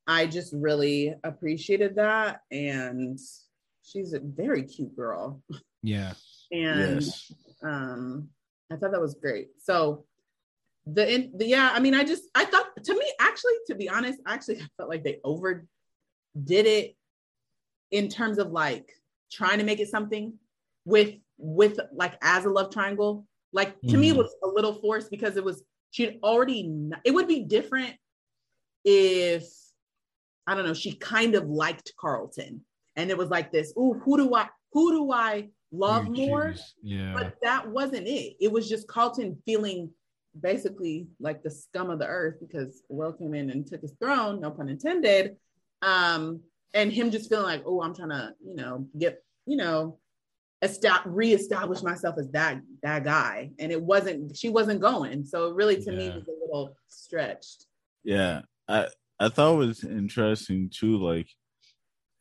I 0.06 0.26
just 0.26 0.52
really 0.52 1.14
appreciated 1.24 1.96
that. 1.96 2.40
And 2.50 3.18
she's 3.82 4.12
a 4.12 4.20
very 4.20 4.62
cute 4.64 4.94
girl. 4.96 5.42
Yeah. 5.82 6.14
And 6.52 7.02
yes, 7.02 7.32
um 7.62 8.28
i 8.70 8.76
thought 8.76 8.90
that 8.92 9.00
was 9.00 9.14
great 9.14 9.48
so 9.58 10.04
the, 10.86 11.14
in, 11.14 11.32
the 11.36 11.46
yeah 11.46 11.70
i 11.74 11.78
mean 11.80 11.94
i 11.94 12.02
just 12.02 12.24
i 12.34 12.44
thought 12.44 12.66
to 12.84 12.94
me 12.94 13.04
actually 13.20 13.52
to 13.66 13.74
be 13.74 13.88
honest 13.88 14.18
actually 14.26 14.58
i 14.60 14.66
felt 14.76 14.88
like 14.88 15.04
they 15.04 15.20
overdid 15.24 15.66
it 16.46 16.96
in 17.90 18.08
terms 18.08 18.38
of 18.38 18.50
like 18.50 18.90
trying 19.30 19.58
to 19.58 19.64
make 19.64 19.78
it 19.80 19.88
something 19.88 20.34
with 20.84 21.14
with 21.38 21.78
like 21.94 22.14
as 22.22 22.44
a 22.44 22.50
love 22.50 22.72
triangle 22.72 23.26
like 23.52 23.80
to 23.82 23.96
me 23.96 24.08
it 24.08 24.14
Mhm. 24.14 24.18
was 24.18 24.34
a 24.42 24.48
little 24.48 24.74
forced 24.74 25.10
because 25.10 25.36
it 25.36 25.44
was 25.44 25.62
she'd 25.92 26.18
already 26.24 26.64
kn- 26.64 27.00
it 27.04 27.12
would 27.12 27.28
be 27.28 27.44
different 27.44 27.94
if 28.84 29.44
i 30.46 30.54
don't 30.54 30.66
know 30.66 30.74
she 30.74 30.92
kind 30.94 31.36
of 31.36 31.48
liked 31.48 31.92
carlton 31.96 32.60
and 32.96 33.10
it 33.10 33.16
was 33.16 33.30
like 33.30 33.52
this 33.52 33.72
ooh 33.78 33.94
who 34.04 34.16
do 34.16 34.34
i 34.34 34.48
who 34.72 34.90
do 34.90 35.12
i 35.12 35.48
love 35.72 36.06
You 36.06 36.26
more 36.26 36.50
choose. 36.52 36.74
Yeah. 36.82 37.14
but 37.14 37.34
that 37.42 37.66
wasn't 37.66 38.06
it. 38.06 38.36
It 38.40 38.52
was 38.52 38.68
just 38.68 38.86
Carlton 38.86 39.38
feeling 39.46 39.90
basically 40.38 41.08
like 41.18 41.42
the 41.42 41.50
scum 41.50 41.90
of 41.90 41.98
the 41.98 42.06
earth 42.06 42.36
because 42.40 42.82
Will 42.88 43.12
came 43.12 43.34
in 43.34 43.50
and 43.50 43.66
took 43.66 43.80
his 43.80 43.94
throne, 43.98 44.40
no 44.40 44.50
pun 44.50 44.68
intended. 44.68 45.36
Um, 45.80 46.40
and 46.74 46.92
him 46.92 47.10
just 47.10 47.28
feeling 47.28 47.46
like, 47.46 47.62
oh, 47.66 47.82
I'm 47.82 47.94
trying 47.94 48.10
to, 48.10 48.34
you 48.46 48.54
know, 48.54 48.86
get, 48.98 49.22
you 49.46 49.56
know, 49.56 49.98
reestablish 51.04 51.82
myself 51.82 52.16
as 52.18 52.30
that 52.30 52.60
that 52.82 53.04
guy. 53.04 53.50
And 53.58 53.72
it 53.72 53.82
wasn't, 53.82 54.36
she 54.36 54.48
wasn't 54.48 54.80
going. 54.80 55.24
So 55.24 55.48
it 55.48 55.54
really 55.54 55.76
to 55.82 55.92
yeah. 55.92 55.98
me 55.98 56.08
was 56.10 56.28
a 56.28 56.46
little 56.46 56.76
stretched. 56.88 57.66
Yeah. 58.04 58.42
I 58.68 58.88
I 59.18 59.28
thought 59.28 59.54
it 59.54 59.66
was 59.66 59.84
interesting 59.84 60.70
too, 60.72 60.96
like 60.98 61.28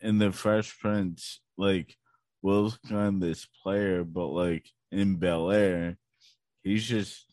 in 0.01 0.19
the 0.19 0.31
Fresh 0.31 0.79
Prince, 0.79 1.39
like 1.57 1.95
Will's 2.41 2.77
kind 2.87 3.15
of 3.15 3.21
this 3.21 3.47
player, 3.63 4.03
but 4.03 4.27
like 4.27 4.69
in 4.91 5.15
Bel 5.15 5.51
Air, 5.51 5.97
he's 6.63 6.85
just 6.85 7.25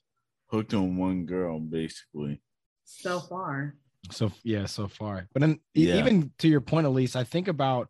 hooked 0.46 0.74
on 0.74 0.96
one 0.96 1.26
girl 1.26 1.60
basically. 1.60 2.40
So 2.84 3.20
far. 3.20 3.74
So 4.10 4.32
yeah, 4.42 4.66
so 4.66 4.88
far. 4.88 5.28
But 5.32 5.40
then 5.40 5.60
yeah. 5.74 5.96
even 5.98 6.32
to 6.38 6.48
your 6.48 6.60
point, 6.60 6.86
Alysse, 6.86 7.16
I 7.16 7.24
think 7.24 7.48
about 7.48 7.88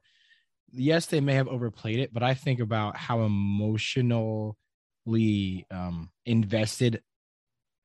yes, 0.73 1.07
they 1.07 1.21
may 1.21 1.35
have 1.35 1.49
overplayed 1.49 1.99
it, 1.99 2.13
but 2.13 2.23
I 2.23 2.35
think 2.35 2.61
about 2.61 2.97
how 2.97 3.21
emotionally 3.23 4.55
um, 5.71 6.11
invested 6.27 7.03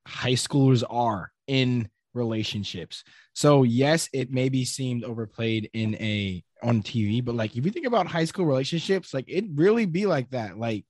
high 0.05 0.33
schoolers 0.33 0.83
are 0.89 1.31
in 1.47 1.89
relationships. 2.13 3.03
So 3.33 3.63
yes, 3.63 4.09
it 4.13 4.31
maybe 4.31 4.65
seemed 4.65 5.03
overplayed 5.03 5.69
in 5.73 5.95
a 5.95 6.43
on 6.61 6.81
TV, 6.81 7.23
but 7.23 7.35
like 7.35 7.55
if 7.57 7.65
you 7.65 7.71
think 7.71 7.87
about 7.87 8.07
high 8.07 8.25
school 8.25 8.45
relationships, 8.45 9.13
like 9.13 9.25
it 9.27 9.45
really 9.53 9.85
be 9.85 10.05
like 10.05 10.29
that. 10.31 10.57
Like 10.57 10.85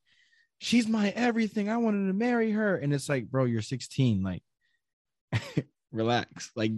she's 0.64 0.88
my 0.88 1.10
everything. 1.10 1.70
I 1.70 1.76
wanted 1.78 2.08
to 2.08 2.14
marry 2.14 2.52
her. 2.52 2.78
And 2.78 2.94
it's 2.94 3.10
like, 3.10 3.30
bro, 3.30 3.44
you're 3.44 3.62
16. 3.62 4.24
Like, 4.24 4.44
relax. 5.92 6.52
Like, 6.56 6.72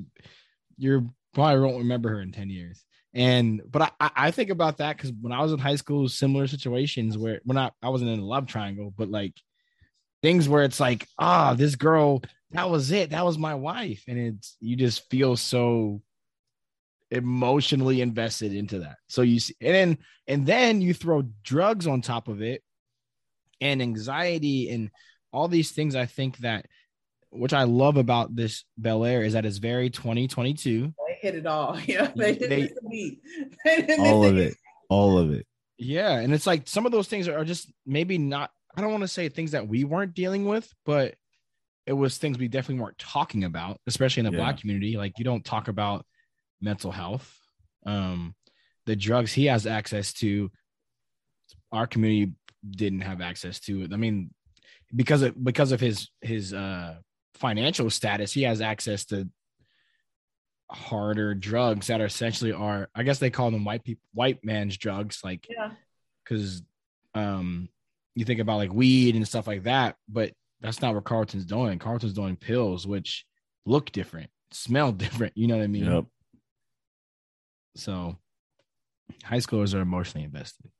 you 0.78 1.11
probably 1.36 1.61
won't 1.61 1.78
remember 1.78 2.09
her 2.09 2.22
in 2.22 2.32
10 2.32 2.49
years. 2.49 2.84
And 3.16 3.61
but 3.72 3.93
I, 3.99 4.11
I 4.16 4.32
think 4.32 4.49
about 4.49 4.78
that 4.78 4.97
because 4.97 5.13
when 5.22 5.32
I 5.32 5.41
was 5.41 5.53
in 5.53 5.59
high 5.59 5.78
school, 5.78 6.09
similar 6.09 6.47
situations 6.47 7.18
where 7.18 7.39
when 7.45 7.57
I, 7.57 7.72
I 7.82 7.88
wasn't 7.88 8.11
in 8.11 8.20
a 8.20 8.26
love 8.26 8.45
triangle, 8.45 8.93
but 8.95 9.09
like 9.09 9.34
things 10.22 10.49
where 10.49 10.63
it's 10.63 10.82
like, 10.82 11.07
ah, 11.18 11.51
oh, 11.51 11.55
this 11.55 11.76
girl, 11.76 12.22
that 12.51 12.70
was 12.70 12.91
it. 12.91 13.11
That 13.11 13.26
was 13.26 13.38
my 13.38 13.55
wife. 13.55 14.03
And 14.09 14.20
it's 14.20 14.57
you 14.59 14.76
just 14.76 15.09
feel 15.09 15.38
so 15.38 16.01
emotionally 17.09 18.01
invested 18.01 18.53
into 18.53 18.80
that. 18.80 18.97
So 19.07 19.22
you 19.22 19.39
see, 19.39 19.55
and 19.61 19.74
then 19.74 19.97
and 20.28 20.45
then 20.45 20.82
you 20.82 20.93
throw 20.93 21.24
drugs 21.41 21.88
on 21.88 22.01
top 22.01 22.28
of 22.28 22.41
it 22.41 22.63
and 23.61 23.82
anxiety 23.82 24.70
and 24.72 24.91
all 25.32 25.47
these 25.47 25.72
things. 25.72 25.95
I 25.95 26.05
think 26.05 26.39
that 26.39 26.66
which 27.30 27.53
I 27.53 27.63
love 27.63 27.97
about 27.97 28.36
this 28.36 28.63
Bel 28.78 29.05
Air 29.05 29.23
is 29.23 29.34
that 29.34 29.45
it's 29.45 29.57
very 29.57 29.89
2022. 29.89 30.93
They 31.07 31.17
hit 31.21 31.36
it 31.36 31.45
all. 31.45 31.80
Yeah, 31.86 32.11
they, 32.15 32.34
they, 32.34 32.69
they 33.65 33.97
all 33.97 34.26
of 34.26 34.38
it. 34.38 34.55
All 34.89 35.17
of 35.17 35.32
it. 35.32 35.45
Yeah, 35.78 36.19
and 36.19 36.34
it's 36.34 36.47
like 36.47 36.67
some 36.67 36.86
of 36.86 36.91
those 36.91 37.07
things 37.07 37.28
are 37.28 37.43
just 37.43 37.71
maybe 37.86 38.17
not. 38.17 38.51
I 38.78 38.82
don't 38.82 38.91
want 38.91 39.03
to 39.03 39.07
say 39.07 39.30
things 39.30 39.51
that 39.51 39.67
we 39.67 39.84
weren't 39.84 40.13
dealing 40.13 40.45
with, 40.45 40.71
but 40.86 41.15
it 41.86 41.93
was 41.93 42.17
things 42.17 42.38
we 42.38 42.47
definitely 42.47 42.82
weren't 42.82 42.97
talking 42.97 43.43
about, 43.43 43.80
especially 43.88 44.21
in 44.21 44.26
the 44.26 44.38
yeah. 44.38 44.43
black 44.43 44.59
community. 44.59 44.97
Like 44.97 45.13
you 45.17 45.26
don't 45.26 45.45
talk 45.45 45.67
about 45.67 46.05
mental 46.61 46.91
health. 46.91 47.32
Um, 47.86 48.36
the 48.86 48.95
drugs 48.95 49.32
he 49.34 49.45
has 49.45 49.67
access 49.67 50.13
to, 50.13 50.51
our 51.71 51.88
community 51.88 52.34
didn't 52.69 53.01
have 53.01 53.21
access 53.21 53.59
to 53.61 53.84
it. 53.84 53.93
I 53.93 53.97
mean, 53.97 54.32
because 54.95 55.21
of 55.21 55.41
because 55.43 55.71
of 55.71 55.80
his 55.80 56.09
his 56.21 56.53
uh, 56.53 56.95
financial 57.36 57.90
status, 57.90 58.34
he 58.34 58.44
has 58.44 58.62
access 58.62 59.06
to 59.06 59.30
harder 60.72 61.36
drugs 61.36 61.88
that 61.88 62.02
are 62.02 62.06
essentially 62.06 62.52
are 62.52 62.90
I 62.96 63.04
guess 63.04 63.20
they 63.20 63.30
call 63.30 63.52
them 63.52 63.66
white 63.66 63.84
people 63.84 64.04
white 64.14 64.44
man's 64.44 64.78
drugs, 64.78 65.22
like 65.24 65.48
yeah, 65.50 65.72
because 66.24 66.64
um 67.14 67.70
you 68.16 68.26
think 68.26 68.40
about 68.40 68.58
like 68.58 68.74
weed 68.74 69.16
and 69.16 69.28
stuff 69.28 69.48
like 69.48 69.64
that, 69.64 69.96
but 70.10 70.32
that's 70.62 70.82
not 70.82 70.96
what 70.96 71.04
Carlton's 71.04 71.46
doing. 71.46 71.78
Carlton's 71.80 72.14
doing 72.14 72.36
pills, 72.36 72.88
which 72.88 73.26
look 73.66 73.92
different, 73.92 74.30
smell 74.52 74.92
different. 74.94 75.34
You 75.36 75.48
know 75.48 75.58
what 75.58 75.64
I 75.64 75.68
mean? 75.68 75.86
Yep. 75.86 76.06
So 77.76 78.18
high 79.24 79.38
schoolers 79.38 79.76
are 79.76 79.82
emotionally 79.82 80.24
invested. 80.26 80.72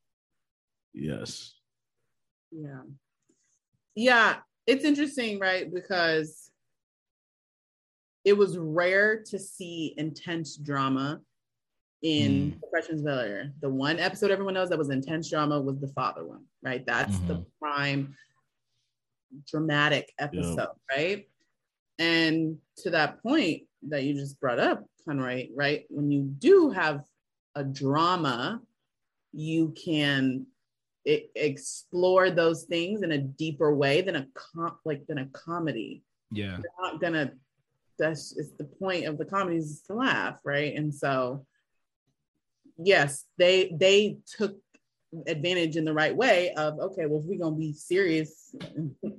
Yes. 0.94 1.54
Yeah. 2.52 2.82
Yeah. 3.96 4.38
It's 4.66 4.86
interesting, 4.86 5.40
right? 5.40 5.72
Because 5.72 6.45
it 8.26 8.36
was 8.36 8.58
rare 8.58 9.22
to 9.24 9.40
see 9.40 9.94
intense 9.98 10.58
drama 10.58 11.22
in 12.02 12.52
mm. 12.52 12.70
Fresh 12.70 12.88
Prince 12.88 13.02
Bel 13.02 13.20
Air. 13.20 13.54
The 13.62 13.70
one 13.70 14.00
episode 14.00 14.32
everyone 14.32 14.56
knows 14.56 14.70
that 14.70 14.78
was 14.78 14.90
intense 14.90 15.30
drama 15.30 15.62
was 15.62 15.80
the 15.80 15.88
father 15.90 16.26
one, 16.26 16.44
right? 16.62 16.86
That's 16.86 17.16
mm-hmm. 17.16 17.28
the 17.28 17.46
prime 17.62 18.16
dramatic 19.50 20.12
episode, 20.20 20.58
yep. 20.58 20.76
right? 20.92 21.30
And 22.00 22.58
to 22.78 22.90
that 22.90 23.22
point 23.22 23.64
that 23.90 24.04
you 24.04 24.14
just 24.14 24.40
brought 24.40 24.60
up, 24.60 24.86
Conroy, 25.06 25.48
right? 25.56 25.86
When 25.90 26.12
you 26.12 26.24
do 26.24 26.72
have 26.72 27.04
a 27.56 27.64
drama, 27.64 28.62
you 29.32 29.74
can 29.78 30.48
it, 31.06 31.30
explore 31.36 32.32
those 32.32 32.64
things 32.64 33.04
in 33.04 33.12
a 33.12 33.18
deeper 33.18 33.74
way 33.74 34.02
than 34.02 34.16
a 34.16 34.28
com- 34.34 34.78
like 34.84 35.06
than 35.08 35.20
a 35.20 35.28
comedy. 35.28 36.04
Yeah, 36.32 36.58
you're 36.58 36.92
not 36.92 37.00
gonna. 37.00 37.32
That's 37.98 38.36
it's 38.38 38.52
the 38.52 38.66
point 38.66 39.06
of 39.06 39.18
the 39.18 39.26
comedy 39.26 39.58
is 39.58 39.82
to 39.88 39.94
laugh, 39.94 40.38
right? 40.44 40.76
And 40.76 40.94
so, 40.94 41.46
yes, 42.78 43.26
they 43.38 43.76
they 43.78 44.18
took 44.38 44.58
advantage 45.28 45.78
in 45.78 45.86
the 45.86 45.94
right 45.94 46.16
way 46.16 46.54
of 46.56 46.80
okay, 46.80 47.06
well, 47.06 47.20
if 47.20 47.26
we're 47.26 47.40
gonna 47.40 47.56
be 47.56 47.74
serious, 47.74 48.56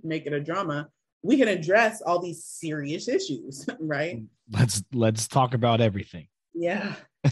make 0.03 0.27
it 0.27 0.33
a 0.33 0.41
drama, 0.41 0.89
we 1.23 1.37
can 1.37 1.49
address 1.49 2.01
all 2.03 2.21
these 2.21 2.45
serious 2.45 3.09
issues, 3.09 3.67
right? 3.81 4.23
Let's 4.51 4.83
let's 4.93 5.29
talk 5.29 5.55
about 5.55 5.81
everything. 5.81 6.29
Yeah. 6.55 6.95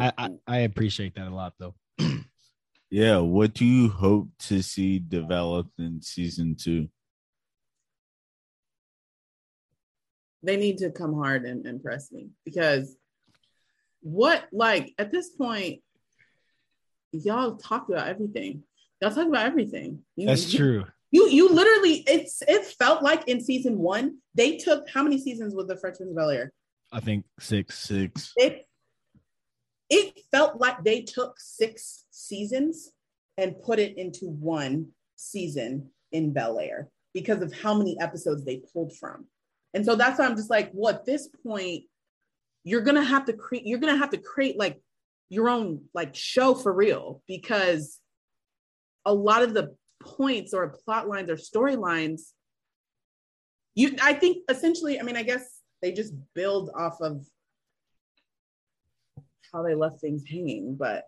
I, 0.00 0.12
I, 0.16 0.30
I 0.46 0.58
appreciate 0.60 1.14
that 1.16 1.28
a 1.28 1.34
lot 1.34 1.54
though. 1.58 1.74
yeah. 2.90 3.18
What 3.18 3.54
do 3.54 3.64
you 3.64 3.88
hope 3.90 4.28
to 4.40 4.62
see 4.62 4.98
developed 4.98 5.78
in 5.78 6.00
season 6.02 6.56
two? 6.58 6.88
They 10.46 10.56
need 10.56 10.78
to 10.78 10.90
come 10.90 11.12
hard 11.12 11.44
and 11.44 11.66
impress 11.66 12.12
me 12.12 12.28
because 12.44 12.96
what 14.00 14.44
like 14.52 14.94
at 14.96 15.10
this 15.10 15.30
point, 15.30 15.82
y'all 17.10 17.56
talk 17.56 17.88
about 17.88 18.06
everything. 18.06 18.62
Y'all 19.02 19.10
talk 19.10 19.26
about 19.26 19.44
everything. 19.44 20.04
You, 20.14 20.28
That's 20.28 20.52
true. 20.52 20.84
You 21.10 21.28
you 21.28 21.48
literally 21.48 22.04
it's 22.06 22.42
it 22.46 22.64
felt 22.78 23.02
like 23.02 23.26
in 23.26 23.40
season 23.40 23.78
one 23.78 24.18
they 24.36 24.56
took 24.56 24.88
how 24.88 25.02
many 25.02 25.18
seasons 25.18 25.52
was 25.52 25.66
the 25.66 25.76
Fresh 25.76 25.96
Prince 25.96 26.14
Bel 26.14 26.30
Air? 26.30 26.52
I 26.92 27.00
think 27.00 27.24
six. 27.40 27.80
Six. 27.80 28.32
It 28.36 28.68
it 29.90 30.16
felt 30.30 30.60
like 30.60 30.84
they 30.84 31.02
took 31.02 31.40
six 31.40 32.04
seasons 32.12 32.92
and 33.36 33.60
put 33.60 33.80
it 33.80 33.98
into 33.98 34.26
one 34.26 34.92
season 35.16 35.90
in 36.12 36.32
Bel 36.32 36.60
Air 36.60 36.88
because 37.12 37.42
of 37.42 37.52
how 37.52 37.74
many 37.74 37.98
episodes 38.00 38.44
they 38.44 38.62
pulled 38.72 38.96
from. 38.96 39.26
And 39.76 39.84
so 39.84 39.94
that's 39.94 40.18
why 40.18 40.24
I'm 40.24 40.36
just 40.36 40.48
like, 40.48 40.70
well, 40.72 40.94
at 40.94 41.04
this 41.04 41.28
point, 41.46 41.84
you're 42.64 42.80
gonna 42.80 43.04
have 43.04 43.26
to 43.26 43.34
create, 43.34 43.66
you're 43.66 43.78
gonna 43.78 43.98
have 43.98 44.08
to 44.10 44.16
create 44.16 44.58
like 44.58 44.80
your 45.28 45.50
own 45.50 45.82
like 45.92 46.14
show 46.14 46.54
for 46.54 46.72
real 46.72 47.22
because 47.28 48.00
a 49.04 49.12
lot 49.12 49.42
of 49.42 49.52
the 49.52 49.76
points 50.02 50.54
or 50.54 50.66
plot 50.68 51.08
lines 51.08 51.28
or 51.28 51.36
storylines, 51.36 52.22
you 53.74 53.94
I 54.02 54.14
think 54.14 54.38
essentially, 54.48 54.98
I 54.98 55.02
mean, 55.02 55.16
I 55.16 55.22
guess 55.22 55.60
they 55.82 55.92
just 55.92 56.14
build 56.34 56.70
off 56.74 57.02
of 57.02 57.26
how 59.52 59.62
they 59.62 59.74
left 59.74 60.00
things 60.00 60.24
hanging. 60.26 60.74
But 60.74 61.04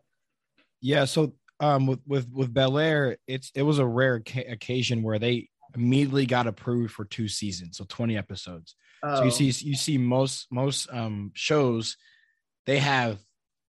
yeah, 0.83 1.07
so 1.07 1.33
um, 1.59 1.87
with 1.87 2.01
with 2.07 2.29
with 2.31 2.53
Bel 2.53 2.77
Air, 2.77 3.17
it's 3.27 3.51
it 3.55 3.63
was 3.63 3.79
a 3.79 3.87
rare 3.87 4.21
ca- 4.21 4.53
occasion 4.53 5.03
where 5.03 5.19
they 5.19 5.49
immediately 5.75 6.27
got 6.27 6.47
approved 6.47 6.93
for 6.93 7.05
two 7.05 7.29
seasons, 7.29 7.77
so 7.79 7.85
twenty 7.89 8.17
episodes. 8.17 8.75
Oh. 9.03 9.17
So 9.17 9.23
you 9.23 9.29
oh. 9.29 9.31
see 9.31 9.67
you 9.67 9.77
see 9.77 9.99
most 9.99 10.47
most 10.51 10.89
um 10.93 11.33
shows 11.35 11.97
they 12.67 12.79
have 12.79 13.19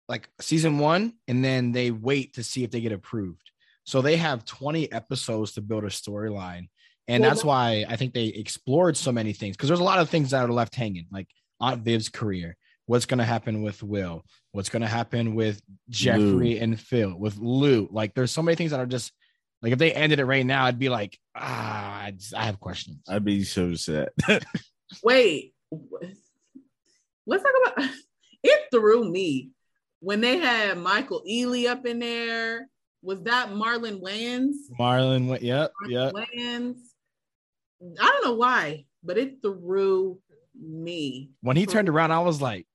like 0.09 0.29
season 0.41 0.79
one, 0.79 1.15
and 1.29 1.45
then 1.45 1.73
they 1.73 1.91
wait 1.91 2.35
to 2.35 2.45
see 2.45 2.65
if 2.65 2.71
they 2.71 2.81
get 2.81 2.93
approved. 2.93 3.51
So 3.85 4.01
they 4.01 4.17
have 4.17 4.45
20 4.45 4.93
episodes 4.93 5.53
to 5.53 5.61
build 5.61 5.83
a 5.85 5.89
storyline. 5.89 6.69
And 7.09 7.23
well, 7.23 7.31
that's 7.31 7.45
why 7.45 7.85
I 7.89 7.97
think 7.97 8.15
they 8.15 8.27
explored 8.27 8.97
so 8.97 9.11
many 9.11 9.33
things 9.33 9.57
because 9.57 9.69
there's 9.69 9.81
a 9.81 9.85
lot 9.85 9.99
of 9.99 10.09
things 10.09 10.31
that 10.31 10.45
are 10.45 10.53
left 10.53 10.77
hanging, 10.77 11.07
like 11.11 11.29
Aunt 11.61 11.83
Viv's 11.83 12.09
career 12.09 12.57
what's 12.87 13.07
going 13.07 13.19
to 13.19 13.25
happen 13.25 13.63
with 13.63 13.83
Will, 13.83 14.23
what's 14.53 14.69
going 14.69 14.83
to 14.83 14.89
happen 14.89 15.35
with 15.35 15.63
Jeffrey 15.89 16.55
Lou. 16.55 16.61
and 16.61 16.81
Phil, 16.81 17.17
with 17.17 17.39
Lou. 17.39 17.89
Like 17.91 18.15
there's 18.15 18.31
so 18.31 18.43
many 18.43 18.57
things 18.57 18.71
that 18.71 18.81
are 18.81 18.87
just 18.87 19.13
Like 19.63 19.73
if 19.73 19.79
they 19.79 19.93
ended 19.93 20.19
it 20.19 20.25
right 20.25 20.45
now, 20.45 20.65
I'd 20.65 20.79
be 20.79 20.89
like, 20.89 21.19
ah, 21.37 22.03
I, 22.03 22.11
just, 22.11 22.35
I 22.35 22.45
have 22.45 22.59
questions. 22.59 22.99
I'd 23.09 23.25
be 23.25 23.45
so 23.45 23.75
sad. 23.75 24.09
Wait, 25.05 25.55
let's 27.27 27.43
talk 27.43 27.53
about 27.75 27.89
it. 28.43 28.61
Threw 28.73 29.09
me 29.09 29.51
when 30.01 30.21
they 30.21 30.39
had 30.39 30.79
Michael 30.79 31.23
Ealy 31.29 31.69
up 31.69 31.87
in 31.87 32.01
there. 32.01 32.69
Was 33.03 33.23
that 33.23 33.51
Marlon 33.51 34.01
Wayans? 34.01 34.55
Marlon, 34.79 35.41
yep, 35.41 35.73
yep. 35.89 36.13
Wayans. 36.13 36.77
I 38.01 38.07
don't 38.07 38.25
know 38.25 38.35
why, 38.35 38.87
but 39.03 39.19
it 39.19 39.43
threw 39.43 40.19
me. 40.61 41.31
When 41.41 41.57
he 41.57 41.67
turned 41.67 41.89
around, 41.89 42.13
I 42.13 42.21
was 42.21 42.41
like, 42.41 42.67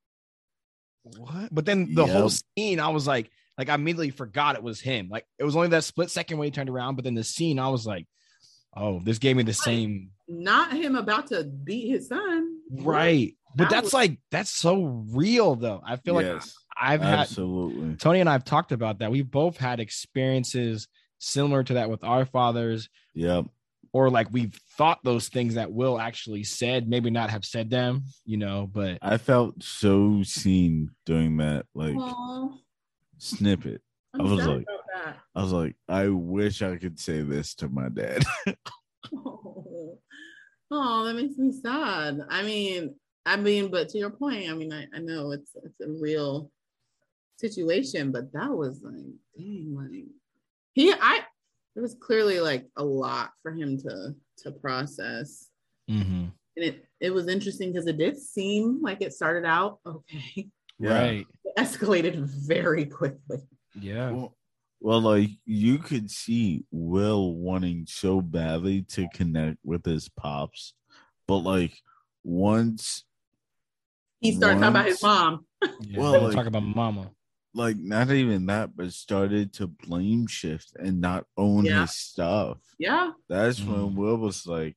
what? 1.03 1.53
But 1.53 1.65
then 1.65 1.93
the 1.95 2.05
yep. 2.05 2.15
whole 2.15 2.29
scene, 2.29 2.79
I 2.79 2.89
was 2.89 3.07
like, 3.07 3.31
like 3.57 3.69
I 3.69 3.75
immediately 3.75 4.11
forgot 4.11 4.55
it 4.55 4.63
was 4.63 4.79
him. 4.79 5.09
Like 5.09 5.25
it 5.39 5.43
was 5.43 5.55
only 5.55 5.69
that 5.69 5.83
split 5.83 6.11
second 6.11 6.37
when 6.37 6.45
he 6.45 6.51
turned 6.51 6.69
around, 6.69 6.95
but 6.95 7.05
then 7.05 7.15
the 7.15 7.23
scene, 7.23 7.59
I 7.59 7.69
was 7.69 7.85
like, 7.85 8.07
oh, 8.75 9.01
this 9.03 9.17
gave 9.17 9.35
me 9.35 9.43
the 9.43 9.53
same. 9.53 10.11
Not 10.27 10.73
him 10.73 10.95
about 10.95 11.27
to 11.27 11.43
beat 11.43 11.89
his 11.89 12.09
son. 12.09 12.59
Right. 12.71 13.35
But 13.55 13.65
that 13.65 13.71
that's 13.71 13.85
was... 13.85 13.93
like 13.93 14.19
that's 14.29 14.51
so 14.51 15.05
real 15.11 15.55
though. 15.55 15.81
I 15.83 15.95
feel 15.95 16.21
yes, 16.21 16.33
like 16.33 16.43
I've 16.79 17.01
had 17.01 17.19
absolutely 17.19 17.95
Tony 17.95 18.19
and 18.19 18.29
I've 18.29 18.45
talked 18.45 18.71
about 18.71 18.99
that. 18.99 19.09
We've 19.09 19.29
both 19.29 19.57
had 19.57 19.79
experiences 19.79 20.87
similar 21.17 21.63
to 21.63 21.75
that 21.75 21.89
with 21.89 22.03
our 22.03 22.25
fathers. 22.25 22.89
Yep. 23.15 23.45
Or 23.93 24.11
like 24.11 24.27
we've 24.31 24.53
thought 24.77 24.99
those 25.03 25.29
things 25.29 25.55
that 25.55 25.71
Will 25.71 25.97
actually 25.99 26.43
said, 26.43 26.87
maybe 26.87 27.09
not 27.09 27.31
have 27.31 27.45
said 27.45 27.71
them, 27.71 28.03
you 28.25 28.37
know, 28.37 28.69
but 28.71 28.99
I 29.01 29.17
felt 29.17 29.63
so 29.63 30.21
seen 30.21 30.91
doing 31.05 31.37
that. 31.37 31.65
Like 31.73 31.95
Aww 31.95 32.59
snippet. 33.17 33.81
I'm 34.13 34.21
i 34.21 34.23
was 34.23 34.45
like, 34.45 34.65
I 35.35 35.41
was 35.41 35.51
like, 35.51 35.75
I 35.87 36.07
wish 36.07 36.61
I 36.61 36.77
could 36.77 36.99
say 36.99 37.21
this 37.21 37.53
to 37.55 37.69
my 37.69 37.89
dad. 37.89 38.23
oh. 39.15 39.97
oh, 40.71 41.05
that 41.05 41.15
makes 41.15 41.37
me 41.37 41.51
sad. 41.51 42.19
I 42.29 42.43
mean, 42.43 42.95
I 43.25 43.35
mean, 43.35 43.69
but 43.69 43.89
to 43.89 43.97
your 43.97 44.09
point, 44.09 44.49
I 44.49 44.53
mean, 44.53 44.73
I, 44.73 44.87
I 44.93 44.99
know 44.99 45.31
it's 45.31 45.51
it's 45.63 45.79
a 45.81 45.89
real 46.01 46.51
situation, 47.37 48.11
but 48.11 48.31
that 48.33 48.51
was 48.51 48.81
like, 48.81 48.95
dang, 49.37 49.75
like 49.75 50.05
he, 50.73 50.93
I, 50.93 51.21
it 51.75 51.79
was 51.79 51.95
clearly 51.99 52.39
like 52.39 52.67
a 52.75 52.83
lot 52.83 53.31
for 53.41 53.51
him 53.51 53.77
to 53.79 54.15
to 54.39 54.51
process, 54.51 55.47
mm-hmm. 55.89 56.25
and 56.25 56.65
it 56.65 56.85
it 56.99 57.11
was 57.11 57.27
interesting 57.27 57.71
because 57.71 57.87
it 57.87 57.97
did 57.97 58.17
seem 58.17 58.81
like 58.81 59.01
it 59.01 59.13
started 59.13 59.45
out 59.45 59.79
okay, 59.85 60.49
right, 60.79 61.25
escalated 61.57 62.15
very 62.17 62.85
quickly. 62.85 63.39
Yeah. 63.79 64.11
Well, 64.11 64.37
well, 64.79 65.01
like 65.01 65.29
you 65.45 65.79
could 65.79 66.11
see 66.11 66.65
Will 66.71 67.33
wanting 67.33 67.85
so 67.87 68.21
badly 68.21 68.83
to 68.89 69.07
connect 69.13 69.57
with 69.63 69.83
his 69.85 70.07
pops, 70.09 70.73
but 71.27 71.37
like 71.37 71.73
once 72.23 73.03
he 74.19 74.33
started 74.33 74.55
once, 74.55 74.61
talking 74.61 74.75
about 74.75 74.85
his 74.85 75.03
mom. 75.03 75.45
Yeah, 75.81 75.99
well, 75.99 76.21
like, 76.21 76.35
talk 76.35 76.45
about 76.45 76.63
mama. 76.63 77.11
Like 77.55 77.77
not 77.77 78.11
even 78.11 78.45
that, 78.47 78.77
but 78.77 78.93
started 78.93 79.53
to 79.53 79.67
blame 79.67 80.27
shift 80.27 80.73
and 80.77 81.01
not 81.01 81.25
own 81.35 81.65
yeah. 81.65 81.81
his 81.81 81.95
stuff. 81.95 82.59
Yeah. 82.77 83.11
That's 83.27 83.59
mm. 83.59 83.67
when 83.67 83.95
Will 83.95 84.17
was 84.17 84.45
like, 84.45 84.75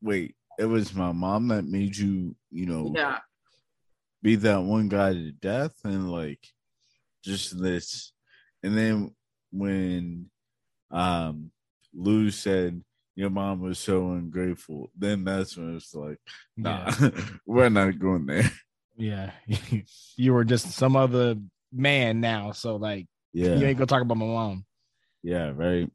Wait, 0.00 0.34
it 0.58 0.64
was 0.64 0.94
my 0.94 1.12
mom 1.12 1.48
that 1.48 1.66
made 1.66 1.96
you, 1.96 2.34
you 2.50 2.64
know, 2.66 2.92
yeah 2.96 3.18
beat 4.24 4.36
that 4.36 4.62
one 4.62 4.88
guy 4.88 5.12
to 5.12 5.30
death 5.32 5.74
and 5.84 6.10
like 6.10 6.40
just 7.22 7.60
this. 7.60 8.12
And 8.62 8.76
then 8.76 9.14
when 9.52 10.30
um 10.90 11.50
lou 11.92 12.30
said 12.30 12.82
your 13.14 13.30
mom 13.30 13.60
was 13.60 13.78
so 13.78 14.10
ungrateful 14.10 14.90
then 14.96 15.24
that's 15.24 15.56
when 15.56 15.76
it's 15.76 15.94
like 15.94 16.18
nah 16.56 16.90
yeah. 17.00 17.10
we're 17.46 17.68
not 17.68 17.98
going 17.98 18.26
there. 18.26 18.50
Yeah. 18.96 19.30
You 20.16 20.32
were 20.32 20.44
just 20.44 20.70
some 20.72 20.96
other 20.96 21.36
man 21.72 22.20
now 22.20 22.52
so 22.52 22.76
like 22.76 23.06
yeah. 23.32 23.56
you 23.56 23.66
ain't 23.66 23.78
gonna 23.78 23.86
talk 23.86 24.02
about 24.02 24.16
my 24.16 24.26
mom. 24.26 24.64
Yeah 25.22 25.52
right. 25.54 25.90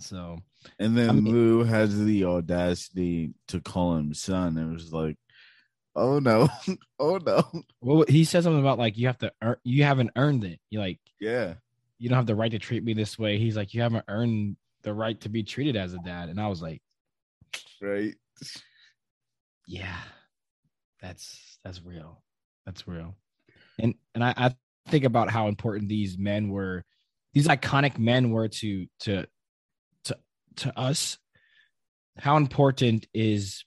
So 0.00 0.38
and 0.78 0.98
then 0.98 1.10
I 1.10 1.12
mean, 1.12 1.32
lou 1.32 1.64
has 1.64 2.04
the 2.04 2.24
audacity 2.24 3.32
to 3.48 3.60
call 3.60 3.96
him 3.96 4.12
son. 4.12 4.58
It 4.58 4.70
was 4.70 4.92
like 4.92 5.16
oh 5.96 6.18
no, 6.18 6.48
oh 7.00 7.18
no. 7.18 7.44
Well, 7.80 8.04
he 8.08 8.24
said 8.24 8.44
something 8.44 8.60
about 8.60 8.78
like 8.78 8.96
you 8.96 9.08
have 9.08 9.18
to 9.18 9.32
earn, 9.42 9.56
you 9.64 9.82
haven't 9.82 10.10
earned 10.14 10.44
it. 10.44 10.60
You 10.70 10.78
like, 10.78 11.00
yeah, 11.20 11.54
you 11.98 12.08
don't 12.08 12.16
have 12.16 12.26
the 12.26 12.36
right 12.36 12.50
to 12.50 12.58
treat 12.58 12.84
me 12.84 12.92
this 12.92 13.18
way. 13.18 13.38
He's 13.38 13.56
like, 13.56 13.74
you 13.74 13.82
haven't 13.82 14.04
earned 14.06 14.56
the 14.82 14.94
right 14.94 15.20
to 15.22 15.28
be 15.28 15.42
treated 15.42 15.74
as 15.74 15.94
a 15.94 15.98
dad. 15.98 16.28
And 16.28 16.40
I 16.40 16.46
was 16.46 16.62
like, 16.62 16.82
right, 17.80 18.14
yeah, 19.66 19.96
that's 21.00 21.58
that's 21.64 21.82
real. 21.84 22.22
That's 22.66 22.86
real. 22.86 23.14
And 23.78 23.94
and 24.14 24.22
I, 24.22 24.34
I 24.36 24.54
think 24.88 25.04
about 25.04 25.30
how 25.30 25.48
important 25.48 25.88
these 25.88 26.18
men 26.18 26.50
were, 26.50 26.84
these 27.32 27.48
iconic 27.48 27.98
men 27.98 28.30
were 28.30 28.48
to 28.48 28.86
to 29.00 29.26
to 30.04 30.18
to 30.56 30.78
us. 30.78 31.18
How 32.18 32.36
important 32.38 33.06
is 33.12 33.64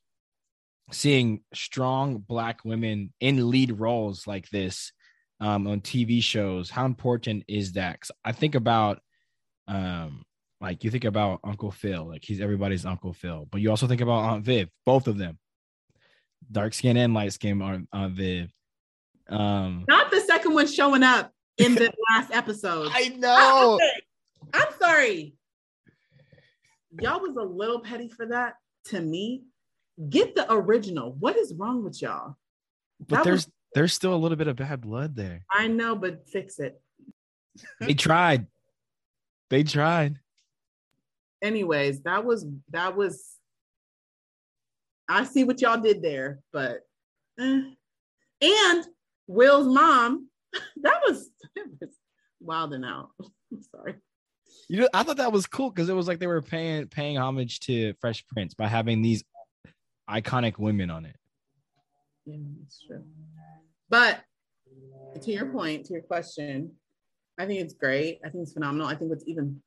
seeing 0.92 1.42
strong 1.54 2.18
black 2.18 2.64
women 2.66 3.14
in 3.20 3.50
lead 3.50 3.80
roles 3.80 4.28
like 4.28 4.50
this 4.50 4.92
um, 5.40 5.68
on 5.68 5.82
TV 5.82 6.22
shows, 6.22 6.70
how 6.70 6.86
important 6.86 7.44
is 7.48 7.74
that? 7.74 7.94
Because 7.94 8.12
I 8.24 8.32
think 8.32 8.56
about, 8.56 9.00
um, 9.68 10.24
like 10.62 10.84
you 10.84 10.92
think 10.92 11.06
about 11.06 11.40
Uncle 11.44 11.72
Phil, 11.72 12.08
like 12.08 12.24
he's 12.24 12.42
everybody's 12.42 12.86
Uncle 12.86 13.14
Phil, 13.14 13.48
but 13.50 13.62
you 13.62 13.70
also 13.70 13.88
think 13.88 14.02
about 14.02 14.30
Aunt 14.30 14.44
Viv, 14.44 14.70
both 14.86 15.08
of 15.08 15.18
them, 15.18 15.38
dark 16.52 16.74
skin 16.74 16.98
and 16.98 17.14
light 17.14 17.34
skin 17.34 17.62
Aunt, 17.62 17.88
Aunt 17.94 18.14
Viv. 18.14 18.52
Um, 19.30 19.86
Not 19.88 20.12
the 20.12 20.22
second 20.22 20.54
one 20.54 20.68
showing 20.68 21.04
up 21.04 21.32
in 21.58 21.76
the 21.76 21.94
last 22.10 22.32
episode. 22.32 22.90
I 22.94 23.10
know. 23.10 23.80
I'm 24.54 24.74
sorry. 24.80 25.36
Y'all 27.00 27.22
was 27.22 27.36
a 27.38 27.44
little 27.44 27.80
petty 27.80 28.10
for 28.10 28.26
that 28.26 28.56
to 28.86 29.00
me 29.00 29.44
Get 30.08 30.36
the 30.36 30.52
original. 30.52 31.14
What 31.20 31.36
is 31.36 31.54
wrong 31.54 31.84
with 31.84 32.02
y'all? 32.02 32.38
But 33.00 33.18
that 33.18 33.24
there's 33.26 33.46
was, 33.46 33.54
there's 33.74 33.94
still 33.94 34.14
a 34.14 34.16
little 34.16 34.38
bit 34.38 34.48
of 34.48 34.56
bad 34.56 34.82
blood 34.82 35.16
there. 35.16 35.46
I 35.52 35.68
know, 35.68 35.96
but 35.96 36.28
fix 36.30 36.60
it. 36.60 36.82
they 37.80 37.94
tried. 37.94 38.48
They 39.50 39.64
tried. 39.64 40.20
Anyways, 41.42 42.02
that 42.02 42.24
was 42.24 42.46
that 42.72 42.96
was 42.96 43.40
I 45.10 45.24
see 45.24 45.44
what 45.44 45.60
y'all 45.60 45.82
did 45.82 46.04
there, 46.04 46.40
but 46.54 46.82
eh. 47.40 47.62
and 48.42 48.86
Will's 49.28 49.68
mom, 49.68 50.30
that 50.54 51.02
was, 51.08 51.30
that 51.56 51.66
was 51.82 51.90
wild 52.40 52.74
and 52.74 52.86
out. 52.86 53.10
I'm 53.52 53.64
sorry. 53.76 53.96
You 54.68 54.82
know, 54.82 54.90
I 54.94 55.02
thought 55.02 55.18
that 55.18 55.32
was 55.32 55.48
cool 55.48 55.72
because 55.72 55.90
it 55.90 55.96
was 55.96 56.08
like 56.08 56.20
they 56.20 56.28
were 56.28 56.44
paying 56.44 56.86
paying 56.88 57.18
homage 57.18 57.60
to 57.62 57.94
Fresh 58.00 58.28
Prince 58.28 58.54
by 58.54 58.68
having 58.68 59.02
these 59.02 59.24
iconic 60.10 60.58
women 60.58 60.90
on 60.90 61.06
it. 61.06 61.16
Yeah, 62.26 62.38
that's 62.60 62.84
true. 62.86 63.04
But 63.90 64.22
to 65.22 65.32
your 65.32 65.48
point, 65.48 65.86
to 65.86 65.94
your 65.94 66.02
question, 66.02 66.72
I 67.38 67.46
think 67.46 67.62
it's 67.62 67.74
great. 67.74 68.20
I 68.26 68.30
think 68.30 68.44
it's 68.44 68.54
phenomenal. 68.54 68.88
I 68.88 68.96
think 68.96 69.10
what's 69.10 69.28
even 69.28 69.62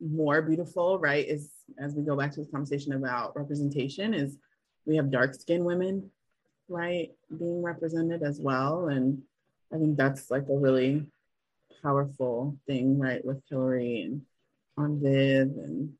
more 0.00 0.42
beautiful, 0.42 0.98
right, 0.98 1.26
is 1.26 1.50
as 1.78 1.94
we 1.94 2.02
go 2.02 2.16
back 2.16 2.32
to 2.32 2.40
this 2.40 2.50
conversation 2.50 2.92
about 2.92 3.36
representation, 3.36 4.14
is 4.14 4.38
we 4.86 4.96
have 4.96 5.10
dark 5.10 5.34
skinned 5.34 5.64
women, 5.64 6.10
right, 6.68 7.10
being 7.38 7.62
represented 7.62 8.22
as 8.22 8.40
well. 8.40 8.88
And 8.88 9.22
I 9.72 9.76
think 9.76 9.96
that's 9.96 10.30
like 10.30 10.48
a 10.48 10.56
really 10.56 11.06
powerful 11.82 12.58
thing, 12.66 12.98
right, 12.98 13.24
with 13.24 13.42
Hilary 13.48 14.02
and 14.02 14.22
Aunt 14.76 15.02
Viv 15.02 15.48
and 15.48 15.92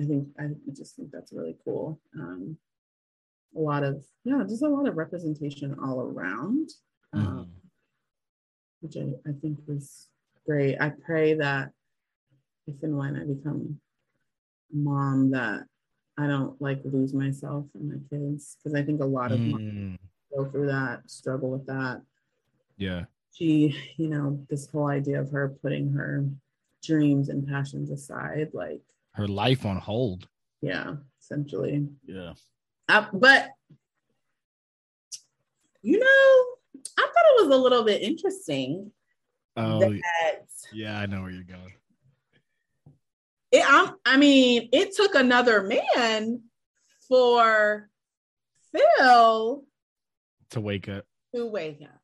I 0.00 0.04
think 0.04 0.28
I 0.38 0.48
just 0.72 0.96
think 0.96 1.10
that's 1.10 1.32
really 1.32 1.56
cool. 1.64 1.98
Um, 2.14 2.56
a 3.56 3.60
lot 3.60 3.82
of 3.82 4.04
yeah, 4.24 4.42
just 4.48 4.62
a 4.62 4.68
lot 4.68 4.88
of 4.88 4.96
representation 4.96 5.76
all 5.82 6.00
around, 6.00 6.70
um, 7.12 7.22
mm. 7.22 7.48
which 8.80 8.96
I, 8.96 9.28
I 9.28 9.32
think 9.40 9.58
is 9.68 10.08
great. 10.44 10.76
I 10.80 10.90
pray 10.90 11.34
that 11.34 11.70
if 12.66 12.82
and 12.82 12.96
when 12.96 13.16
I 13.16 13.24
become 13.24 13.80
a 14.72 14.76
mom, 14.76 15.30
that 15.30 15.64
I 16.18 16.26
don't 16.26 16.60
like 16.60 16.80
lose 16.84 17.14
myself 17.14 17.66
and 17.74 17.88
my 17.88 17.98
kids 18.10 18.56
because 18.56 18.74
I 18.78 18.82
think 18.82 19.00
a 19.00 19.06
lot 19.06 19.32
of 19.32 19.38
mm. 19.38 19.98
go 20.34 20.44
through 20.46 20.66
that, 20.66 21.10
struggle 21.10 21.50
with 21.50 21.66
that. 21.66 22.02
Yeah. 22.76 23.04
She, 23.32 23.76
you 23.96 24.08
know, 24.08 24.44
this 24.48 24.70
whole 24.70 24.88
idea 24.88 25.20
of 25.20 25.30
her 25.30 25.56
putting 25.62 25.92
her 25.92 26.24
dreams 26.82 27.28
and 27.28 27.46
passions 27.46 27.90
aside, 27.90 28.50
like 28.52 28.82
her 29.16 29.26
life 29.26 29.64
on 29.64 29.78
hold. 29.78 30.28
Yeah, 30.60 30.96
essentially. 31.22 31.88
Yeah. 32.06 32.34
Uh, 32.88 33.06
but 33.12 33.50
you 35.82 35.98
know, 35.98 36.82
I 36.98 37.02
thought 37.02 37.38
it 37.38 37.46
was 37.46 37.56
a 37.56 37.60
little 37.60 37.82
bit 37.82 38.02
interesting. 38.02 38.92
Oh, 39.56 39.80
that, 39.80 40.46
yeah, 40.72 40.98
I 40.98 41.06
know 41.06 41.22
where 41.22 41.30
you're 41.30 41.44
going. 41.44 41.72
it, 43.52 43.64
I'm, 43.66 43.94
I 44.04 44.18
mean, 44.18 44.68
it 44.72 44.94
took 44.94 45.14
another 45.14 45.62
man 45.62 46.42
for 47.08 47.88
Phil 48.72 49.64
to 50.50 50.60
wake 50.60 50.88
up. 50.88 51.06
To 51.34 51.46
wake 51.46 51.80
up. 51.82 52.00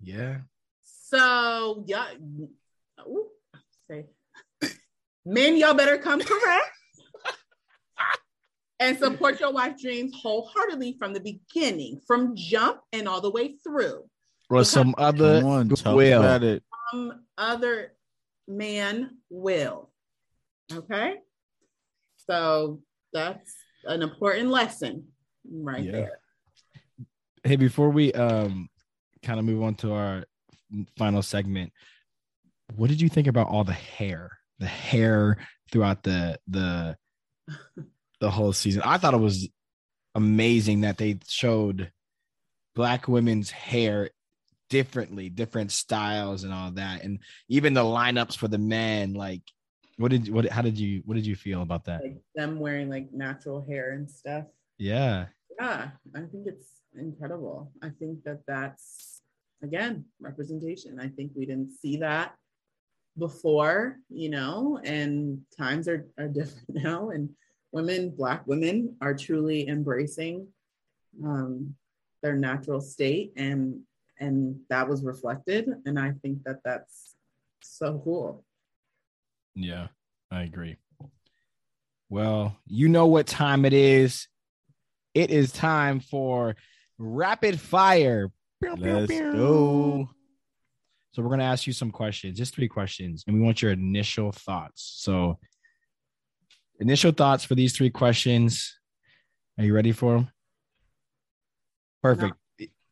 Yeah. 0.00 0.38
So 0.82 1.84
yeah, 1.86 2.06
ooh, 3.06 3.28
say, 3.88 4.06
men, 5.24 5.56
y'all 5.56 5.74
better 5.74 5.98
come 5.98 6.20
correct 6.20 6.70
and 8.80 8.96
support 8.98 9.40
your 9.40 9.52
wife's 9.52 9.82
dreams 9.82 10.14
wholeheartedly 10.22 10.96
from 10.98 11.12
the 11.12 11.20
beginning, 11.20 12.00
from 12.06 12.34
jump 12.36 12.80
and 12.92 13.08
all 13.08 13.20
the 13.20 13.30
way 13.30 13.56
through. 13.64 14.04
Or 14.50 14.64
some 14.64 14.94
other 14.96 15.40
Come 15.40 15.50
on, 15.50 15.68
talk 15.70 15.96
will. 15.96 16.20
about 16.20 16.42
it. 16.42 16.62
Some 16.92 17.24
other 17.36 17.92
man 18.46 19.18
will. 19.28 19.90
Okay. 20.72 21.16
So 22.26 22.80
that's 23.12 23.54
an 23.84 24.02
important 24.02 24.48
lesson 24.50 25.08
right 25.50 25.82
Yeah. 25.84 25.92
there. 25.92 26.20
Hey, 27.44 27.56
before 27.56 27.90
we 27.90 28.12
um 28.12 28.68
kind 29.22 29.38
of 29.38 29.44
move 29.44 29.62
on 29.62 29.74
to 29.76 29.92
our 29.92 30.24
final 30.96 31.22
segment, 31.22 31.72
what 32.76 32.88
did 32.90 33.00
you 33.00 33.08
think 33.08 33.26
about 33.26 33.48
all 33.48 33.64
the 33.64 33.72
hair? 33.72 34.30
The 34.58 34.66
hair 34.66 35.38
throughout 35.70 36.02
the 36.02 36.38
the 36.48 36.96
the 38.20 38.30
whole 38.30 38.52
season. 38.52 38.82
I 38.84 38.98
thought 38.98 39.14
it 39.14 39.18
was 39.18 39.48
amazing 40.14 40.82
that 40.82 40.98
they 40.98 41.18
showed 41.26 41.92
black 42.74 43.08
women's 43.08 43.50
hair 43.50 44.10
differently, 44.68 45.28
different 45.28 45.72
styles 45.72 46.44
and 46.44 46.52
all 46.52 46.70
that. 46.72 47.02
And 47.02 47.20
even 47.48 47.74
the 47.74 47.82
lineups 47.82 48.36
for 48.36 48.48
the 48.48 48.58
men, 48.58 49.14
like 49.14 49.42
what 49.96 50.10
did 50.10 50.32
what 50.32 50.48
how 50.48 50.62
did 50.62 50.78
you 50.78 51.02
what 51.04 51.14
did 51.14 51.26
you 51.26 51.36
feel 51.36 51.62
about 51.62 51.84
that? 51.86 52.02
Like 52.02 52.18
them 52.34 52.58
wearing 52.58 52.88
like 52.88 53.12
natural 53.12 53.64
hair 53.68 53.92
and 53.92 54.10
stuff. 54.10 54.44
Yeah. 54.78 55.26
Yeah, 55.60 55.90
I 56.14 56.20
think 56.20 56.46
it's 56.46 56.68
incredible. 56.96 57.72
I 57.82 57.90
think 57.98 58.22
that 58.24 58.42
that's 58.46 59.20
again 59.62 60.04
representation. 60.20 61.00
I 61.00 61.08
think 61.08 61.32
we 61.34 61.46
didn't 61.46 61.72
see 61.72 61.96
that 61.96 62.34
before, 63.18 63.98
you 64.08 64.30
know, 64.30 64.80
and 64.84 65.40
times 65.56 65.88
are, 65.88 66.06
are 66.18 66.28
different 66.28 66.68
now. 66.68 67.10
And 67.10 67.30
women, 67.72 68.10
Black 68.10 68.46
women, 68.46 68.96
are 69.00 69.14
truly 69.14 69.68
embracing 69.68 70.46
um, 71.24 71.74
their 72.22 72.36
natural 72.36 72.80
state, 72.80 73.32
and 73.36 73.80
and 74.20 74.58
that 74.68 74.88
was 74.88 75.04
reflected. 75.04 75.68
And 75.86 75.98
I 75.98 76.12
think 76.22 76.42
that 76.44 76.60
that's 76.64 77.14
so 77.60 78.00
cool. 78.04 78.44
Yeah, 79.54 79.88
I 80.30 80.42
agree. 80.42 80.76
Well, 82.10 82.56
you 82.66 82.88
know 82.88 83.06
what 83.06 83.26
time 83.26 83.64
it 83.64 83.72
is. 83.72 84.28
It 85.14 85.30
is 85.30 85.52
time 85.52 86.00
for 86.00 86.56
rapid 86.96 87.60
fire. 87.60 88.30
Pew, 88.62 88.76
pew, 88.76 88.96
Let's 88.98 89.20
go. 89.20 90.08
So 91.18 91.24
we're 91.24 91.30
gonna 91.30 91.42
ask 91.42 91.66
you 91.66 91.72
some 91.72 91.90
questions, 91.90 92.38
just 92.38 92.54
three 92.54 92.68
questions, 92.68 93.24
and 93.26 93.34
we 93.34 93.42
want 93.42 93.60
your 93.60 93.72
initial 93.72 94.30
thoughts. 94.30 94.98
So, 94.98 95.40
initial 96.78 97.10
thoughts 97.10 97.42
for 97.42 97.56
these 97.56 97.76
three 97.76 97.90
questions. 97.90 98.78
Are 99.58 99.64
you 99.64 99.74
ready 99.74 99.90
for 99.90 100.14
them? 100.14 100.30
Perfect. 102.04 102.36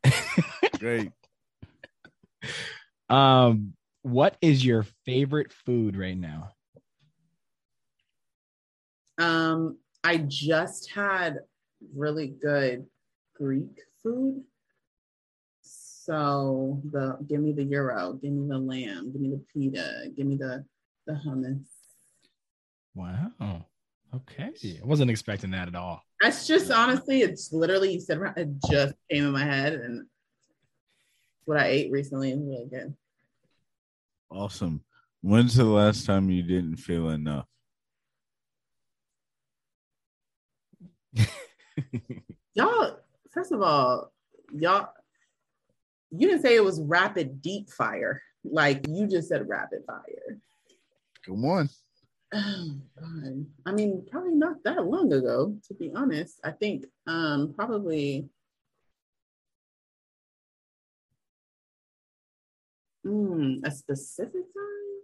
Great. 0.80 1.12
Um, 3.08 3.74
what 4.02 4.36
is 4.42 4.66
your 4.66 4.84
favorite 5.04 5.52
food 5.52 5.96
right 5.96 6.18
now? 6.18 6.50
Um, 9.18 9.78
I 10.02 10.16
just 10.16 10.90
had 10.90 11.36
really 11.94 12.34
good 12.42 12.86
Greek 13.36 13.82
food. 14.02 14.42
So 16.06 16.80
the 16.92 17.18
give 17.28 17.40
me 17.40 17.50
the 17.50 17.64
gyro, 17.64 18.12
give 18.12 18.32
me 18.32 18.46
the 18.48 18.56
lamb, 18.56 19.10
give 19.10 19.20
me 19.20 19.30
the 19.30 19.42
pita, 19.52 20.08
give 20.16 20.24
me 20.24 20.36
the 20.36 20.64
the 21.04 21.14
hummus. 21.14 21.64
Wow. 22.94 23.66
Okay. 24.14 24.52
I 24.80 24.86
wasn't 24.86 25.10
expecting 25.10 25.50
that 25.50 25.66
at 25.66 25.74
all. 25.74 26.00
That's 26.20 26.46
just 26.46 26.70
honestly, 26.70 27.22
it's 27.22 27.52
literally 27.52 27.94
you 27.94 28.00
said 28.00 28.20
it 28.36 28.48
just 28.70 28.94
came 29.10 29.24
in 29.24 29.32
my 29.32 29.44
head 29.44 29.72
and 29.72 30.06
what 31.44 31.58
I 31.58 31.66
ate 31.66 31.90
recently 31.90 32.30
is 32.30 32.38
really 32.38 32.68
good. 32.70 32.94
Awesome. 34.30 34.84
When's 35.22 35.56
the 35.56 35.64
last 35.64 36.06
time 36.06 36.30
you 36.30 36.44
didn't 36.44 36.76
feel 36.76 37.08
enough? 37.08 37.46
Y'all, 42.54 42.96
first 43.32 43.50
of 43.50 43.60
all, 43.60 44.12
y'all, 44.54 44.88
you 46.18 46.28
didn't 46.28 46.42
say 46.42 46.56
it 46.56 46.64
was 46.64 46.80
rapid 46.80 47.40
deep 47.42 47.70
fire. 47.70 48.22
Like 48.44 48.86
you 48.88 49.06
just 49.06 49.28
said 49.28 49.48
rapid 49.48 49.80
fire. 49.86 50.38
Come 51.24 51.44
on. 51.44 51.68
Oh 52.32 52.68
God. 52.98 53.46
I 53.64 53.72
mean, 53.72 54.04
probably 54.10 54.34
not 54.34 54.62
that 54.64 54.84
long 54.84 55.12
ago, 55.12 55.56
to 55.68 55.74
be 55.74 55.92
honest. 55.94 56.40
I 56.44 56.50
think 56.50 56.84
um 57.06 57.54
probably 57.54 58.28
Hmm, 63.06 63.58
a 63.64 63.70
specific 63.70 64.32
time. 64.32 65.00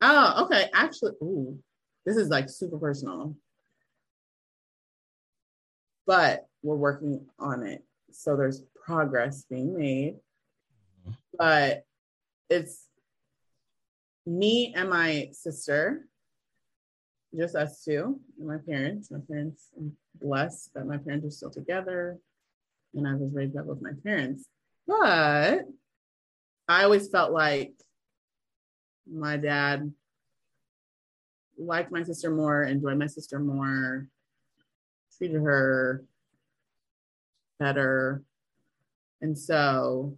Oh, 0.00 0.44
okay. 0.44 0.70
Actually, 0.72 1.12
ooh, 1.22 1.58
this 2.06 2.16
is 2.16 2.30
like 2.30 2.48
super 2.48 2.78
personal. 2.78 3.36
But 6.06 6.48
we're 6.62 6.76
working 6.76 7.26
on 7.38 7.64
it. 7.64 7.84
So 8.12 8.34
there's 8.34 8.62
progress 8.84 9.44
being 9.48 9.76
made. 9.76 10.14
Mm-hmm. 10.14 11.12
But 11.38 11.84
it's 12.48 12.86
me 14.26 14.74
and 14.76 14.90
my 14.90 15.30
sister, 15.32 16.06
just 17.36 17.54
us 17.54 17.84
two, 17.84 18.20
and 18.38 18.48
my 18.48 18.58
parents. 18.58 19.10
My 19.10 19.20
parents, 19.28 19.68
I'm 19.76 19.96
blessed 20.20 20.74
that 20.74 20.86
my 20.86 20.98
parents 20.98 21.26
are 21.26 21.30
still 21.30 21.50
together, 21.50 22.18
and 22.94 23.06
I 23.06 23.14
was 23.14 23.32
raised 23.32 23.56
up 23.56 23.66
with 23.66 23.82
my 23.82 23.92
parents. 24.04 24.44
But 24.86 25.66
I 26.68 26.84
always 26.84 27.08
felt 27.08 27.32
like 27.32 27.72
my 29.10 29.36
dad 29.36 29.92
liked 31.58 31.92
my 31.92 32.02
sister 32.02 32.30
more, 32.30 32.62
enjoyed 32.62 32.98
my 32.98 33.06
sister 33.06 33.38
more, 33.38 34.06
treated 35.16 35.42
her 35.42 36.04
better. 37.58 38.22
And 39.22 39.38
so, 39.38 40.16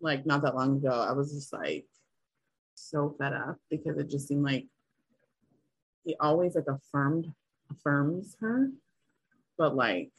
like, 0.00 0.26
not 0.26 0.42
that 0.42 0.54
long 0.54 0.76
ago, 0.78 0.90
I 0.90 1.12
was 1.12 1.32
just 1.32 1.52
like, 1.52 1.86
so 2.78 3.14
fed 3.18 3.32
up 3.32 3.56
because 3.70 3.98
it 3.98 4.10
just 4.10 4.28
seemed 4.28 4.44
like 4.44 4.66
he 6.04 6.14
always 6.20 6.54
like 6.54 6.66
affirmed 6.68 7.32
affirms 7.70 8.36
her, 8.40 8.70
but 9.58 9.74
like 9.74 10.10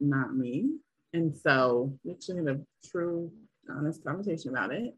not 0.00 0.34
me. 0.34 0.70
And 1.12 1.36
so 1.36 1.96
we 2.02 2.12
actually 2.12 2.38
had 2.38 2.48
a 2.48 2.60
true, 2.88 3.30
honest 3.70 4.02
conversation 4.02 4.50
about 4.50 4.72
it. 4.72 4.96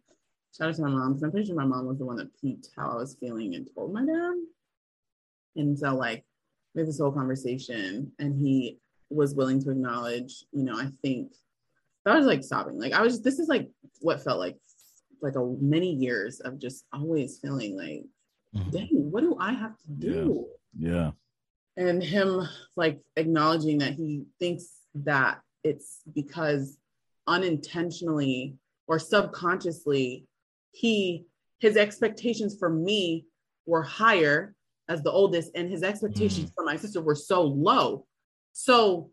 Shout 0.57 0.69
out 0.69 0.75
to 0.77 0.83
my 0.83 0.89
mom 0.89 1.13
because 1.13 1.25
I'm 1.25 1.31
pretty 1.33 1.47
sure 1.47 1.57
my 1.57 1.67
mom 1.67 1.87
was 1.87 1.99
the 1.99 2.07
one 2.07 2.17
that 2.17 2.41
peeped 2.41 2.71
how 2.77 2.93
I 2.93 2.95
was 2.95 3.17
feeling 3.21 3.55
and 3.55 3.69
told 3.75 3.93
my 3.93 4.07
dad. 4.07 4.35
And 5.57 5.79
so 5.79 5.95
like 5.95 6.25
we 6.75 6.81
had 6.81 6.89
this 6.89 7.01
whole 7.01 7.13
conversation, 7.13 8.13
and 8.19 8.39
he 8.39 8.79
was 9.11 9.35
willing 9.35 9.63
to 9.63 9.71
acknowledge, 9.71 10.45
you 10.53 10.65
know, 10.65 10.77
I 10.79 10.89
think 11.03 11.33
I 12.05 12.17
was 12.17 12.27
like 12.27 12.45
sobbing. 12.45 12.79
Like 12.79 12.93
I 12.93 13.03
was. 13.03 13.21
This 13.21 13.39
is 13.39 13.49
like 13.49 13.69
what 14.01 14.23
felt 14.23 14.39
like 14.39 14.57
like 15.23 15.35
a 15.35 15.57
many 15.61 15.93
years 15.93 16.41
of 16.41 16.59
just 16.59 16.85
always 16.93 17.39
feeling 17.39 17.77
like, 17.77 18.05
Mhm. 18.55 18.71
dang, 18.71 19.11
what 19.11 19.23
do 19.23 19.37
I 19.41 19.53
have 19.53 19.77
to 19.79 19.91
do? 19.91 20.47
Yeah. 20.79 21.13
And 21.77 22.03
him 22.03 22.43
like 22.77 23.01
acknowledging 23.17 23.79
that 23.79 23.95
he 23.95 24.27
thinks 24.39 24.83
that 24.95 25.41
it's 25.65 26.03
because 26.15 26.79
unintentionally 27.27 28.57
or 28.87 28.99
subconsciously 28.99 30.27
he 30.73 31.25
his 31.59 31.77
expectations 31.77 32.57
for 32.59 32.69
me 32.69 33.27
were 33.67 33.83
higher 33.83 34.55
as 34.89 35.03
the 35.03 35.11
oldest 35.11 35.51
and 35.55 35.69
his 35.71 35.83
expectations 35.83 36.53
for 36.55 36.65
my 36.65 36.77
sister 36.77 37.01
were 37.01 37.15
so 37.15 37.43
low. 37.43 38.07
So 38.67 39.11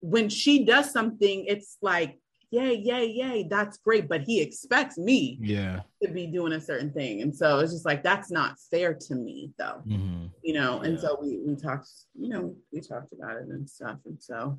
when 0.00 0.30
she 0.30 0.64
does 0.64 0.90
something, 0.90 1.44
it's 1.46 1.76
like, 1.82 2.18
yay, 2.50 2.74
yay, 2.74 3.04
yay, 3.06 3.46
that's 3.50 3.76
great. 3.76 4.08
But 4.08 4.22
he 4.22 4.40
expects 4.40 4.96
me 4.96 5.38
Yeah. 5.42 5.82
to 6.02 6.08
be 6.10 6.26
doing 6.26 6.54
a 6.54 6.60
certain 6.60 6.90
thing. 6.90 7.20
And 7.20 7.36
so 7.36 7.58
it's 7.58 7.72
just 7.72 7.84
like, 7.84 8.02
that's 8.02 8.30
not 8.30 8.58
fair 8.70 8.94
to 8.94 9.14
me, 9.14 9.52
though, 9.58 9.82
Mhm. 9.86 10.30
you 10.42 10.54
know? 10.54 10.80
And 10.80 10.98
so 10.98 11.18
we, 11.20 11.36
we 11.46 11.54
talked, 11.54 11.90
you 12.14 12.30
know, 12.30 12.56
we 12.72 12.80
talked 12.80 13.12
about 13.12 13.36
it 13.36 13.48
and 13.48 13.68
stuff. 13.68 13.98
And 14.06 14.22
so, 14.22 14.58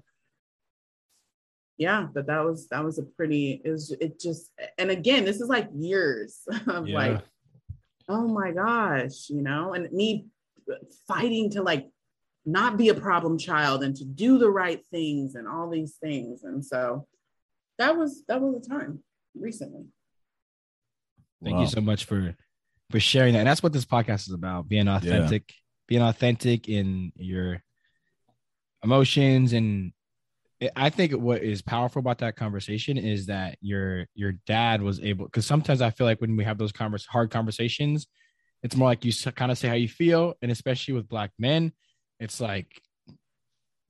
yeah, 1.77 2.07
but 2.13 2.27
that 2.27 2.45
was, 2.45 2.67
that 2.67 2.83
was 2.85 2.99
a 2.99 3.03
pretty, 3.03 3.61
it 3.65 3.71
was, 3.71 3.89
it 3.99 4.19
just, 4.19 4.51
and 4.77 4.91
again, 4.91 5.25
this 5.25 5.41
is 5.41 5.49
like 5.49 5.69
years 5.73 6.43
of 6.67 6.87
Yeah. 6.87 6.95
like 6.95 7.21
oh 8.09 8.25
my 8.27 8.51
gosh, 8.51 9.29
you 9.29 9.41
know, 9.41 9.73
and 9.73 9.91
me 9.91 10.27
fighting 11.09 11.49
to 11.49 11.61
like 11.61 11.89
not 12.47 12.77
be 12.77 12.89
a 12.89 12.93
problem 12.93 13.37
child 13.37 13.83
and 13.83 13.95
to 13.97 14.05
do 14.05 14.37
the 14.37 14.49
right 14.49 14.81
things 14.89 15.35
and 15.35 15.47
all 15.47 15.69
these 15.69 15.97
things. 16.01 16.43
And 16.43 16.65
so 16.65 17.05
that 17.77 17.97
was 17.97 18.23
that 18.27 18.41
was 18.41 18.65
a 18.65 18.69
time 18.69 19.03
recently. 19.35 19.85
Thank 21.43 21.57
wow. 21.57 21.61
you 21.61 21.67
so 21.67 21.81
much 21.81 22.05
for 22.05 22.35
for 22.89 22.99
sharing 22.99 23.33
that. 23.33 23.39
And 23.39 23.47
that's 23.47 23.61
what 23.61 23.73
this 23.73 23.85
podcast 23.85 24.27
is 24.27 24.33
about, 24.33 24.69
being 24.69 24.87
authentic, 24.87 25.43
yeah. 25.49 25.55
being 25.87 26.01
authentic 26.01 26.69
in 26.69 27.11
your 27.15 27.61
emotions 28.81 29.53
and 29.53 29.91
I 30.75 30.89
think 30.89 31.11
what 31.11 31.43
is 31.43 31.61
powerful 31.61 31.99
about 31.99 32.17
that 32.19 32.35
conversation 32.35 32.97
is 32.97 33.27
that 33.27 33.57
your 33.61 34.07
your 34.15 34.33
dad 34.47 34.81
was 34.81 34.99
able 34.99 35.25
because 35.25 35.45
sometimes 35.45 35.81
I 35.81 35.91
feel 35.91 36.07
like 36.07 36.19
when 36.19 36.35
we 36.35 36.43
have 36.45 36.57
those 36.57 36.71
converse, 36.71 37.05
hard 37.05 37.29
conversations, 37.29 38.07
it's 38.63 38.75
more 38.75 38.87
like 38.87 39.05
you 39.05 39.13
kind 39.35 39.51
of 39.51 39.57
say 39.59 39.67
how 39.67 39.75
you 39.75 39.87
feel, 39.87 40.33
and 40.41 40.51
especially 40.51 40.95
with 40.95 41.07
black 41.07 41.31
men, 41.37 41.73
it's 42.19 42.39
like 42.39 42.81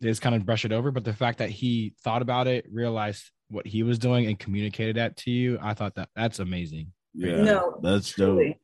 they 0.01 0.09
just 0.09 0.21
kind 0.21 0.36
of 0.36 0.45
brush 0.45 0.65
it 0.65 0.71
over. 0.71 0.91
But 0.91 1.03
the 1.03 1.13
fact 1.13 1.39
that 1.39 1.49
he 1.49 1.93
thought 2.03 2.21
about 2.21 2.47
it, 2.47 2.65
realized 2.71 3.32
what 3.49 3.65
he 3.65 3.84
was 3.84 3.99
doing, 3.99 4.25
and 4.28 4.38
communicated 4.38 4.97
that 4.97 5.17
to 5.17 5.32
you, 5.32 5.57
I 5.61 5.73
thought 5.73 5.95
that 5.95 6.09
that's 6.15 6.39
amazing. 6.39 6.91
Yeah, 7.13 7.41
no, 7.41 7.80
that's 7.82 8.09
truly, 8.09 8.49
dope. 8.49 8.57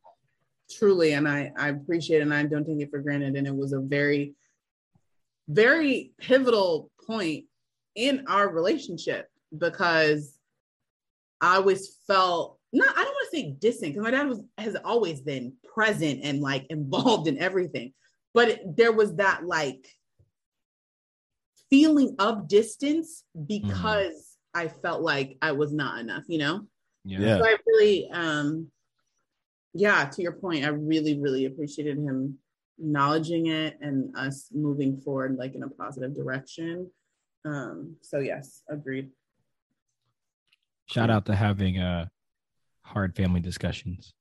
Truly, 0.78 1.14
and 1.14 1.28
I 1.28 1.52
I 1.58 1.70
appreciate 1.70 2.20
it, 2.20 2.24
and 2.24 2.34
I 2.34 2.44
don't 2.44 2.66
take 2.66 2.82
it 2.82 2.92
for 2.92 3.00
granted. 3.00 3.36
And 3.36 3.48
it 3.48 3.56
was 3.56 3.74
a 3.74 3.80
very, 3.80 4.36
very 5.48 6.14
pivotal 6.20 6.92
point 7.06 7.46
in 7.96 8.26
our 8.28 8.50
relationship 8.50 9.28
because 9.58 10.38
I 11.42 11.56
always 11.58 11.98
felt 12.08 12.60
not 12.72 12.90
I 12.90 13.04
don't 13.04 13.14
want 13.14 13.32
to 13.32 13.38
say 13.38 13.56
distant 13.60 13.94
because 13.94 14.04
my 14.04 14.12
dad 14.12 14.28
was 14.28 14.42
has 14.58 14.76
always 14.84 15.22
been 15.22 15.54
present 15.74 16.22
and 16.24 16.42
like 16.42 16.66
involved 16.70 17.28
in 17.28 17.38
everything, 17.38 17.94
but 18.34 18.50
it, 18.50 18.78
there 18.78 18.92
was 18.92 19.16
that 19.16 19.46
like 19.46 19.88
feeling 21.70 22.16
of 22.20 22.48
distance 22.48 23.24
because 23.48 24.14
mm-hmm. 24.14 24.62
I 24.62 24.68
felt 24.68 25.02
like 25.02 25.38
I 25.42 25.54
was 25.54 25.74
not 25.74 26.00
enough, 26.00 26.24
you 26.28 26.38
know. 26.38 26.68
Yeah. 27.06 27.40
So 27.40 27.46
I 27.46 27.58
really, 27.68 28.10
um, 28.12 28.68
yeah. 29.74 30.06
To 30.06 30.22
your 30.22 30.34
point, 30.34 30.66
I 30.66 30.70
really, 30.70 31.20
really 31.20 31.46
appreciated 31.46 31.98
him 31.98 32.38
acknowledging 32.80 33.48
it 33.48 33.78
and 33.82 34.16
us 34.16 34.50
moving 34.52 34.98
forward 34.98 35.36
like 35.38 35.54
in 35.56 35.64
a 35.64 35.70
positive 35.70 36.16
direction 36.16 36.90
um, 37.46 37.98
so 38.02 38.20
yes, 38.20 38.64
agreed. 38.70 39.10
Shout 40.86 41.10
out 41.10 41.26
to 41.26 41.36
having 41.36 41.80
uh 41.80 42.08
hard 42.82 43.16
family 43.16 43.42
discussions. 43.42 44.14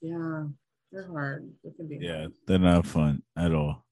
Yeah, 0.00 0.44
they're 0.92 1.06
hard. 1.06 1.50
They 1.62 1.70
can 1.70 1.88
be 1.88 1.98
yeah, 2.00 2.18
hard. 2.18 2.32
they're 2.46 2.58
not 2.58 2.86
fun 2.86 3.22
at 3.36 3.54
all. 3.54 3.84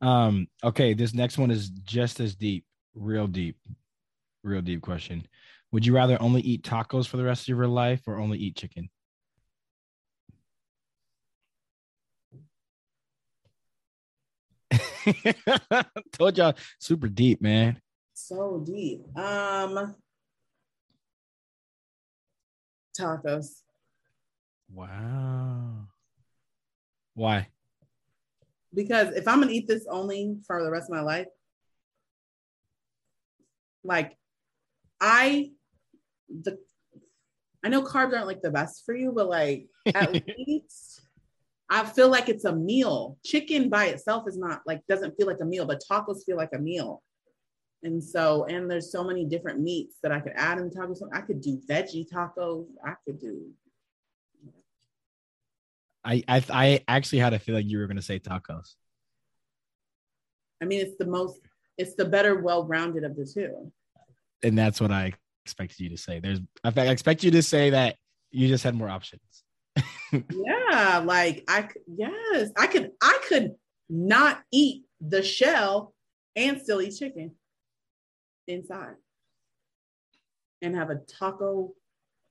Um, 0.00 0.48
okay, 0.62 0.94
this 0.94 1.14
next 1.14 1.38
one 1.38 1.50
is 1.50 1.70
just 1.70 2.20
as 2.20 2.34
deep, 2.34 2.64
real 2.94 3.26
deep, 3.26 3.56
real 4.42 4.62
deep 4.62 4.82
question. 4.82 5.26
Would 5.72 5.86
you 5.86 5.94
rather 5.94 6.20
only 6.20 6.42
eat 6.42 6.62
tacos 6.62 7.06
for 7.08 7.16
the 7.16 7.24
rest 7.24 7.42
of 7.42 7.48
your 7.48 7.66
life 7.66 8.02
or 8.06 8.18
only 8.18 8.38
eat 8.38 8.56
chicken? 8.56 8.90
Told 16.12 16.36
y'all 16.36 16.54
super 16.78 17.08
deep, 17.08 17.40
man. 17.40 17.80
So 18.14 18.62
deep. 18.64 19.02
Um 19.16 19.94
tacos. 22.98 23.62
Wow. 24.72 25.88
Why? 27.14 27.48
Because 28.74 29.14
if 29.14 29.26
I'm 29.26 29.40
gonna 29.40 29.52
eat 29.52 29.66
this 29.66 29.86
only 29.90 30.36
for 30.46 30.62
the 30.62 30.70
rest 30.70 30.90
of 30.90 30.96
my 30.96 31.02
life, 31.02 31.28
like 33.84 34.16
I 35.00 35.52
the 36.28 36.58
I 37.64 37.68
know 37.68 37.82
carbs 37.82 38.12
aren't 38.12 38.26
like 38.26 38.42
the 38.42 38.50
best 38.50 38.84
for 38.84 38.94
you, 38.94 39.12
but 39.12 39.28
like 39.28 39.66
at 39.94 40.12
least 40.38 41.00
I 41.68 41.84
feel 41.84 42.08
like 42.08 42.28
it's 42.28 42.44
a 42.44 42.54
meal. 42.54 43.18
Chicken 43.24 43.68
by 43.68 43.86
itself 43.86 44.24
is 44.28 44.36
not 44.36 44.60
like 44.66 44.86
doesn't 44.88 45.16
feel 45.16 45.26
like 45.26 45.40
a 45.40 45.44
meal, 45.44 45.66
but 45.66 45.82
tacos 45.90 46.24
feel 46.24 46.36
like 46.36 46.52
a 46.54 46.58
meal. 46.58 47.02
And 47.82 48.02
so, 48.02 48.44
and 48.44 48.70
there's 48.70 48.90
so 48.90 49.04
many 49.04 49.24
different 49.24 49.60
meats 49.60 49.96
that 50.02 50.12
I 50.12 50.20
could 50.20 50.32
add 50.34 50.58
in 50.58 50.70
tacos. 50.70 51.00
I 51.12 51.20
could 51.20 51.40
do 51.40 51.60
veggie 51.68 52.06
tacos. 52.08 52.66
I 52.84 52.94
could 53.04 53.20
do. 53.20 53.50
I 56.06 56.22
I, 56.28 56.44
I 56.50 56.84
actually 56.88 57.18
had 57.18 57.34
a 57.34 57.38
feeling 57.38 57.68
you 57.68 57.78
were 57.78 57.86
going 57.86 57.96
to 57.96 58.02
say 58.02 58.18
tacos. 58.18 58.74
I 60.62 60.64
mean, 60.64 60.80
it's 60.80 60.96
the 60.96 61.06
most, 61.06 61.40
it's 61.76 61.94
the 61.96 62.06
better, 62.06 62.40
well-rounded 62.40 63.04
of 63.04 63.14
the 63.14 63.26
two. 63.26 63.70
And 64.42 64.56
that's 64.56 64.80
what 64.80 64.90
I 64.90 65.12
expected 65.44 65.80
you 65.80 65.90
to 65.90 65.98
say. 65.98 66.18
There's, 66.18 66.40
I 66.64 66.70
expect 66.86 67.22
you 67.22 67.30
to 67.32 67.42
say 67.42 67.70
that 67.70 67.96
you 68.30 68.48
just 68.48 68.64
had 68.64 68.74
more 68.74 68.88
options 68.88 69.44
yeah, 70.12 71.02
like 71.04 71.44
I 71.48 71.68
yes, 71.86 72.50
I 72.56 72.66
could 72.66 72.92
I 73.02 73.18
could 73.28 73.54
not 73.88 74.42
eat 74.52 74.84
the 75.00 75.22
shell 75.22 75.94
and 76.34 76.60
still 76.60 76.80
eat 76.80 76.96
chicken 76.96 77.32
inside 78.46 78.94
and 80.62 80.74
have 80.74 80.90
a 80.90 80.96
taco 80.96 81.72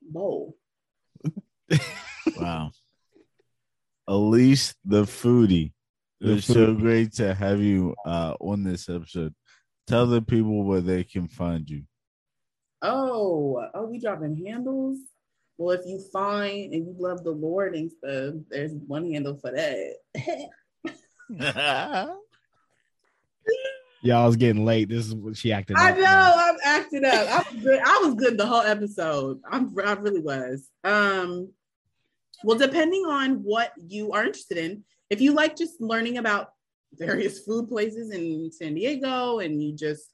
bowl. 0.02 0.56
wow. 2.38 2.72
Alysse 4.08 4.76
the 4.84 5.04
foodie. 5.04 5.74
It's 6.22 6.48
so 6.48 6.74
great 6.74 7.14
to 7.14 7.34
have 7.34 7.62
you 7.62 7.94
uh, 8.06 8.36
on 8.40 8.64
this 8.64 8.90
episode. 8.90 9.36
Tell 9.86 10.08
the 10.08 10.22
people 10.22 10.64
where 10.64 10.82
they 10.82 11.04
can 11.04 11.28
find 11.28 11.70
you. 11.70 11.84
Oh, 12.82 13.64
oh, 13.74 13.86
we 13.86 14.00
dropping 14.00 14.44
handles 14.46 15.00
well, 15.58 15.78
if 15.78 15.86
you 15.86 16.02
find 16.12 16.74
and 16.74 16.86
you 16.86 16.96
love 16.98 17.24
the 17.24 17.32
Lord 17.32 17.76
and 17.76 17.90
stuff, 17.92 18.36
there's 18.50 18.74
one 18.74 19.10
handle 19.12 19.38
for 19.38 19.52
that. 19.52 19.96
Y'all 24.02 24.28
was 24.28 24.36
getting 24.36 24.66
late. 24.66 24.90
This 24.90 25.08
is 25.08 25.16
what 25.16 25.38
she 25.38 25.54
acted. 25.54 25.78
I 25.78 25.92
know. 25.92 26.02
Now. 26.02 26.34
I'm 26.36 26.58
acting 26.64 27.06
up. 27.06 27.14
I 27.14 27.38
was 27.38 27.64
good. 27.64 27.80
I 27.84 28.02
was 28.04 28.16
good 28.16 28.38
the 28.38 28.46
whole 28.46 28.62
episode. 28.62 29.40
I'm. 29.50 29.74
I 29.84 29.94
really 29.94 30.20
was. 30.20 30.70
Um. 30.84 31.50
Well, 32.44 32.58
depending 32.58 33.06
on 33.06 33.38
what 33.44 33.72
you 33.78 34.12
are 34.12 34.26
interested 34.26 34.58
in, 34.58 34.84
if 35.10 35.22
you 35.22 35.34
like 35.34 35.56
just 35.56 35.82
learning 35.82 36.18
about 36.18 36.50
various 36.94 37.40
food 37.40 37.68
places 37.68 38.12
in 38.12 38.52
San 38.52 38.76
Diego 38.76 39.40
and 39.40 39.62
you 39.62 39.74
just 39.76 40.12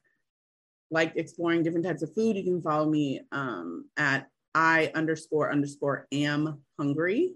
like 0.89 1.13
exploring 1.15 1.63
different 1.63 1.86
types 1.86 2.03
of 2.03 2.13
food, 2.13 2.36
you 2.36 2.43
can 2.43 2.61
follow 2.61 2.89
me 2.89 3.22
um, 3.32 3.86
at 3.97 4.28
I 4.53 4.91
underscore 4.95 5.51
underscore 5.51 6.07
am 6.11 6.61
hungry. 6.78 7.34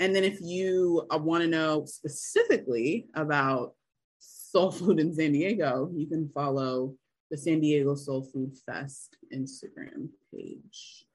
And 0.00 0.14
then 0.14 0.24
if 0.24 0.38
you 0.40 1.06
uh, 1.10 1.18
want 1.18 1.42
to 1.42 1.48
know 1.48 1.84
specifically 1.86 3.08
about 3.14 3.74
soul 4.18 4.70
food 4.70 5.00
in 5.00 5.14
San 5.14 5.32
Diego, 5.32 5.90
you 5.94 6.06
can 6.06 6.30
follow 6.34 6.94
the 7.30 7.36
San 7.36 7.60
Diego 7.60 7.94
Soul 7.94 8.22
Food 8.32 8.56
Fest 8.66 9.16
Instagram 9.34 10.08
page. 10.32 11.05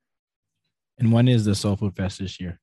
And 1.01 1.11
when 1.11 1.27
is 1.27 1.45
the 1.45 1.55
Soul 1.55 1.75
Food 1.75 1.95
Fest 1.95 2.19
this 2.19 2.39
year? 2.39 2.59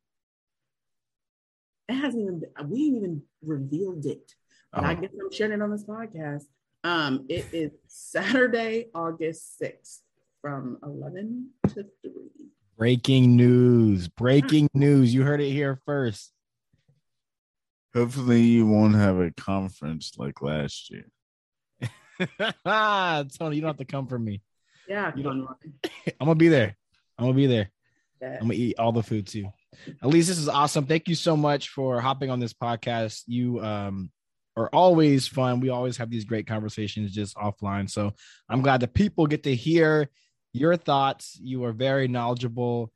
It 1.88 1.94
hasn't 1.94 2.22
even 2.22 2.42
we 2.68 2.86
ain't 2.86 2.96
even 2.96 3.22
revealed 3.42 4.06
it. 4.06 4.32
But 4.72 4.84
oh. 4.84 4.86
I 4.86 4.94
guess 4.94 5.10
I'm 5.20 5.32
sharing 5.32 5.54
it 5.54 5.62
on 5.62 5.72
this 5.72 5.84
podcast. 5.84 6.44
Um, 6.84 7.26
it 7.28 7.46
is 7.52 7.72
Saturday, 7.88 8.90
August 8.94 9.60
6th 9.60 9.98
from 10.40 10.78
11 10.84 11.50
to 11.68 11.74
3. 11.74 12.12
Breaking 12.76 13.34
news. 13.34 14.06
Breaking 14.06 14.68
news. 14.72 15.12
You 15.12 15.24
heard 15.24 15.40
it 15.40 15.50
here 15.50 15.80
first. 15.84 16.32
Hopefully, 17.92 18.42
you 18.42 18.68
won't 18.68 18.94
have 18.94 19.18
a 19.18 19.32
conference 19.32 20.12
like 20.16 20.42
last 20.42 20.92
year. 20.92 21.06
Tony, 22.64 23.56
you 23.56 23.62
don't 23.62 23.70
have 23.70 23.78
to 23.78 23.84
come 23.84 24.06
for 24.06 24.18
me. 24.18 24.42
Yeah, 24.86 25.10
you 25.16 25.24
don't. 25.24 25.48
I'm 26.20 26.26
gonna 26.26 26.34
be 26.36 26.48
there. 26.48 26.76
I'm 27.18 27.24
gonna 27.24 27.34
be 27.34 27.46
there. 27.46 27.72
I'm 28.22 28.40
gonna 28.40 28.54
eat 28.54 28.78
all 28.78 28.92
the 28.92 29.02
food 29.02 29.26
too. 29.26 29.52
Alysse, 30.02 30.28
this 30.28 30.38
is 30.38 30.48
awesome. 30.48 30.86
Thank 30.86 31.08
you 31.08 31.14
so 31.14 31.36
much 31.36 31.68
for 31.70 32.00
hopping 32.00 32.30
on 32.30 32.40
this 32.40 32.52
podcast. 32.52 33.22
You 33.26 33.60
um 33.60 34.10
are 34.56 34.68
always 34.72 35.28
fun. 35.28 35.60
We 35.60 35.68
always 35.68 35.96
have 35.98 36.10
these 36.10 36.24
great 36.24 36.46
conversations 36.46 37.12
just 37.12 37.36
offline. 37.36 37.88
So 37.88 38.12
I'm 38.48 38.62
glad 38.62 38.80
the 38.80 38.88
people 38.88 39.26
get 39.26 39.44
to 39.44 39.54
hear 39.54 40.10
your 40.52 40.76
thoughts. 40.76 41.38
You 41.40 41.64
are 41.64 41.72
very 41.72 42.08
knowledgeable. 42.08 42.92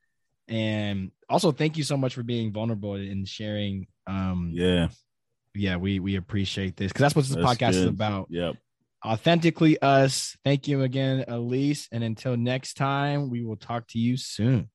And 0.48 1.12
also 1.28 1.52
thank 1.52 1.76
you 1.76 1.84
so 1.84 1.96
much 1.96 2.14
for 2.14 2.24
being 2.24 2.52
vulnerable 2.52 2.94
and 2.94 3.26
sharing. 3.28 3.86
Um, 4.06 4.50
yeah. 4.52 4.88
Yeah, 5.54 5.76
we 5.76 6.00
we 6.00 6.16
appreciate 6.16 6.76
this 6.76 6.90
because 6.90 7.02
that's 7.02 7.14
what 7.14 7.26
this 7.26 7.36
that's 7.36 7.46
podcast 7.46 7.72
good. 7.72 7.80
is 7.82 7.86
about. 7.86 8.26
Yep. 8.30 8.56
Authentically 9.04 9.80
us. 9.80 10.36
Thank 10.44 10.66
you 10.66 10.82
again, 10.82 11.24
Alysse. 11.28 11.88
And 11.92 12.02
until 12.02 12.36
next 12.36 12.74
time, 12.74 13.30
we 13.30 13.44
will 13.44 13.56
talk 13.56 13.86
to 13.88 13.98
you 13.98 14.16
soon. 14.16 14.70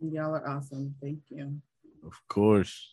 Y'all 0.00 0.34
are 0.34 0.48
awesome. 0.48 0.94
Thank 1.00 1.20
you. 1.30 1.60
Of 2.04 2.20
course. 2.28 2.92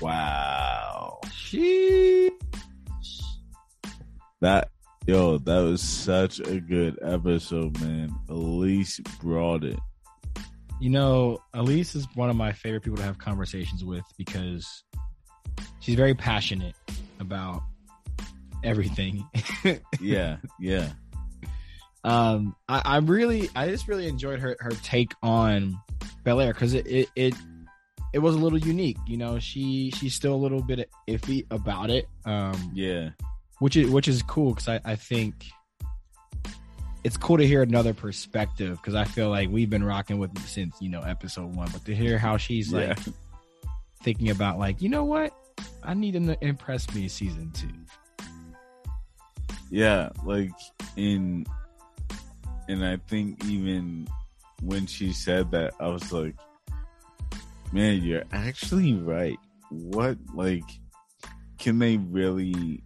Wow. 0.00 1.20
She 1.32 2.30
That 4.40 4.68
yo, 5.06 5.38
that 5.38 5.60
was 5.60 5.80
such 5.80 6.38
a 6.40 6.60
good 6.60 6.98
episode, 7.02 7.80
man. 7.80 8.14
Alysse 8.28 9.00
brought 9.20 9.64
it. 9.64 9.78
You 10.80 10.90
know, 10.90 11.38
Alysse 11.54 11.96
is 11.96 12.06
one 12.14 12.30
of 12.30 12.36
my 12.36 12.52
favorite 12.52 12.82
people 12.82 12.98
to 12.98 13.02
have 13.02 13.18
conversations 13.18 13.84
with 13.84 14.04
because 14.16 14.84
she's 15.80 15.96
very 15.96 16.14
passionate 16.14 16.76
about 17.18 17.62
everything. 18.64 19.26
Yeah, 20.00 20.38
yeah. 20.60 20.90
um, 22.04 22.54
I, 22.68 22.82
I 22.84 22.96
really, 22.98 23.48
I 23.56 23.68
just 23.68 23.88
really 23.88 24.06
enjoyed 24.08 24.40
her 24.40 24.56
her 24.60 24.70
take 24.82 25.12
on 25.22 25.78
Bel 26.24 26.40
Air 26.40 26.52
because 26.52 26.74
it, 26.74 26.86
it 26.86 27.08
it 27.16 27.34
it 28.14 28.18
was 28.20 28.34
a 28.34 28.38
little 28.38 28.58
unique. 28.58 28.98
You 29.06 29.16
know, 29.16 29.38
she 29.38 29.90
she's 29.96 30.14
still 30.14 30.34
a 30.34 30.36
little 30.36 30.62
bit 30.62 30.88
iffy 31.08 31.46
about 31.50 31.90
it. 31.90 32.08
Um, 32.24 32.70
Yeah. 32.74 33.10
which 33.58 33.76
is 33.76 33.90
which 33.90 34.08
is 34.08 34.22
cool 34.22 34.50
because 34.54 34.68
I, 34.68 34.80
I 34.84 34.96
think 34.96 35.44
it's 37.04 37.16
cool 37.16 37.38
to 37.38 37.46
hear 37.46 37.62
another 37.62 37.94
perspective 37.94 38.76
because 38.76 38.94
I 38.94 39.04
feel 39.04 39.30
like 39.30 39.48
we've 39.50 39.70
been 39.70 39.84
rocking 39.84 40.18
with 40.18 40.32
it 40.36 40.42
since 40.42 40.76
you 40.80 40.88
know 40.90 41.00
episode 41.02 41.54
one, 41.54 41.68
but 41.72 41.84
to 41.86 41.94
hear 41.94 42.18
how 42.18 42.36
she's 42.36 42.72
Yeah. 42.72 42.88
like 42.88 42.98
thinking 44.02 44.30
about 44.30 44.58
like 44.58 44.80
you 44.82 44.88
know 44.88 45.04
what 45.04 45.32
I 45.82 45.94
need 45.94 46.12
to 46.12 46.36
impress 46.44 46.92
me 46.94 47.08
season 47.08 47.50
two. 47.52 47.68
Yeah, 49.70 50.10
like 50.24 50.52
in 50.96 51.44
and 52.68 52.84
I 52.84 52.98
think 53.08 53.44
even 53.44 54.06
when 54.62 54.86
she 54.86 55.12
said 55.12 55.50
that, 55.52 55.72
I 55.80 55.88
was 55.88 56.12
like, 56.12 56.34
Man, 57.72 58.02
you're 58.02 58.24
actually 58.32 58.94
right. 58.94 59.38
What 59.70 60.16
like 60.34 60.64
can 61.58 61.78
they 61.78 61.96
really 61.98 62.82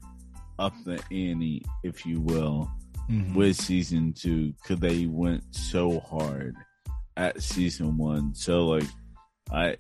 up 0.59 0.75
the 0.85 1.01
ante, 1.11 1.65
if 1.85 2.05
you 2.07 2.21
will, 2.21 2.71
Mhm. 3.09 3.35
with 3.35 3.57
season 3.57 4.13
two? 4.13 4.55
Cause 4.65 4.79
they 4.81 5.07
went 5.07 5.45
so 5.55 6.01
hard 6.01 6.55
at 7.17 7.43
season 7.43 7.97
one. 7.97 8.35
So 8.35 8.67
like 8.67 8.89
I 9.53 9.77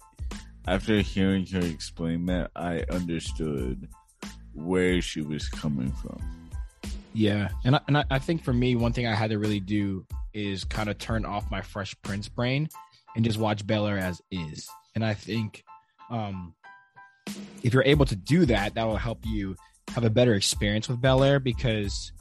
after 0.68 1.00
hearing 1.00 1.46
her 1.48 1.60
explain 1.60 2.26
that, 2.26 2.52
I 2.54 2.84
understood 2.90 3.88
where 4.54 5.02
she 5.02 5.22
was 5.22 5.48
coming 5.48 5.90
from. 5.92 6.20
Yeah, 7.14 7.48
and 7.64 7.76
I, 7.76 7.80
and 7.88 8.04
I, 8.10 8.18
think 8.18 8.42
for 8.42 8.52
me, 8.52 8.74
one 8.74 8.92
thing 8.92 9.06
I 9.06 9.14
had 9.14 9.30
to 9.30 9.38
really 9.38 9.60
do 9.60 10.06
is 10.32 10.64
kind 10.64 10.88
of 10.88 10.96
turn 10.96 11.26
off 11.26 11.50
my 11.50 11.60
Fresh 11.60 11.94
Prince 12.02 12.28
brain 12.28 12.68
and 13.14 13.24
just 13.24 13.38
watch 13.38 13.66
Bel 13.66 13.86
Air 13.86 13.98
as 13.98 14.22
is. 14.30 14.68
And 14.94 15.04
I 15.04 15.12
think 15.12 15.62
um, 16.10 16.54
if 17.62 17.74
you're 17.74 17.84
able 17.84 18.06
to 18.06 18.16
do 18.16 18.46
that, 18.46 18.74
that 18.74 18.84
will 18.84 18.96
help 18.96 19.20
you 19.26 19.56
have 19.94 20.04
a 20.04 20.10
better 20.10 20.34
experience 20.34 20.88
with 20.88 21.00
Bel 21.00 21.22
Air 21.22 21.38
because 21.38 22.12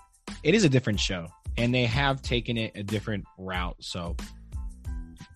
it 0.43 0.55
is 0.55 0.65
a 0.65 0.69
different 0.69 0.99
show 0.99 1.27
and 1.57 1.73
they 1.73 1.85
have 1.85 2.21
taken 2.21 2.57
it 2.57 2.71
a 2.75 2.83
different 2.83 3.25
route. 3.37 3.77
So 3.79 4.15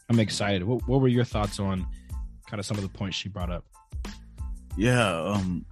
I'm 0.10 0.20
excited. 0.20 0.64
What, 0.64 0.88
what 0.88 1.02
were 1.02 1.08
your 1.08 1.24
thoughts 1.24 1.60
on 1.60 1.88
kind 2.50 2.60
of 2.60 2.66
some 2.66 2.78
of 2.78 2.84
the 2.84 2.90
points 2.90 3.18
she 3.18 3.30
brought 3.30 3.52
up? 3.52 3.66
Yeah, 4.78 5.10
um 5.10 5.66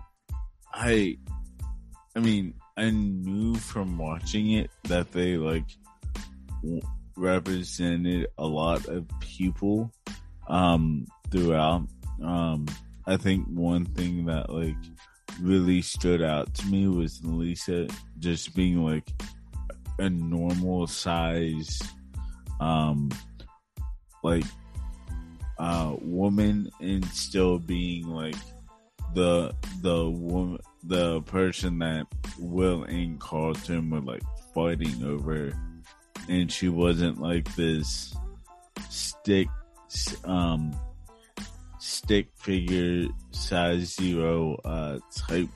I 0.73 1.17
I 2.15 2.19
mean, 2.19 2.53
I 2.76 2.89
knew 2.89 3.55
from 3.55 3.97
watching 3.97 4.51
it 4.51 4.71
that 4.86 5.11
they 5.11 5.38
like 5.38 5.65
w- 6.63 6.82
represented 7.15 8.28
a 8.38 8.45
lot 8.45 8.88
of 8.88 9.07
people 9.19 9.91
um 10.47 11.05
throughout. 11.30 11.88
Um 12.24 12.65
I 13.05 13.17
think 13.17 13.45
one 13.47 13.86
thing 13.86 14.26
that 14.26 14.49
like 14.49 14.76
really 15.39 15.82
stood 15.82 16.21
out 16.21 16.53
to 16.55 16.67
me 16.67 16.88
was 16.88 17.24
Lisa 17.24 17.88
just 18.19 18.55
being 18.55 18.84
like 18.84 19.07
a 19.99 20.09
normal 20.09 20.88
size 20.88 21.80
um 22.59 23.09
like 24.24 24.45
uh 25.59 25.95
woman 26.01 26.71
and 26.80 27.05
still 27.05 27.59
being 27.59 28.07
like 28.07 28.36
the 29.13 29.53
the 29.82 30.09
woman 30.09 30.59
the 30.84 31.21
person 31.21 31.79
that 31.79 32.07
Will 32.38 32.84
and 32.84 33.19
Carlton 33.19 33.89
were 33.89 34.01
like 34.01 34.23
fighting 34.53 35.03
over. 35.03 35.53
And 36.29 36.51
she 36.51 36.69
wasn't 36.69 37.19
like 37.19 37.53
this 37.55 38.15
stick 38.89 39.47
um 40.23 40.75
stick 41.79 42.27
figure 42.36 43.07
size 43.31 43.95
zero 43.95 44.57
uh 44.65 44.99
type 45.15 45.49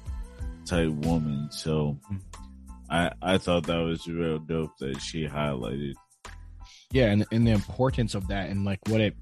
type 0.65 0.89
woman. 0.89 1.49
So 1.51 1.99
I 2.89 3.11
I 3.21 3.38
thought 3.38 3.67
that 3.67 3.80
was 3.80 4.07
real 4.07 4.39
dope 4.39 4.78
that 4.80 5.01
she 5.01 5.28
highlighted. 5.28 5.93
Yeah 6.91 7.07
and, 7.07 7.25
and 7.32 7.45
the 7.45 7.51
importance 7.51 8.15
of 8.15 8.28
that 8.30 8.49
and 8.49 8.63
like 8.63 8.80
what 8.88 9.01
it 9.01 9.15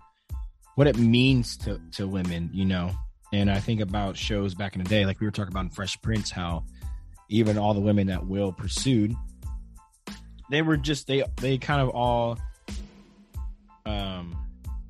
what 0.76 0.88
it 0.88 0.98
means 0.98 1.58
to 1.58 1.82
to 1.94 2.08
women 2.08 2.50
you 2.54 2.66
know 2.66 2.92
and 3.36 3.52
i 3.52 3.60
think 3.60 3.82
about 3.82 4.18
shows 4.18 4.56
back 4.56 4.76
in 4.76 4.84
the 4.84 4.90
day 4.90 5.06
like 5.06 5.20
we 5.20 5.28
were 5.28 5.32
talking 5.32 5.52
about 5.52 5.66
in 5.66 5.70
fresh 5.70 6.00
prince 6.02 6.32
how 6.32 6.64
even 7.30 7.58
all 7.58 7.74
the 7.74 7.80
women 7.80 8.08
that 8.08 8.26
will 8.26 8.52
pursued 8.52 9.14
they 10.50 10.62
were 10.62 10.78
just 10.78 11.08
they 11.08 11.24
they 11.42 11.58
kind 11.58 11.82
of 11.82 11.90
all 11.90 12.38
um 13.86 14.36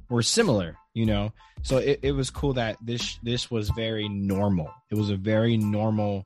were 0.10 0.22
similar 0.22 0.76
you 0.94 1.06
know 1.06 1.32
so 1.64 1.78
it, 1.78 2.00
it 2.04 2.12
was 2.12 2.30
cool 2.30 2.54
that 2.54 2.78
this 2.82 3.18
this 3.24 3.50
was 3.50 3.70
very 3.70 4.08
normal 4.08 4.72
it 4.92 4.96
was 4.96 5.10
a 5.10 5.16
very 5.16 5.58
normal 5.58 6.26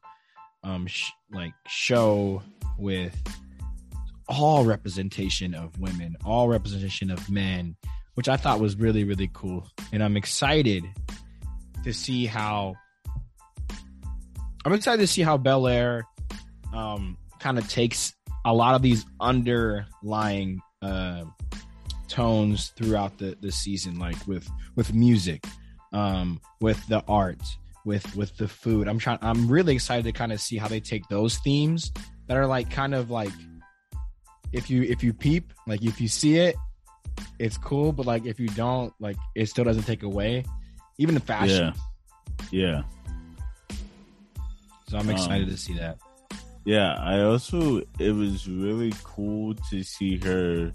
um 0.64 0.86
sh- 0.88 1.12
like 1.32 1.54
show 1.68 2.42
with 2.78 3.16
all 4.30 4.64
representation 4.64 5.56
of 5.56 5.78
women, 5.80 6.16
all 6.24 6.48
representation 6.48 7.10
of 7.10 7.30
men, 7.30 7.76
which 8.14 8.30
I 8.30 8.38
thought 8.38 8.60
was 8.60 8.76
really, 8.76 9.04
really 9.04 9.30
cool. 9.34 9.68
And 9.92 10.04
I'm 10.04 10.16
excited 10.16 10.86
to 11.84 11.94
see 11.94 12.26
how 12.26 12.76
I'm 14.66 14.74
excited 14.74 15.02
to 15.02 15.08
see 15.08 15.22
how 15.22 15.38
Bel 15.38 15.68
Air 15.68 16.06
um, 16.74 17.18
kind 17.40 17.58
of 17.58 17.68
takes 17.70 18.14
a 18.46 18.54
lot 18.54 18.76
of 18.76 18.82
these 18.82 19.06
underlying 19.20 20.62
uh, 20.82 21.24
tones 22.08 22.70
throughout 22.76 23.18
the, 23.18 23.38
the 23.42 23.52
season, 23.52 24.00
like 24.00 24.28
with 24.28 24.48
with 24.76 24.94
music, 24.94 25.46
um, 25.94 26.42
with 26.60 26.86
the 26.88 27.04
art, 27.08 27.42
with 27.86 28.16
with 28.16 28.36
the 28.38 28.48
food. 28.48 28.88
I'm 28.88 29.00
trying. 29.00 29.20
I'm 29.22 29.48
really 29.48 29.74
excited 29.76 30.06
to 30.06 30.12
kind 30.12 30.32
of 30.32 30.42
see 30.42 30.58
how 30.58 30.68
they 30.68 30.80
take 30.80 31.08
those 31.08 31.38
themes 31.38 31.92
that 32.28 32.38
are 32.38 32.48
like 32.48 32.70
kind 32.70 32.94
of 32.94 33.10
like 33.10 33.34
if 34.52 34.70
you 34.70 34.84
if 34.84 35.04
you 35.04 35.14
peep 35.14 35.54
like 35.68 35.84
if 35.84 36.02
you 36.02 36.08
see 36.08 36.38
it 36.38 36.56
it's 37.38 37.58
cool 37.58 37.92
but 37.92 38.06
like 38.06 38.26
if 38.26 38.40
you 38.40 38.48
don't 38.50 38.94
like 39.00 39.18
it 39.36 39.48
still 39.48 39.64
doesn't 39.64 39.84
take 39.84 40.04
away 40.04 40.44
even 41.00 41.16
the 41.16 41.22
fashion 41.22 41.74
yeah 41.74 42.46
yeah 42.52 42.84
so 44.88 44.98
i'm 45.00 45.10
excited 45.10 45.48
Um, 45.48 45.50
to 45.50 45.58
see 45.58 45.74
that 45.74 45.98
Yeah, 46.66 46.94
I 47.00 47.22
also 47.22 47.82
it 47.98 48.14
was 48.14 48.48
really 48.48 48.94
cool 49.04 49.56
to 49.72 49.82
see 49.82 50.18
her 50.18 50.72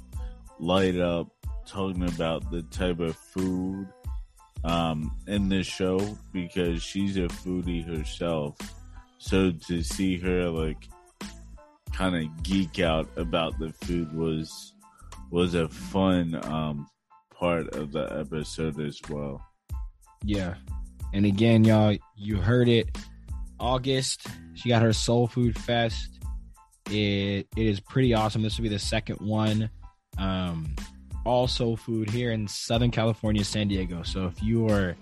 light 0.59 0.99
up 0.99 1.29
talking 1.67 2.03
about 2.09 2.51
the 2.51 2.63
type 2.63 2.99
of 2.99 3.15
food 3.15 3.87
um 4.65 5.13
in 5.29 5.49
this 5.49 5.67
show 5.69 6.01
because 6.33 6.83
she's 6.83 7.17
a 7.17 7.29
foodie 7.29 7.85
herself. 7.87 8.57
So 9.19 9.53
to 9.69 9.83
see 9.85 10.19
her 10.19 10.49
like 10.51 10.89
kind 11.93 12.17
of 12.17 12.43
geek 12.43 12.81
out 12.81 13.07
about 13.17 13.59
the 13.61 13.71
food 13.85 14.13
was 14.17 14.73
was 15.31 15.55
a 15.55 15.69
fun 15.69 16.35
um 16.49 16.89
part 17.31 17.69
of 17.77 17.93
the 17.93 18.07
episode 18.19 18.81
as 18.81 18.99
well. 19.09 19.39
Yeah. 20.25 20.55
And 21.13 21.27
again 21.27 21.65
y'all 21.65 21.97
you 22.17 22.37
heard 22.37 22.69
it. 22.69 22.97
August 23.61 24.27
she 24.55 24.69
got 24.69 24.83
her 24.83 24.93
soul 24.93 25.27
food 25.27 25.59
fest. 25.59 26.19
It 26.91 27.47
it 27.57 27.67
is 27.67 27.81
pretty 27.81 28.15
awesome. 28.15 28.43
This 28.43 28.59
will 28.59 28.65
be 28.65 28.69
the 28.69 28.79
second 28.79 29.17
one 29.17 29.71
um 30.19 30.75
all 31.25 31.49
soul 31.49 31.77
food 31.77 32.11
here 32.11 32.31
in 32.31 32.47
southern 32.47 32.91
california 32.91 33.45
san 33.45 33.69
diego. 33.69 34.03
So 34.03 34.27
if 34.27 34.43
you 34.43 34.69
are 34.69 34.97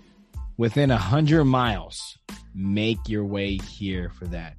within 0.57 0.91
a 0.91 0.97
hundred 0.97 1.45
miles 1.45 2.17
make 2.55 2.99
your 3.07 3.25
way 3.25 3.57
here 3.57 4.09
for 4.09 4.25
that. 4.27 4.55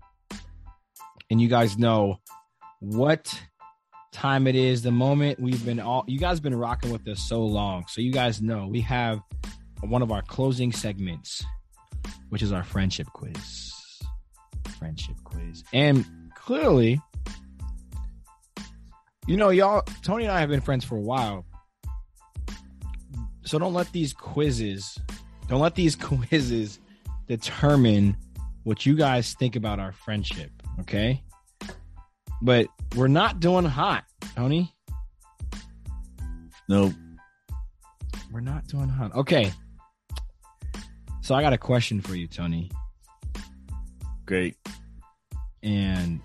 And 1.30 1.40
you 1.40 1.48
guys 1.48 1.78
know 1.78 2.20
what 2.80 3.40
time 4.12 4.46
it 4.46 4.54
is 4.54 4.82
the 4.82 4.92
moment 4.92 5.40
we've 5.40 5.64
been 5.64 5.80
all 5.80 6.04
you 6.06 6.18
guys 6.18 6.38
been 6.38 6.54
rocking 6.54 6.92
with 6.92 7.06
us 7.08 7.20
so 7.20 7.44
long. 7.44 7.84
So 7.88 8.00
you 8.00 8.12
guys 8.12 8.40
know 8.40 8.68
we 8.68 8.80
have 8.82 9.20
one 9.88 10.02
of 10.02 10.10
our 10.10 10.22
closing 10.22 10.72
segments 10.72 11.44
which 12.30 12.42
is 12.42 12.52
our 12.52 12.64
friendship 12.64 13.06
quiz 13.12 13.72
friendship 14.78 15.16
quiz 15.24 15.64
and 15.72 16.04
clearly 16.34 17.00
You 19.26 19.38
know, 19.38 19.48
y'all, 19.48 19.82
Tony 20.02 20.24
and 20.24 20.32
I 20.32 20.40
have 20.40 20.50
been 20.50 20.60
friends 20.60 20.84
for 20.84 20.96
a 20.96 21.00
while. 21.00 21.46
So 23.44 23.58
don't 23.58 23.72
let 23.72 23.90
these 23.92 24.12
quizzes, 24.12 24.98
don't 25.48 25.60
let 25.60 25.74
these 25.74 25.96
quizzes 26.10 26.78
determine 27.26 28.16
what 28.64 28.84
you 28.84 28.94
guys 28.94 29.32
think 29.34 29.56
about 29.56 29.80
our 29.80 29.92
friendship. 29.92 30.50
Okay. 30.80 31.22
But 32.42 32.66
we're 32.96 33.08
not 33.08 33.40
doing 33.40 33.64
hot, 33.64 34.04
Tony. 34.36 34.74
Nope. 36.68 36.92
We're 38.30 38.40
not 38.40 38.66
doing 38.66 38.88
hot. 38.88 39.14
Okay. 39.14 39.52
So 41.24 41.34
I 41.34 41.40
got 41.40 41.54
a 41.54 41.58
question 41.58 42.02
for 42.02 42.14
you, 42.14 42.26
Tony. 42.26 42.70
Great. 44.26 44.56
And 45.62 46.20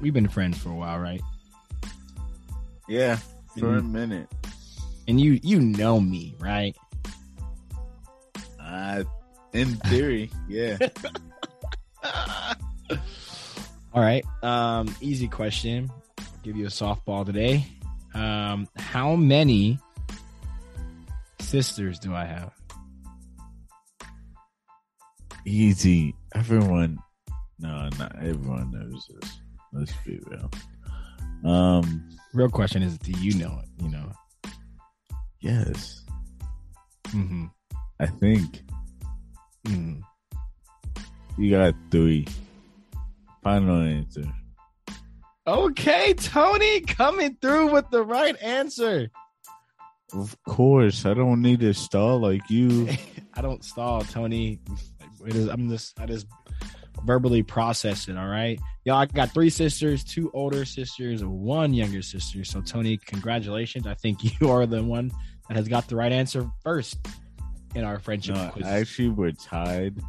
we've 0.00 0.12
been 0.12 0.26
friends 0.26 0.58
for 0.58 0.70
a 0.70 0.74
while, 0.74 0.98
right? 0.98 1.20
Yeah, 2.88 3.20
for 3.56 3.76
a 3.76 3.82
minute. 3.82 4.26
And 5.06 5.20
you 5.20 5.38
you 5.44 5.60
know 5.60 6.00
me, 6.00 6.34
right? 6.40 6.76
Uh, 8.60 9.04
in 9.52 9.76
theory, 9.76 10.32
yeah. 10.48 10.78
All 13.94 14.02
right. 14.02 14.24
Um, 14.42 14.92
easy 15.00 15.28
question. 15.28 15.92
I'll 16.18 16.26
give 16.42 16.56
you 16.56 16.66
a 16.66 16.70
softball 16.70 17.24
today. 17.24 17.68
Um, 18.14 18.66
how 18.76 19.14
many 19.14 19.78
sisters 21.38 22.00
do 22.00 22.12
I 22.12 22.24
have? 22.24 22.59
Easy. 25.50 26.14
Everyone. 26.34 26.96
No, 27.58 27.88
not 27.98 28.14
everyone 28.22 28.70
knows 28.70 29.08
this. 29.20 29.40
Let's 29.72 29.92
be 30.06 30.20
real. 30.26 30.48
Um. 31.44 32.08
Real 32.32 32.48
question 32.48 32.82
is, 32.82 32.96
do 32.98 33.10
you 33.18 33.34
know 33.34 33.60
it? 33.62 33.82
You 33.82 33.90
know. 33.90 34.12
Yes, 35.40 36.04
Mm-hmm. 37.08 37.46
I 37.98 38.06
think 38.06 38.62
Mm-hmm. 39.66 40.00
you 41.42 41.50
got 41.50 41.74
three. 41.90 42.26
Final 43.42 43.82
answer. 43.82 44.24
Okay, 45.46 46.14
Tony, 46.14 46.82
coming 46.82 47.36
through 47.42 47.72
with 47.72 47.90
the 47.90 48.02
right 48.04 48.36
answer. 48.40 49.10
Of 50.12 50.36
course, 50.46 51.04
I 51.06 51.14
don't 51.14 51.42
need 51.42 51.60
to 51.60 51.72
stall 51.74 52.20
like 52.20 52.48
you. 52.48 52.88
I 53.34 53.40
don't 53.42 53.64
stall, 53.64 54.02
Tony. 54.02 54.60
It 55.26 55.36
is, 55.36 55.48
I'm 55.48 55.68
just 55.68 55.98
I 56.00 56.06
just 56.06 56.26
verbally 57.04 57.42
process 57.42 58.08
it. 58.08 58.16
All 58.16 58.26
right, 58.28 58.58
y'all. 58.84 58.96
I 58.96 59.06
got 59.06 59.32
three 59.32 59.50
sisters, 59.50 60.04
two 60.04 60.30
older 60.34 60.64
sisters, 60.64 61.24
one 61.24 61.72
younger 61.74 62.02
sister. 62.02 62.44
So, 62.44 62.60
Tony, 62.60 62.96
congratulations. 62.98 63.86
I 63.86 63.94
think 63.94 64.40
you 64.40 64.50
are 64.50 64.66
the 64.66 64.82
one 64.82 65.10
that 65.48 65.56
has 65.56 65.68
got 65.68 65.88
the 65.88 65.96
right 65.96 66.12
answer 66.12 66.50
first 66.62 66.98
in 67.74 67.84
our 67.84 67.98
friendship 67.98 68.36
No, 68.36 68.48
quiz. 68.50 68.66
actually, 68.66 69.08
we're 69.10 69.32
tied. 69.32 70.00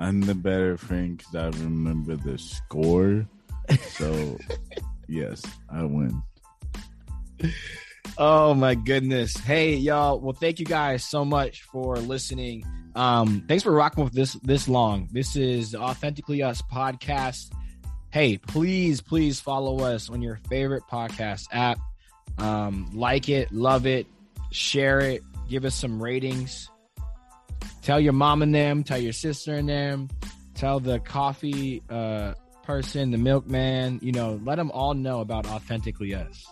I'm 0.00 0.20
the 0.20 0.34
better 0.34 0.76
friend 0.76 1.16
because 1.16 1.34
I 1.34 1.46
remember 1.62 2.16
the 2.16 2.38
score. 2.38 3.26
So, 3.90 4.38
yes, 5.08 5.42
I 5.70 5.84
win. 5.84 6.22
Oh 8.18 8.54
my 8.54 8.74
goodness. 8.74 9.36
Hey 9.36 9.74
y'all. 9.74 10.18
Well, 10.18 10.32
thank 10.32 10.58
you 10.58 10.64
guys 10.64 11.04
so 11.04 11.24
much 11.24 11.62
for 11.62 11.96
listening. 11.96 12.64
Um, 12.94 13.44
thanks 13.46 13.62
for 13.62 13.72
rocking 13.72 14.04
with 14.04 14.14
this 14.14 14.32
this 14.42 14.68
long. 14.68 15.08
This 15.12 15.36
is 15.36 15.74
Authentically 15.74 16.42
Us 16.42 16.62
podcast. 16.62 17.50
Hey, 18.10 18.38
please, 18.38 19.02
please 19.02 19.40
follow 19.40 19.80
us 19.80 20.08
on 20.08 20.22
your 20.22 20.36
favorite 20.48 20.84
podcast 20.90 21.48
app. 21.52 21.78
Um, 22.38 22.90
like 22.94 23.28
it, 23.28 23.52
love 23.52 23.86
it, 23.86 24.06
share 24.50 25.00
it, 25.00 25.22
give 25.48 25.64
us 25.64 25.74
some 25.74 26.02
ratings. 26.02 26.70
Tell 27.82 28.00
your 28.00 28.14
mom 28.14 28.42
and 28.42 28.54
them, 28.54 28.82
tell 28.82 28.98
your 28.98 29.12
sister 29.12 29.54
and 29.54 29.68
them, 29.68 30.08
tell 30.54 30.80
the 30.80 30.98
coffee 31.00 31.82
uh 31.90 32.32
person, 32.62 33.10
the 33.10 33.18
milkman, 33.18 34.00
you 34.02 34.12
know, 34.12 34.40
let 34.42 34.56
them 34.56 34.70
all 34.72 34.94
know 34.94 35.20
about 35.20 35.46
Authentically 35.46 36.14
Us 36.14 36.46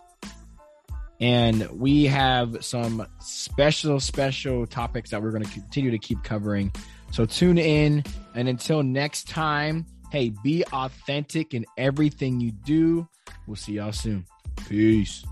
and 1.20 1.68
we 1.70 2.04
have 2.06 2.64
some 2.64 3.06
special 3.20 4.00
special 4.00 4.66
topics 4.66 5.10
that 5.10 5.22
we're 5.22 5.30
going 5.30 5.44
to 5.44 5.50
continue 5.50 5.90
to 5.90 5.98
keep 5.98 6.22
covering. 6.22 6.72
So 7.12 7.24
tune 7.24 7.58
in 7.58 8.04
and 8.34 8.48
until 8.48 8.82
next 8.82 9.28
time 9.28 9.86
hey 10.10 10.32
be 10.42 10.64
authentic 10.72 11.54
in 11.54 11.64
everything 11.76 12.40
you 12.40 12.52
do. 12.52 13.08
We'll 13.46 13.56
see 13.56 13.74
y'all 13.74 13.92
soon. 13.92 14.26
Peace. 14.68 15.24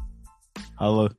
Holla. 0.77 1.11